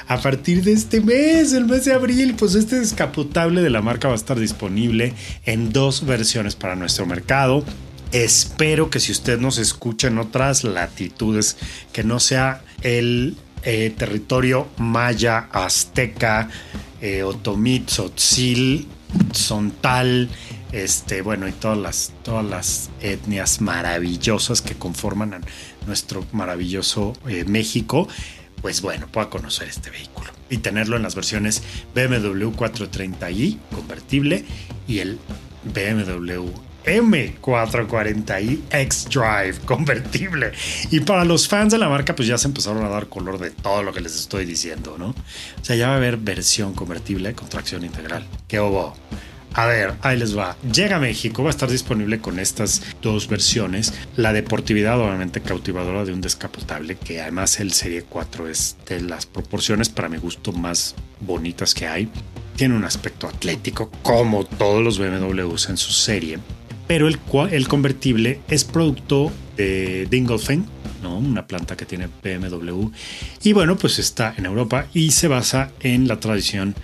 A 0.08 0.20
partir 0.20 0.64
de 0.64 0.72
este 0.72 1.00
mes, 1.00 1.52
el 1.52 1.66
mes 1.66 1.84
de 1.84 1.92
abril, 1.92 2.34
pues 2.36 2.56
este 2.56 2.80
descapotable 2.80 3.62
de 3.62 3.70
la 3.70 3.82
marca 3.82 4.08
va 4.08 4.14
a 4.14 4.16
estar 4.16 4.36
disponible 4.36 5.14
en 5.46 5.72
dos 5.72 6.04
versiones 6.04 6.56
para 6.56 6.74
nuestro 6.74 7.06
mercado. 7.06 7.64
Espero 8.10 8.90
que 8.90 8.98
si 8.98 9.12
usted 9.12 9.38
nos 9.38 9.58
escucha 9.58 10.08
en 10.08 10.18
otras 10.18 10.64
latitudes, 10.64 11.56
que 11.92 12.02
no 12.02 12.18
sea 12.18 12.64
el 12.82 13.36
eh, 13.62 13.94
territorio 13.96 14.66
maya, 14.76 15.46
azteca, 15.52 16.48
eh, 17.00 17.22
otomí, 17.22 17.78
tzotzil, 17.78 18.88
zontal, 19.32 20.28
este, 20.72 21.22
bueno, 21.22 21.48
y 21.48 21.52
todas 21.52 21.78
las, 21.78 22.12
todas 22.22 22.44
las 22.44 22.90
etnias 23.00 23.60
maravillosas 23.60 24.62
que 24.62 24.74
conforman 24.74 25.44
nuestro 25.86 26.24
maravilloso 26.32 27.12
eh, 27.28 27.44
México, 27.44 28.08
pues 28.62 28.82
bueno, 28.82 29.06
pueda 29.08 29.30
conocer 29.30 29.68
este 29.68 29.90
vehículo 29.90 30.30
y 30.48 30.58
tenerlo 30.58 30.96
en 30.96 31.02
las 31.02 31.14
versiones 31.14 31.62
BMW 31.94 32.50
430i 32.50 33.58
convertible 33.74 34.44
y 34.86 34.98
el 34.98 35.18
BMW 35.64 36.50
M440i 36.84 38.60
X-Drive 38.70 39.60
convertible. 39.64 40.52
Y 40.90 41.00
para 41.00 41.24
los 41.24 41.48
fans 41.48 41.72
de 41.72 41.78
la 41.78 41.88
marca, 41.88 42.14
pues 42.14 42.28
ya 42.28 42.38
se 42.38 42.48
empezaron 42.48 42.84
a 42.84 42.88
dar 42.88 43.08
color 43.08 43.38
de 43.38 43.50
todo 43.50 43.82
lo 43.82 43.92
que 43.92 44.00
les 44.00 44.14
estoy 44.14 44.44
diciendo, 44.44 44.96
¿no? 44.98 45.08
O 45.08 45.64
sea, 45.64 45.76
ya 45.76 45.88
va 45.88 45.94
a 45.94 45.96
haber 45.96 46.16
versión 46.16 46.74
convertible 46.74 47.34
con 47.34 47.48
tracción 47.48 47.84
integral. 47.84 48.26
¡Qué 48.48 48.58
obo! 48.58 48.94
A 49.54 49.66
ver, 49.66 49.94
ahí 50.02 50.16
les 50.16 50.36
va. 50.36 50.56
Llega 50.72 50.96
a 50.96 51.00
México, 51.00 51.42
va 51.42 51.50
a 51.50 51.50
estar 51.50 51.68
disponible 51.68 52.20
con 52.20 52.38
estas 52.38 52.82
dos 53.02 53.28
versiones. 53.28 53.92
La 54.16 54.32
deportividad, 54.32 55.00
obviamente, 55.00 55.40
cautivadora 55.40 56.04
de 56.04 56.12
un 56.12 56.20
descapotable, 56.20 56.96
que 56.96 57.20
además 57.20 57.58
el 57.58 57.72
Serie 57.72 58.04
4 58.08 58.48
es 58.48 58.76
de 58.88 59.00
las 59.00 59.26
proporciones, 59.26 59.88
para 59.88 60.08
mi 60.08 60.18
gusto, 60.18 60.52
más 60.52 60.94
bonitas 61.20 61.74
que 61.74 61.88
hay. 61.88 62.08
Tiene 62.54 62.76
un 62.76 62.84
aspecto 62.84 63.26
atlético, 63.26 63.90
como 64.02 64.44
todos 64.44 64.84
los 64.84 64.98
BMWs 64.98 65.68
en 65.68 65.76
su 65.76 65.92
serie. 65.92 66.38
Pero 66.86 67.08
el, 67.08 67.18
el 67.50 67.68
convertible 67.68 68.40
es 68.48 68.64
producto 68.64 69.32
de 69.56 70.06
Dingolfing, 70.10 70.66
¿no? 71.02 71.18
una 71.18 71.46
planta 71.46 71.76
que 71.76 71.86
tiene 71.86 72.08
BMW. 72.22 72.88
Y 73.42 73.52
bueno, 73.52 73.76
pues 73.76 73.98
está 73.98 74.34
en 74.36 74.46
Europa 74.46 74.86
y 74.92 75.10
se 75.12 75.28
basa 75.28 75.70
en 75.80 76.08
la 76.08 76.20
tradición 76.20 76.74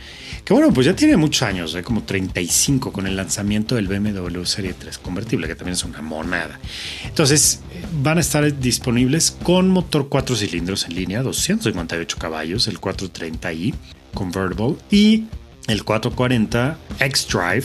que 0.46 0.54
bueno, 0.54 0.72
pues 0.72 0.86
ya 0.86 0.94
tiene 0.94 1.16
muchos 1.16 1.42
años, 1.42 1.74
¿eh? 1.74 1.82
como 1.82 2.04
35 2.04 2.92
con 2.92 3.08
el 3.08 3.16
lanzamiento 3.16 3.74
del 3.74 3.88
BMW 3.88 4.44
Serie 4.44 4.74
3 4.74 4.96
convertible, 4.98 5.48
que 5.48 5.56
también 5.56 5.72
es 5.72 5.82
una 5.82 6.00
monada. 6.02 6.60
Entonces, 7.04 7.62
van 8.00 8.18
a 8.18 8.20
estar 8.20 8.56
disponibles 8.60 9.32
con 9.42 9.68
motor 9.68 10.08
4 10.08 10.36
cilindros 10.36 10.84
en 10.84 10.94
línea, 10.94 11.22
258 11.22 12.16
caballos, 12.16 12.68
el 12.68 12.80
430i 12.80 13.74
convertible 14.14 14.76
y 14.88 15.24
el 15.66 15.82
440 15.82 16.78
X-Drive, 17.00 17.64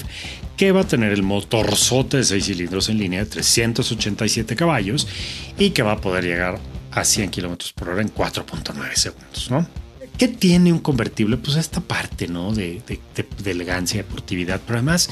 que 0.57 0.71
va 0.71 0.81
a 0.81 0.87
tener 0.87 1.11
el 1.11 1.21
motor 1.21 1.75
sote 1.75 2.17
de 2.17 2.23
6 2.23 2.43
cilindros 2.43 2.89
en 2.89 2.97
línea 2.97 3.19
de 3.19 3.27
387 3.27 4.55
caballos 4.55 5.07
y 5.59 5.69
que 5.69 5.83
va 5.83 5.91
a 5.91 6.01
poder 6.01 6.23
llegar 6.23 6.59
a 6.89 7.03
100 7.03 7.29
kilómetros 7.29 7.73
por 7.73 7.89
hora 7.89 8.01
en 8.01 8.11
4.9 8.11 8.95
segundos, 8.95 9.51
¿no? 9.51 9.80
¿Qué 10.21 10.27
tiene 10.27 10.71
un 10.71 10.77
convertible? 10.77 11.37
Pues 11.37 11.57
esta 11.57 11.81
parte, 11.81 12.27
¿no? 12.27 12.53
De, 12.53 12.79
elegancia 13.43 13.95
y 13.95 14.03
deportividad, 14.03 14.61
pero 14.63 14.77
además 14.77 15.09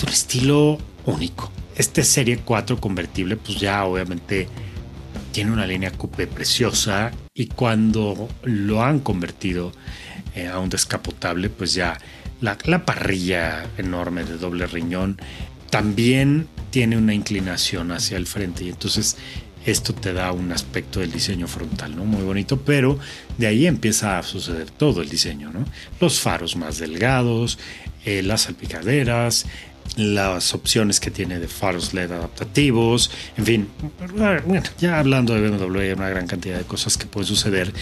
un 0.00 0.08
estilo 0.08 0.78
único. 1.06 1.50
Este 1.74 2.04
Serie 2.04 2.38
4 2.38 2.80
convertible, 2.80 3.36
pues 3.36 3.58
ya 3.58 3.84
obviamente 3.84 4.46
tiene 5.32 5.50
una 5.50 5.66
línea 5.66 5.90
coupé 5.90 6.28
preciosa 6.28 7.10
y 7.34 7.48
cuando 7.48 8.28
lo 8.44 8.84
han 8.84 9.00
convertido 9.00 9.72
eh, 10.36 10.46
a 10.46 10.60
un 10.60 10.68
descapotable, 10.68 11.50
pues 11.50 11.74
ya 11.74 11.98
la, 12.40 12.56
la 12.62 12.84
parrilla 12.84 13.66
enorme 13.76 14.22
de 14.22 14.38
doble 14.38 14.68
riñón 14.68 15.20
también 15.68 16.46
tiene 16.70 16.96
una 16.96 17.12
inclinación 17.12 17.90
hacia 17.90 18.16
el 18.16 18.28
frente 18.28 18.62
y 18.62 18.68
entonces 18.68 19.16
esto 19.66 19.94
te 19.94 20.12
da 20.12 20.32
un 20.32 20.52
aspecto 20.52 21.00
del 21.00 21.12
diseño 21.12 21.46
frontal, 21.46 21.96
¿no? 21.96 22.04
Muy 22.04 22.22
bonito, 22.22 22.60
pero 22.60 22.98
de 23.38 23.46
ahí 23.46 23.66
empieza 23.66 24.18
a 24.18 24.22
suceder 24.22 24.70
todo 24.70 25.02
el 25.02 25.08
diseño, 25.08 25.50
¿no? 25.52 25.64
Los 26.00 26.20
faros 26.20 26.56
más 26.56 26.78
delgados, 26.78 27.58
eh, 28.04 28.22
las 28.22 28.42
salpicaderas, 28.42 29.46
las 29.96 30.54
opciones 30.54 30.98
que 30.98 31.10
tiene 31.10 31.38
de 31.38 31.46
faros 31.46 31.94
LED 31.94 32.10
adaptativos, 32.12 33.10
en 33.36 33.44
fin, 33.44 33.68
ya 34.78 34.98
hablando 34.98 35.34
de 35.34 35.48
BMW 35.48 35.78
hay 35.78 35.92
una 35.92 36.08
gran 36.08 36.26
cantidad 36.26 36.58
de 36.58 36.64
cosas 36.64 36.96
que 36.96 37.06
pueden 37.06 37.28
suceder 37.28 37.72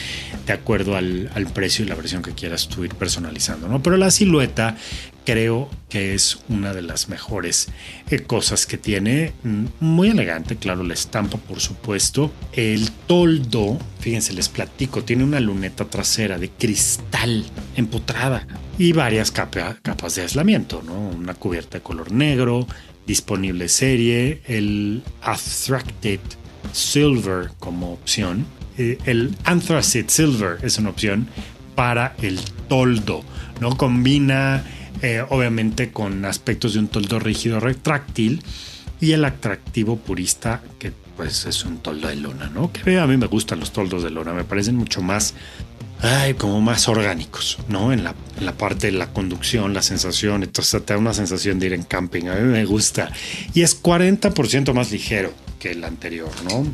de 0.46 0.52
acuerdo 0.52 0.96
al, 0.96 1.30
al, 1.34 1.46
precio 1.46 1.84
y 1.84 1.88
la 1.88 1.94
versión 1.94 2.22
que 2.22 2.32
quieras 2.32 2.68
tú 2.68 2.84
ir 2.84 2.94
personalizando, 2.94 3.68
¿no? 3.68 3.82
Pero 3.82 3.96
la 3.96 4.10
silueta 4.10 4.76
creo 5.24 5.68
que 5.88 6.14
es 6.14 6.38
una 6.48 6.72
de 6.72 6.82
las 6.82 7.08
mejores 7.08 7.68
eh, 8.10 8.20
cosas 8.20 8.66
que 8.66 8.78
tiene. 8.78 9.32
Mm, 9.42 9.66
muy 9.80 10.08
elegante, 10.08 10.56
claro, 10.56 10.82
la 10.82 10.94
estampa, 10.94 11.38
por 11.38 11.60
supuesto. 11.60 12.32
El 12.52 12.90
toldo, 13.06 13.78
fíjense, 14.00 14.32
les 14.32 14.48
platico, 14.48 15.04
tiene 15.04 15.24
una 15.24 15.40
luneta 15.40 15.84
trasera 15.84 16.38
de 16.38 16.50
cristal 16.50 17.44
empotrada 17.76 18.46
y 18.78 18.92
varias 18.92 19.30
capas 19.30 20.14
de 20.14 20.22
aislamiento, 20.22 20.82
¿no? 20.82 20.94
Una 20.94 21.34
cubierta 21.34 21.78
de 21.78 21.82
color 21.82 22.12
negro, 22.12 22.66
disponible 23.06 23.68
serie, 23.68 24.42
el 24.46 25.02
Attracted 25.22 26.20
Silver 26.72 27.50
como 27.58 27.92
opción. 27.92 28.46
Eh, 28.78 28.98
el 29.04 29.36
Anthracite 29.44 30.10
Silver 30.10 30.58
es 30.62 30.78
una 30.78 30.90
opción 30.90 31.28
para 31.74 32.14
el 32.22 32.40
toldo, 32.68 33.22
¿no? 33.60 33.76
Combina 33.76 34.64
eh, 35.00 35.24
obviamente 35.28 35.90
con 35.90 36.24
aspectos 36.24 36.74
de 36.74 36.80
un 36.80 36.88
toldo 36.88 37.18
rígido 37.18 37.60
retráctil 37.60 38.42
y 39.00 39.12
el 39.12 39.24
atractivo 39.24 39.96
purista 39.96 40.62
que 40.78 40.92
pues 41.16 41.46
es 41.46 41.64
un 41.64 41.78
toldo 41.78 42.08
de 42.08 42.16
lona, 42.16 42.48
¿no? 42.48 42.72
Que 42.72 42.98
a 42.98 43.06
mí 43.06 43.16
me 43.16 43.26
gustan 43.26 43.60
los 43.60 43.72
toldos 43.72 44.02
de 44.02 44.10
lona, 44.10 44.32
me 44.32 44.44
parecen 44.44 44.76
mucho 44.76 45.02
más 45.02 45.34
ay, 46.02 46.34
como 46.34 46.60
más 46.60 46.88
orgánicos, 46.88 47.58
¿no? 47.68 47.92
En 47.92 48.04
la, 48.04 48.14
la 48.40 48.52
parte 48.52 48.88
de 48.88 48.92
la 48.92 49.12
conducción, 49.12 49.72
la 49.72 49.82
sensación, 49.82 50.42
entonces 50.42 50.84
te 50.84 50.92
da 50.92 50.98
una 50.98 51.14
sensación 51.14 51.58
de 51.58 51.66
ir 51.66 51.72
en 51.72 51.84
camping, 51.84 52.26
a 52.26 52.34
mí 52.34 52.42
me 52.42 52.64
gusta. 52.64 53.10
Y 53.54 53.62
es 53.62 53.80
40% 53.80 54.74
más 54.74 54.90
ligero 54.90 55.32
que 55.58 55.70
el 55.70 55.84
anterior, 55.84 56.30
¿no? 56.44 56.66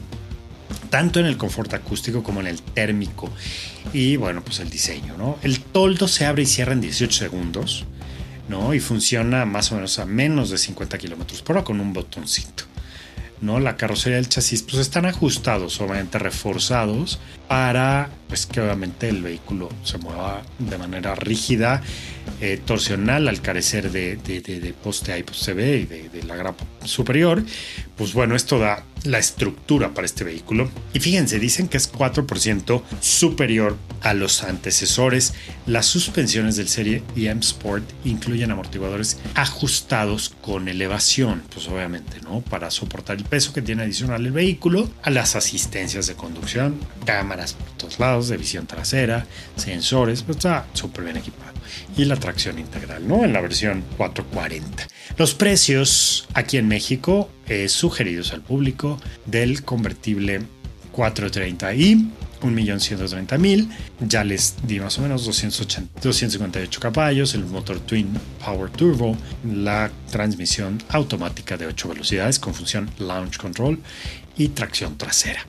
Tanto 0.91 1.21
en 1.21 1.27
el 1.27 1.37
confort 1.37 1.75
acústico 1.75 2.23
como 2.23 2.41
en 2.41 2.47
el 2.47 2.63
térmico. 2.63 3.31
Y 3.93 4.17
bueno, 4.17 4.43
pues 4.43 4.61
el 4.61 4.71
diseño, 4.71 5.17
¿no? 5.19 5.39
El 5.43 5.61
toldo 5.61 6.09
se 6.09 6.25
abre 6.25 6.43
y 6.43 6.47
cierra 6.47 6.73
en 6.73 6.81
18 6.81 7.13
segundos, 7.13 7.85
¿no? 8.49 8.75
Y 8.75 8.81
funciona 8.81 9.45
más 9.45 9.73
o 9.73 9.77
menos 9.77 9.99
a 9.99 10.07
menos 10.07 10.51
de 10.51 10.59
50 10.59 10.99
kilómetros 10.99 11.43
por 11.43 11.57
hora 11.57 11.65
con 11.65 11.81
un 11.81 11.93
botoncito. 11.93 12.65
¿no? 13.41 13.61
La 13.61 13.77
carrocería 13.77 14.17
del 14.17 14.29
chasis 14.29 14.63
pues 14.63 14.79
están 14.79 15.07
ajustados, 15.07 15.81
obviamente 15.81 16.19
reforzados 16.19 17.19
para 17.49 18.11
pues 18.29 18.47
que 18.47 18.61
obviamente 18.61 19.09
el 19.09 19.23
vehículo 19.23 19.71
se 19.83 19.99
mueva 19.99 20.43
de 20.59 20.77
manera 20.77 21.15
rígida, 21.15 21.83
eh, 22.41 22.61
torsional 22.65 23.27
al 23.27 23.41
carecer 23.41 23.91
de, 23.91 24.17
de, 24.17 24.75
poste 24.85 25.13
ahí 25.13 25.23
pues 25.23 25.39
se 25.39 25.55
ve 25.55 25.79
y 25.79 25.87
de, 25.87 26.23
la 26.25 26.37
grapa 26.37 26.65
superior. 26.85 27.43
Pues 27.97 28.13
bueno, 28.13 28.37
esto 28.37 28.59
da 28.59 28.85
la 29.05 29.19
estructura 29.19 29.95
para 29.95 30.05
este 30.05 30.25
vehículo. 30.25 30.71
Y 30.93 31.01
fíjense, 31.01 31.39
dicen 31.39 31.69
que 31.69 31.79
es 31.79 31.91
4% 31.91 32.83
superior 33.01 33.77
a 34.03 34.13
los 34.15 34.45
antecesores. 34.45 35.33
Las 35.67 35.87
suspensiones 35.87 36.57
del 36.57 36.69
serie 36.69 37.03
M 37.17 37.41
Sport 37.41 37.85
incluyen 38.05 38.51
amortiguadores 38.51 39.19
ajustados 39.35 40.35
con 40.43 40.69
elevación, 40.69 41.43
pues 41.53 41.67
obviamente, 41.69 42.21
¿no? 42.23 42.43
Para 42.43 42.71
soportar 42.71 43.17
el 43.17 43.25
peso 43.25 43.53
que 43.53 43.63
tiene 43.63 43.83
adicional 43.83 44.27
el 44.27 44.33
vehículo, 44.33 44.89
a 45.03 45.11
las 45.11 45.35
asistencias 45.35 46.07
de 46.07 46.15
conducción, 46.15 46.79
cámaras 47.39 47.55
por 47.55 47.71
todos 47.77 47.99
lados, 47.99 48.29
de 48.29 48.37
visión 48.37 48.67
trasera, 48.67 49.27
sensores, 49.57 50.23
pues 50.23 50.39
está 50.39 50.67
súper 50.73 51.05
bien 51.05 51.17
equipado. 51.17 51.53
Y 51.97 52.05
la 52.05 52.17
tracción 52.17 52.59
integral, 52.59 53.07
¿no? 53.07 53.25
En 53.25 53.33
la 53.33 53.41
versión 53.41 53.85
440. 53.97 54.89
Los 55.17 55.35
precios 55.35 56.27
aquí 56.35 56.57
en 56.57 56.69
México 56.69 57.31
eh, 57.47 57.69
sugeridos 57.69 58.33
al 58.33 58.43
público 58.43 58.99
del 59.27 59.63
convertible 59.65 60.43
430i 60.95 62.11
1.130.000. 62.41 63.69
Ya 64.01 64.23
les 64.23 64.55
di 64.63 64.79
más 64.79 64.97
o 64.99 65.03
menos 65.03 65.25
280, 65.27 66.01
258 66.01 66.81
caballos, 66.81 67.35
el 67.35 67.45
motor 67.45 67.81
Twin 67.81 68.09
Power 68.45 68.71
Turbo, 68.71 69.17
la 69.45 69.91
transmisión 70.13 70.81
automática 70.89 71.57
de 71.57 71.67
8 71.67 71.89
velocidades 71.89 72.39
con 72.39 72.55
función 72.55 72.89
Launch 72.99 73.39
Control 73.39 73.81
y 74.37 74.49
tracción 74.49 74.97
trasera. 74.97 75.45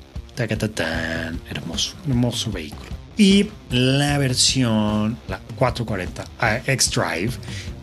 Tan, 0.48 1.42
hermoso, 1.50 1.96
hermoso 2.08 2.50
vehículo. 2.50 2.90
Y 3.18 3.50
la 3.72 4.18
versión, 4.18 5.18
la 5.28 5.40
440 5.58 6.64
X 6.66 6.92
Drive, 6.92 7.32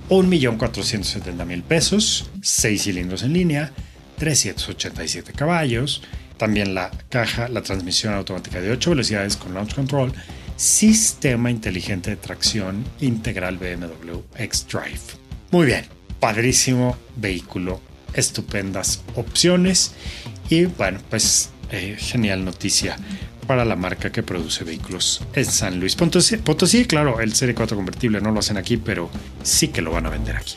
1.470.000 0.09 1.63
pesos, 1.63 2.31
6 2.41 2.83
cilindros 2.83 3.23
en 3.25 3.35
línea, 3.35 3.73
387 4.17 5.35
caballos, 5.35 6.03
también 6.39 6.75
la 6.75 6.91
caja, 7.11 7.49
la 7.49 7.61
transmisión 7.61 8.15
automática 8.15 8.61
de 8.61 8.71
8 8.71 8.91
velocidades 8.91 9.37
con 9.37 9.53
launch 9.53 9.75
control, 9.75 10.15
sistema 10.57 11.51
inteligente 11.51 12.09
de 12.09 12.17
tracción 12.17 12.85
integral 13.01 13.59
BMW 13.59 14.21
X-Drive. 14.39 15.01
Muy 15.51 15.67
bien, 15.67 15.85
padrísimo 16.21 16.97
vehículo, 17.17 17.83
estupendas 18.15 19.03
opciones 19.15 19.93
y 20.49 20.65
bueno, 20.65 21.01
pues 21.11 21.51
eh, 21.71 21.97
genial 21.99 22.45
noticia 22.45 22.97
para 23.47 23.65
la 23.65 23.77
marca 23.77 24.11
que 24.11 24.23
produce 24.23 24.65
vehículos 24.65 25.23
en 25.35 25.45
San 25.45 25.79
Luis 25.79 25.95
Potosí. 25.95 26.37
Potosí, 26.39 26.85
claro, 26.85 27.21
el 27.21 27.35
Serie 27.35 27.55
4 27.55 27.77
convertible 27.77 28.21
no 28.21 28.33
lo 28.33 28.41
hacen 28.41 28.57
aquí, 28.57 28.77
pero 28.77 29.11
sí 29.43 29.69
que 29.69 29.83
lo 29.83 29.93
van 29.93 30.07
a 30.07 30.11
vender 30.11 30.37
aquí. 30.37 30.55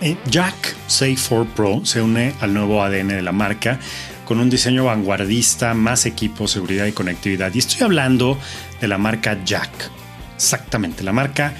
Eh, 0.00 0.16
Jack 0.30 0.76
Safe 0.86 1.16
4 1.16 1.54
Pro 1.54 1.80
se 1.84 2.02
une 2.02 2.34
al 2.40 2.52
nuevo 2.52 2.82
ADN 2.82 3.08
de 3.08 3.22
la 3.22 3.32
marca 3.32 3.78
con 4.26 4.38
un 4.38 4.50
diseño 4.50 4.84
vanguardista, 4.84 5.74
más 5.74 6.06
equipo, 6.06 6.48
seguridad 6.48 6.86
y 6.86 6.92
conectividad. 6.92 7.54
Y 7.54 7.58
estoy 7.58 7.82
hablando 7.84 8.38
de 8.80 8.88
la 8.88 8.98
marca 8.98 9.38
Jack. 9.44 9.70
Exactamente, 10.34 11.02
la 11.04 11.12
marca 11.12 11.54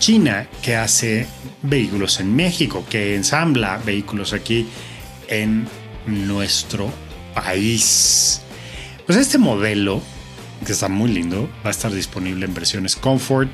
china 0.00 0.48
que 0.62 0.74
hace 0.74 1.28
vehículos 1.62 2.18
en 2.18 2.34
México, 2.34 2.84
que 2.90 3.14
ensambla 3.14 3.80
vehículos 3.86 4.32
aquí 4.32 4.66
en 5.28 5.68
nuestro 6.06 6.90
país. 7.32 8.42
Pues 9.06 9.16
este 9.16 9.38
modelo, 9.38 10.02
que 10.66 10.72
está 10.72 10.88
muy 10.88 11.12
lindo, 11.12 11.48
va 11.64 11.68
a 11.68 11.70
estar 11.70 11.92
disponible 11.92 12.46
en 12.46 12.54
versiones 12.54 12.96
Comfort, 12.96 13.50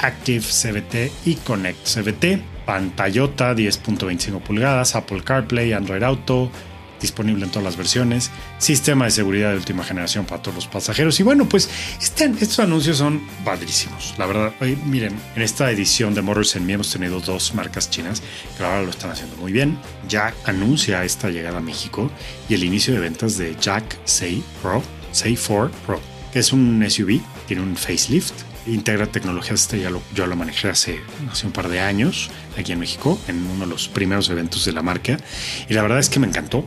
Active 0.00 0.44
CVT 0.44 1.12
y 1.24 1.34
Connect 1.36 1.86
CVT 1.86 2.54
pantallota 2.64 3.54
10.25 3.54 4.40
pulgadas, 4.40 4.96
Apple 4.96 5.22
CarPlay, 5.22 5.72
Android 5.72 6.02
Auto, 6.02 6.50
disponible 7.04 7.44
en 7.44 7.50
todas 7.50 7.64
las 7.64 7.76
versiones, 7.76 8.30
sistema 8.58 9.04
de 9.04 9.10
seguridad 9.10 9.50
de 9.50 9.56
última 9.56 9.84
generación 9.84 10.24
para 10.24 10.42
todos 10.42 10.54
los 10.54 10.66
pasajeros. 10.66 11.20
Y 11.20 11.22
bueno, 11.22 11.46
pues 11.48 11.68
estos 12.00 12.58
anuncios 12.58 12.98
son 12.98 13.20
padrísimos. 13.44 14.14
La 14.16 14.26
verdad, 14.26 14.52
miren, 14.86 15.14
en 15.36 15.42
esta 15.42 15.70
edición 15.70 16.14
de 16.14 16.22
Motors 16.22 16.56
en 16.56 16.66
Me 16.66 16.72
hemos 16.72 16.90
tenido 16.90 17.20
dos 17.20 17.54
marcas 17.54 17.90
chinas 17.90 18.22
que 18.56 18.64
ahora 18.64 18.82
lo 18.82 18.90
están 18.90 19.10
haciendo 19.10 19.36
muy 19.36 19.52
bien. 19.52 19.78
Jack 20.08 20.34
anuncia 20.46 21.04
esta 21.04 21.28
llegada 21.28 21.58
a 21.58 21.62
México 21.62 22.10
y 22.48 22.54
el 22.54 22.64
inicio 22.64 22.94
de 22.94 23.00
ventas 23.00 23.36
de 23.36 23.54
Jack 23.60 23.98
Say 24.04 24.42
Pro, 24.62 24.82
Say 25.12 25.36
4 25.36 25.70
Pro, 25.86 26.00
que 26.32 26.38
es 26.38 26.52
un 26.52 26.84
SUV, 26.88 27.20
tiene 27.46 27.62
un 27.62 27.76
facelift 27.76 28.34
integra 28.66 29.06
tecnologías, 29.06 29.62
este 29.62 29.80
ya 29.80 29.90
lo, 29.90 30.02
yo 30.14 30.26
lo 30.26 30.36
manejé 30.36 30.68
hace 30.68 31.00
un 31.44 31.52
par 31.52 31.68
de 31.68 31.80
años 31.80 32.30
aquí 32.58 32.72
en 32.72 32.78
México, 32.78 33.18
en 33.28 33.46
uno 33.46 33.64
de 33.64 33.70
los 33.70 33.88
primeros 33.88 34.28
eventos 34.30 34.64
de 34.64 34.72
la 34.72 34.82
marca. 34.82 35.18
Y 35.68 35.74
la 35.74 35.82
verdad 35.82 35.98
es 35.98 36.08
que 36.08 36.20
me 36.20 36.26
encantó, 36.26 36.66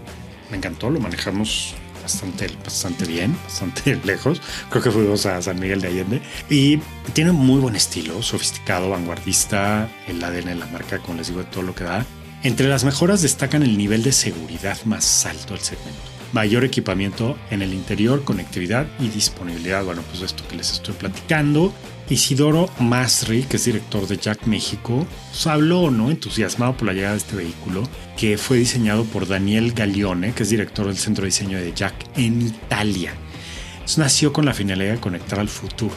me 0.50 0.58
encantó, 0.58 0.89
lo 0.89 1.00
manejamos 1.00 1.76
bastante, 2.02 2.48
bastante 2.64 3.06
bien, 3.06 3.38
bastante 3.43 4.00
lejos. 4.06 4.41
Creo 4.70 4.82
que 4.82 4.91
fuimos 4.91 5.26
a 5.26 5.41
San 5.41 5.60
Miguel 5.60 5.82
de 5.82 5.88
Allende. 5.88 6.22
Y 6.50 6.80
tiene 7.14 7.32
muy 7.32 7.60
buen 7.60 7.76
estilo, 7.76 8.22
sofisticado, 8.22 8.89
vanguardista, 8.89 9.89
el 10.08 10.24
ADN 10.24 10.45
de 10.45 10.56
la 10.56 10.66
marca, 10.68 11.00
como 11.00 11.18
les 11.18 11.28
digo, 11.28 11.39
de 11.39 11.45
todo 11.45 11.64
lo 11.64 11.76
que 11.76 11.84
da. 11.84 12.06
Entre 12.43 12.68
las 12.68 12.84
mejoras 12.84 13.22
destacan 13.22 13.64
el 13.64 13.78
nivel 13.78 14.04
de 14.04 14.12
seguridad 14.12 14.78
más 14.86 15.26
alto 15.26 15.54
del 15.54 15.64
segmento 15.64 16.18
mayor 16.34 16.64
equipamiento 16.64 17.38
en 17.52 17.62
el 17.62 17.74
interior, 17.74 18.24
conectividad 18.24 18.86
y 19.00 19.10
disponibilidad. 19.10 19.84
Bueno, 19.84 20.02
pues 20.10 20.22
esto 20.22 20.48
que 20.48 20.56
les 20.56 20.72
estoy 20.72 20.93
platicando. 20.93 21.74
Isidoro 22.10 22.70
Masri, 22.80 23.43
que 23.43 23.58
es 23.58 23.66
director 23.66 24.08
de 24.08 24.18
Jack 24.18 24.45
México, 24.45 25.05
pues 25.30 25.45
habló, 25.45 25.91
¿no? 25.91 26.10
Entusiasmado 26.10 26.78
por 26.78 26.88
la 26.88 26.93
llegada 26.93 27.14
de 27.14 27.20
este 27.20 27.36
vehículo, 27.36 27.84
que 28.16 28.38
fue 28.38 28.58
diseñado 28.58 29.03
por 29.03 29.28
Daniel 29.28 29.74
Gaglione, 29.74 30.34
que 30.34 30.43
es 30.43 30.49
director 30.49 30.88
del 30.88 30.97
centro 30.97 31.24
de 31.24 31.28
diseño 31.28 31.58
de 31.58 31.74
Jack 31.74 31.93
en 32.16 32.41
Italia. 32.41 33.14
nació 33.97 34.32
con 34.32 34.45
la 34.45 34.53
finalidad 34.53 34.93
de 34.93 34.99
conectar 34.99 35.39
al 35.39 35.49
futuro, 35.49 35.95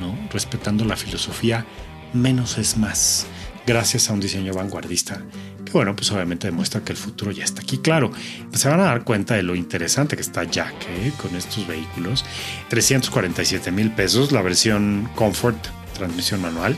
¿no? 0.00 0.18
Respetando 0.32 0.84
la 0.84 0.96
filosofía 0.96 1.64
menos 2.12 2.58
es 2.58 2.76
más, 2.76 3.26
gracias 3.66 4.10
a 4.10 4.12
un 4.12 4.20
diseño 4.20 4.52
vanguardista 4.52 5.22
bueno, 5.72 5.96
pues 5.96 6.10
obviamente 6.12 6.46
demuestra 6.46 6.82
que 6.82 6.92
el 6.92 6.98
futuro 6.98 7.30
ya 7.30 7.44
está 7.44 7.62
aquí. 7.62 7.78
Claro, 7.78 8.10
se 8.52 8.68
van 8.68 8.80
a 8.80 8.84
dar 8.84 9.04
cuenta 9.04 9.34
de 9.34 9.42
lo 9.42 9.54
interesante 9.54 10.16
que 10.16 10.22
está 10.22 10.44
Jack 10.44 10.74
¿eh? 10.88 11.12
con 11.20 11.34
estos 11.36 11.66
vehículos. 11.66 12.24
347 12.68 13.70
mil 13.70 13.90
pesos 13.90 14.32
la 14.32 14.42
versión 14.42 15.08
Comfort, 15.14 15.58
transmisión 15.94 16.40
manual. 16.40 16.76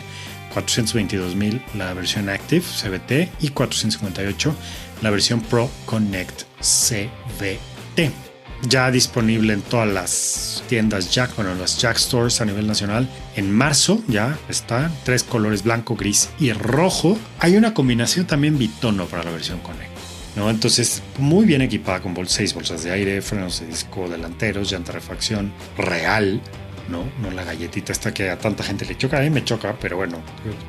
422 0.53 1.35
mil 1.35 1.61
la 1.75 1.93
versión 1.95 2.29
Active 2.29 2.63
CVT 2.63 3.29
y 3.41 3.49
458 3.49 4.55
la 5.03 5.11
versión 5.11 5.41
Pro 5.41 5.69
Connect 5.85 6.43
CVT 6.61 8.34
ya 8.63 8.91
disponible 8.91 9.53
en 9.53 9.63
todas 9.63 9.89
las 9.89 10.65
tiendas 10.69 11.13
Jack, 11.13 11.37
bueno, 11.37 11.55
las 11.55 11.79
Jack 11.79 11.97
Stores 11.99 12.41
a 12.41 12.45
nivel 12.45 12.67
nacional. 12.67 13.09
En 13.37 13.53
marzo 13.53 14.03
ya 14.09 14.39
está, 14.49 14.91
tres 15.05 15.23
colores 15.23 15.63
blanco, 15.63 15.97
gris 15.97 16.31
y 16.39 16.53
rojo. 16.53 17.19
Hay 17.41 17.57
una 17.57 17.75
combinación 17.75 18.27
también 18.27 18.59
bitono 18.59 19.07
para 19.07 19.25
la 19.25 19.31
versión 19.31 19.59
Connect. 19.61 19.91
¿no? 20.37 20.51
Entonces, 20.51 21.03
muy 21.19 21.45
bien 21.45 21.63
equipada 21.63 22.01
con 22.01 22.15
seis 22.27 22.55
bolsas 22.55 22.83
de 22.83 22.91
aire, 22.91 23.23
frenos 23.23 23.61
de 23.61 23.67
disco 23.67 24.09
delanteros, 24.09 24.73
llanta 24.73 24.93
refacción 24.93 25.53
real, 25.79 26.41
¿no? 26.89 27.05
No 27.23 27.31
la 27.31 27.45
galletita 27.45 27.93
esta 27.93 28.13
que 28.13 28.31
a 28.31 28.39
tanta 28.39 28.65
gente 28.65 28.85
le 28.85 28.99
choca, 28.99 29.19
a 29.19 29.23
mí 29.23 29.31
me 29.31 29.45
choca, 29.45 29.77
pero 29.81 29.97
bueno, 29.97 30.19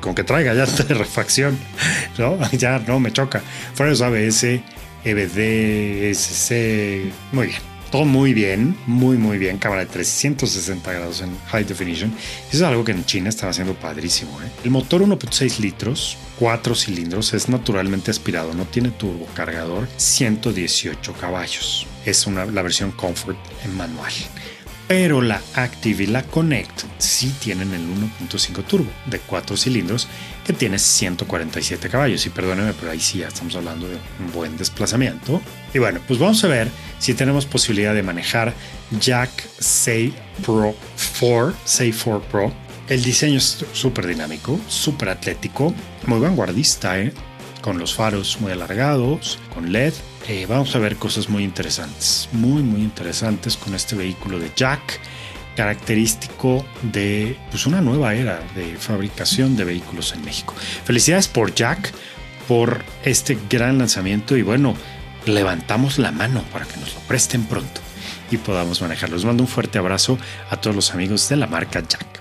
con 0.00 0.14
que 0.14 0.22
traiga 0.22 0.54
llanta 0.54 0.84
de 0.84 0.94
refacción, 0.94 1.58
¿no? 2.18 2.38
Ya 2.52 2.78
no 2.78 3.00
me 3.00 3.12
choca. 3.12 3.42
Frenos 3.74 4.02
ABS, 4.02 4.60
EBD, 5.04 6.10
SC, 6.14 7.10
muy 7.32 7.48
bien 7.48 7.75
todo 7.90 8.04
muy 8.04 8.34
bien, 8.34 8.76
muy 8.86 9.16
muy 9.16 9.38
bien, 9.38 9.58
cámara 9.58 9.84
de 9.84 9.90
360 9.90 10.92
grados 10.92 11.20
en 11.20 11.36
high 11.46 11.64
definition. 11.64 12.12
Eso 12.48 12.56
es 12.56 12.62
algo 12.62 12.84
que 12.84 12.92
en 12.92 13.04
China 13.04 13.28
estaba 13.28 13.50
haciendo 13.50 13.74
padrísimo. 13.74 14.40
¿eh? 14.42 14.50
El 14.64 14.70
motor 14.70 15.02
1.6 15.02 15.58
litros, 15.58 16.16
4 16.38 16.74
cilindros, 16.74 17.32
es 17.34 17.48
naturalmente 17.48 18.10
aspirado, 18.10 18.54
no 18.54 18.64
tiene 18.64 18.90
turbocargador, 18.90 19.88
118 19.96 21.12
caballos. 21.14 21.86
Es 22.04 22.26
una, 22.26 22.44
la 22.46 22.62
versión 22.62 22.92
Comfort 22.92 23.38
en 23.64 23.76
manual. 23.76 24.12
Pero 24.88 25.20
la 25.20 25.42
Active 25.54 26.04
y 26.04 26.06
la 26.06 26.22
Connect 26.22 26.84
sí 26.98 27.34
tienen 27.40 27.74
el 27.74 27.82
1.5 27.82 28.64
turbo 28.64 28.90
de 29.06 29.18
4 29.18 29.56
cilindros 29.56 30.06
que 30.46 30.52
tiene 30.52 30.78
147 30.78 31.88
caballos. 31.88 32.24
Y 32.24 32.30
perdónenme, 32.30 32.72
pero 32.78 32.92
ahí 32.92 33.00
sí 33.00 33.18
ya 33.18 33.28
estamos 33.28 33.56
hablando 33.56 33.88
de 33.88 33.96
un 34.20 34.32
buen 34.32 34.56
desplazamiento. 34.56 35.42
Y 35.74 35.80
bueno, 35.80 36.00
pues 36.06 36.20
vamos 36.20 36.42
a 36.44 36.48
ver 36.48 36.68
si 37.00 37.14
tenemos 37.14 37.44
posibilidad 37.44 37.94
de 37.94 38.04
manejar 38.04 38.54
Jack 39.00 39.30
Say 39.58 40.14
Pro 40.44 40.74
4, 41.18 41.54
Say 41.64 41.92
4 41.92 42.22
Pro. 42.30 42.52
El 42.88 43.02
diseño 43.02 43.38
es 43.38 43.64
súper 43.72 44.06
dinámico, 44.06 44.60
súper 44.68 45.08
atlético, 45.08 45.74
muy 46.06 46.20
vanguardista, 46.20 47.00
¿eh? 47.00 47.12
con 47.60 47.78
los 47.80 47.94
faros 47.94 48.40
muy 48.40 48.52
alargados, 48.52 49.40
con 49.52 49.72
LED. 49.72 49.92
Eh, 50.28 50.46
vamos 50.48 50.76
a 50.76 50.78
ver 50.78 50.94
cosas 50.94 51.28
muy 51.28 51.42
interesantes, 51.42 52.28
muy, 52.30 52.62
muy 52.62 52.80
interesantes 52.80 53.56
con 53.56 53.74
este 53.74 53.96
vehículo 53.96 54.38
de 54.38 54.52
Jack, 54.54 55.00
característico 55.56 56.64
de 56.82 57.36
pues, 57.50 57.66
una 57.66 57.80
nueva 57.80 58.14
era 58.14 58.40
de 58.54 58.76
fabricación 58.76 59.56
de 59.56 59.64
vehículos 59.64 60.12
en 60.12 60.24
México. 60.24 60.54
Felicidades 60.84 61.26
por 61.26 61.54
Jack, 61.54 61.92
por 62.46 62.84
este 63.04 63.36
gran 63.50 63.78
lanzamiento 63.78 64.36
y 64.36 64.42
bueno, 64.42 64.76
levantamos 65.24 65.98
la 65.98 66.12
mano 66.12 66.42
para 66.52 66.66
que 66.66 66.78
nos 66.78 66.94
lo 66.94 67.00
presten 67.00 67.44
pronto 67.44 67.80
y 68.30 68.36
podamos 68.36 68.80
manejarlo. 68.82 69.16
Les 69.16 69.24
mando 69.24 69.42
un 69.42 69.48
fuerte 69.48 69.78
abrazo 69.78 70.18
a 70.50 70.56
todos 70.56 70.76
los 70.76 70.92
amigos 70.92 71.28
de 71.28 71.36
la 71.36 71.46
marca 71.46 71.80
Jack. 71.80 72.15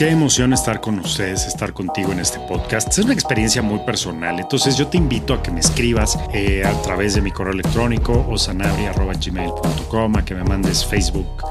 Qué 0.00 0.08
emoción 0.08 0.54
estar 0.54 0.80
con 0.80 0.98
ustedes, 0.98 1.46
estar 1.46 1.74
contigo 1.74 2.10
en 2.10 2.20
este 2.20 2.40
podcast. 2.48 2.88
Es 2.88 3.04
una 3.04 3.12
experiencia 3.12 3.60
muy 3.60 3.80
personal, 3.80 4.40
entonces 4.40 4.78
yo 4.78 4.86
te 4.86 4.96
invito 4.96 5.34
a 5.34 5.42
que 5.42 5.50
me 5.50 5.60
escribas 5.60 6.18
eh, 6.32 6.64
a 6.64 6.72
través 6.80 7.12
de 7.16 7.20
mi 7.20 7.30
correo 7.30 7.52
electrónico 7.52 8.26
o 8.26 8.38
sanabria.gmail.com, 8.38 10.16
a 10.16 10.24
que 10.24 10.34
me 10.34 10.42
mandes 10.42 10.86
Facebook 10.86 11.44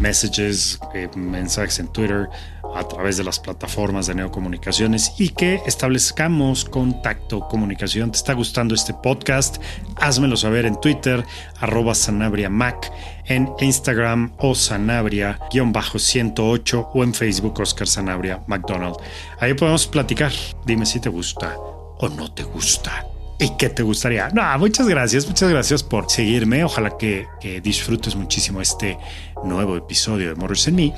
messages, 0.00 0.80
eh, 0.94 1.08
mensajes 1.14 1.78
en 1.78 1.86
Twitter, 1.88 2.28
a 2.74 2.88
través 2.88 3.16
de 3.16 3.24
las 3.24 3.40
plataformas 3.40 4.06
de 4.06 4.14
neocomunicaciones 4.14 5.14
y 5.18 5.30
que 5.30 5.60
establezcamos 5.66 6.64
contacto, 6.64 7.48
comunicación. 7.48 8.12
¿Te 8.12 8.18
está 8.18 8.34
gustando 8.34 8.74
este 8.74 8.92
podcast? 8.94 9.56
Házmelo 9.96 10.36
saber 10.36 10.66
en 10.66 10.80
Twitter, 10.80 11.24
arroba 11.60 11.94
sanabriamac, 11.94 12.92
en 13.26 13.48
Instagram 13.60 14.32
o 14.38 14.54
sanabria-108 14.54 16.88
o 16.94 17.04
en 17.04 17.14
Facebook 17.14 17.60
Oscar 17.60 17.88
Sanabria 17.88 18.42
McDonald. 18.46 18.96
Ahí 19.40 19.54
podemos 19.54 19.86
platicar. 19.86 20.32
Dime 20.66 20.84
si 20.86 21.00
te 21.00 21.08
gusta 21.08 21.56
o 21.58 22.08
no 22.08 22.32
te 22.32 22.42
gusta. 22.42 23.06
¿Y 23.38 23.56
qué 23.56 23.70
te 23.70 23.82
gustaría? 23.82 24.28
No, 24.28 24.42
muchas 24.58 24.86
gracias, 24.86 25.26
muchas 25.26 25.48
gracias 25.50 25.82
por 25.82 26.08
seguirme. 26.08 26.62
Ojalá 26.62 26.96
que, 26.96 27.26
que 27.40 27.60
disfrutes 27.60 28.14
muchísimo 28.14 28.60
este 28.60 28.96
nuevo 29.42 29.76
episodio 29.76 30.28
de 30.28 30.36
Morris 30.36 30.68
en 30.68 30.76
Me 30.76 30.94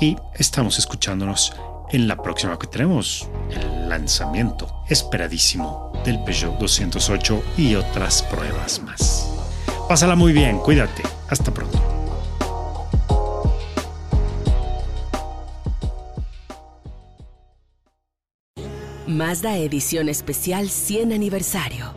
y 0.00 0.16
estamos 0.34 0.78
escuchándonos 0.78 1.52
en 1.90 2.08
la 2.08 2.16
próxima 2.16 2.58
que 2.58 2.66
tenemos 2.66 3.28
el 3.50 3.88
lanzamiento 3.88 4.82
esperadísimo 4.88 5.92
del 6.04 6.22
Peugeot 6.24 6.58
208 6.58 7.42
y 7.58 7.74
otras 7.74 8.22
pruebas 8.22 8.80
más. 8.82 9.28
Pásala 9.88 10.16
muy 10.16 10.32
bien, 10.32 10.58
cuídate, 10.58 11.02
hasta 11.28 11.52
pronto. 11.52 11.78
Mazda 19.06 19.58
Edición 19.58 20.08
Especial 20.08 20.70
100 20.70 21.12
Aniversario. 21.12 21.94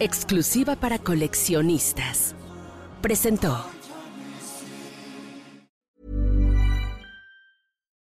Exclusiva 0.00 0.74
para 0.74 0.98
coleccionistas. 0.98 2.34
Presentó. 3.02 3.64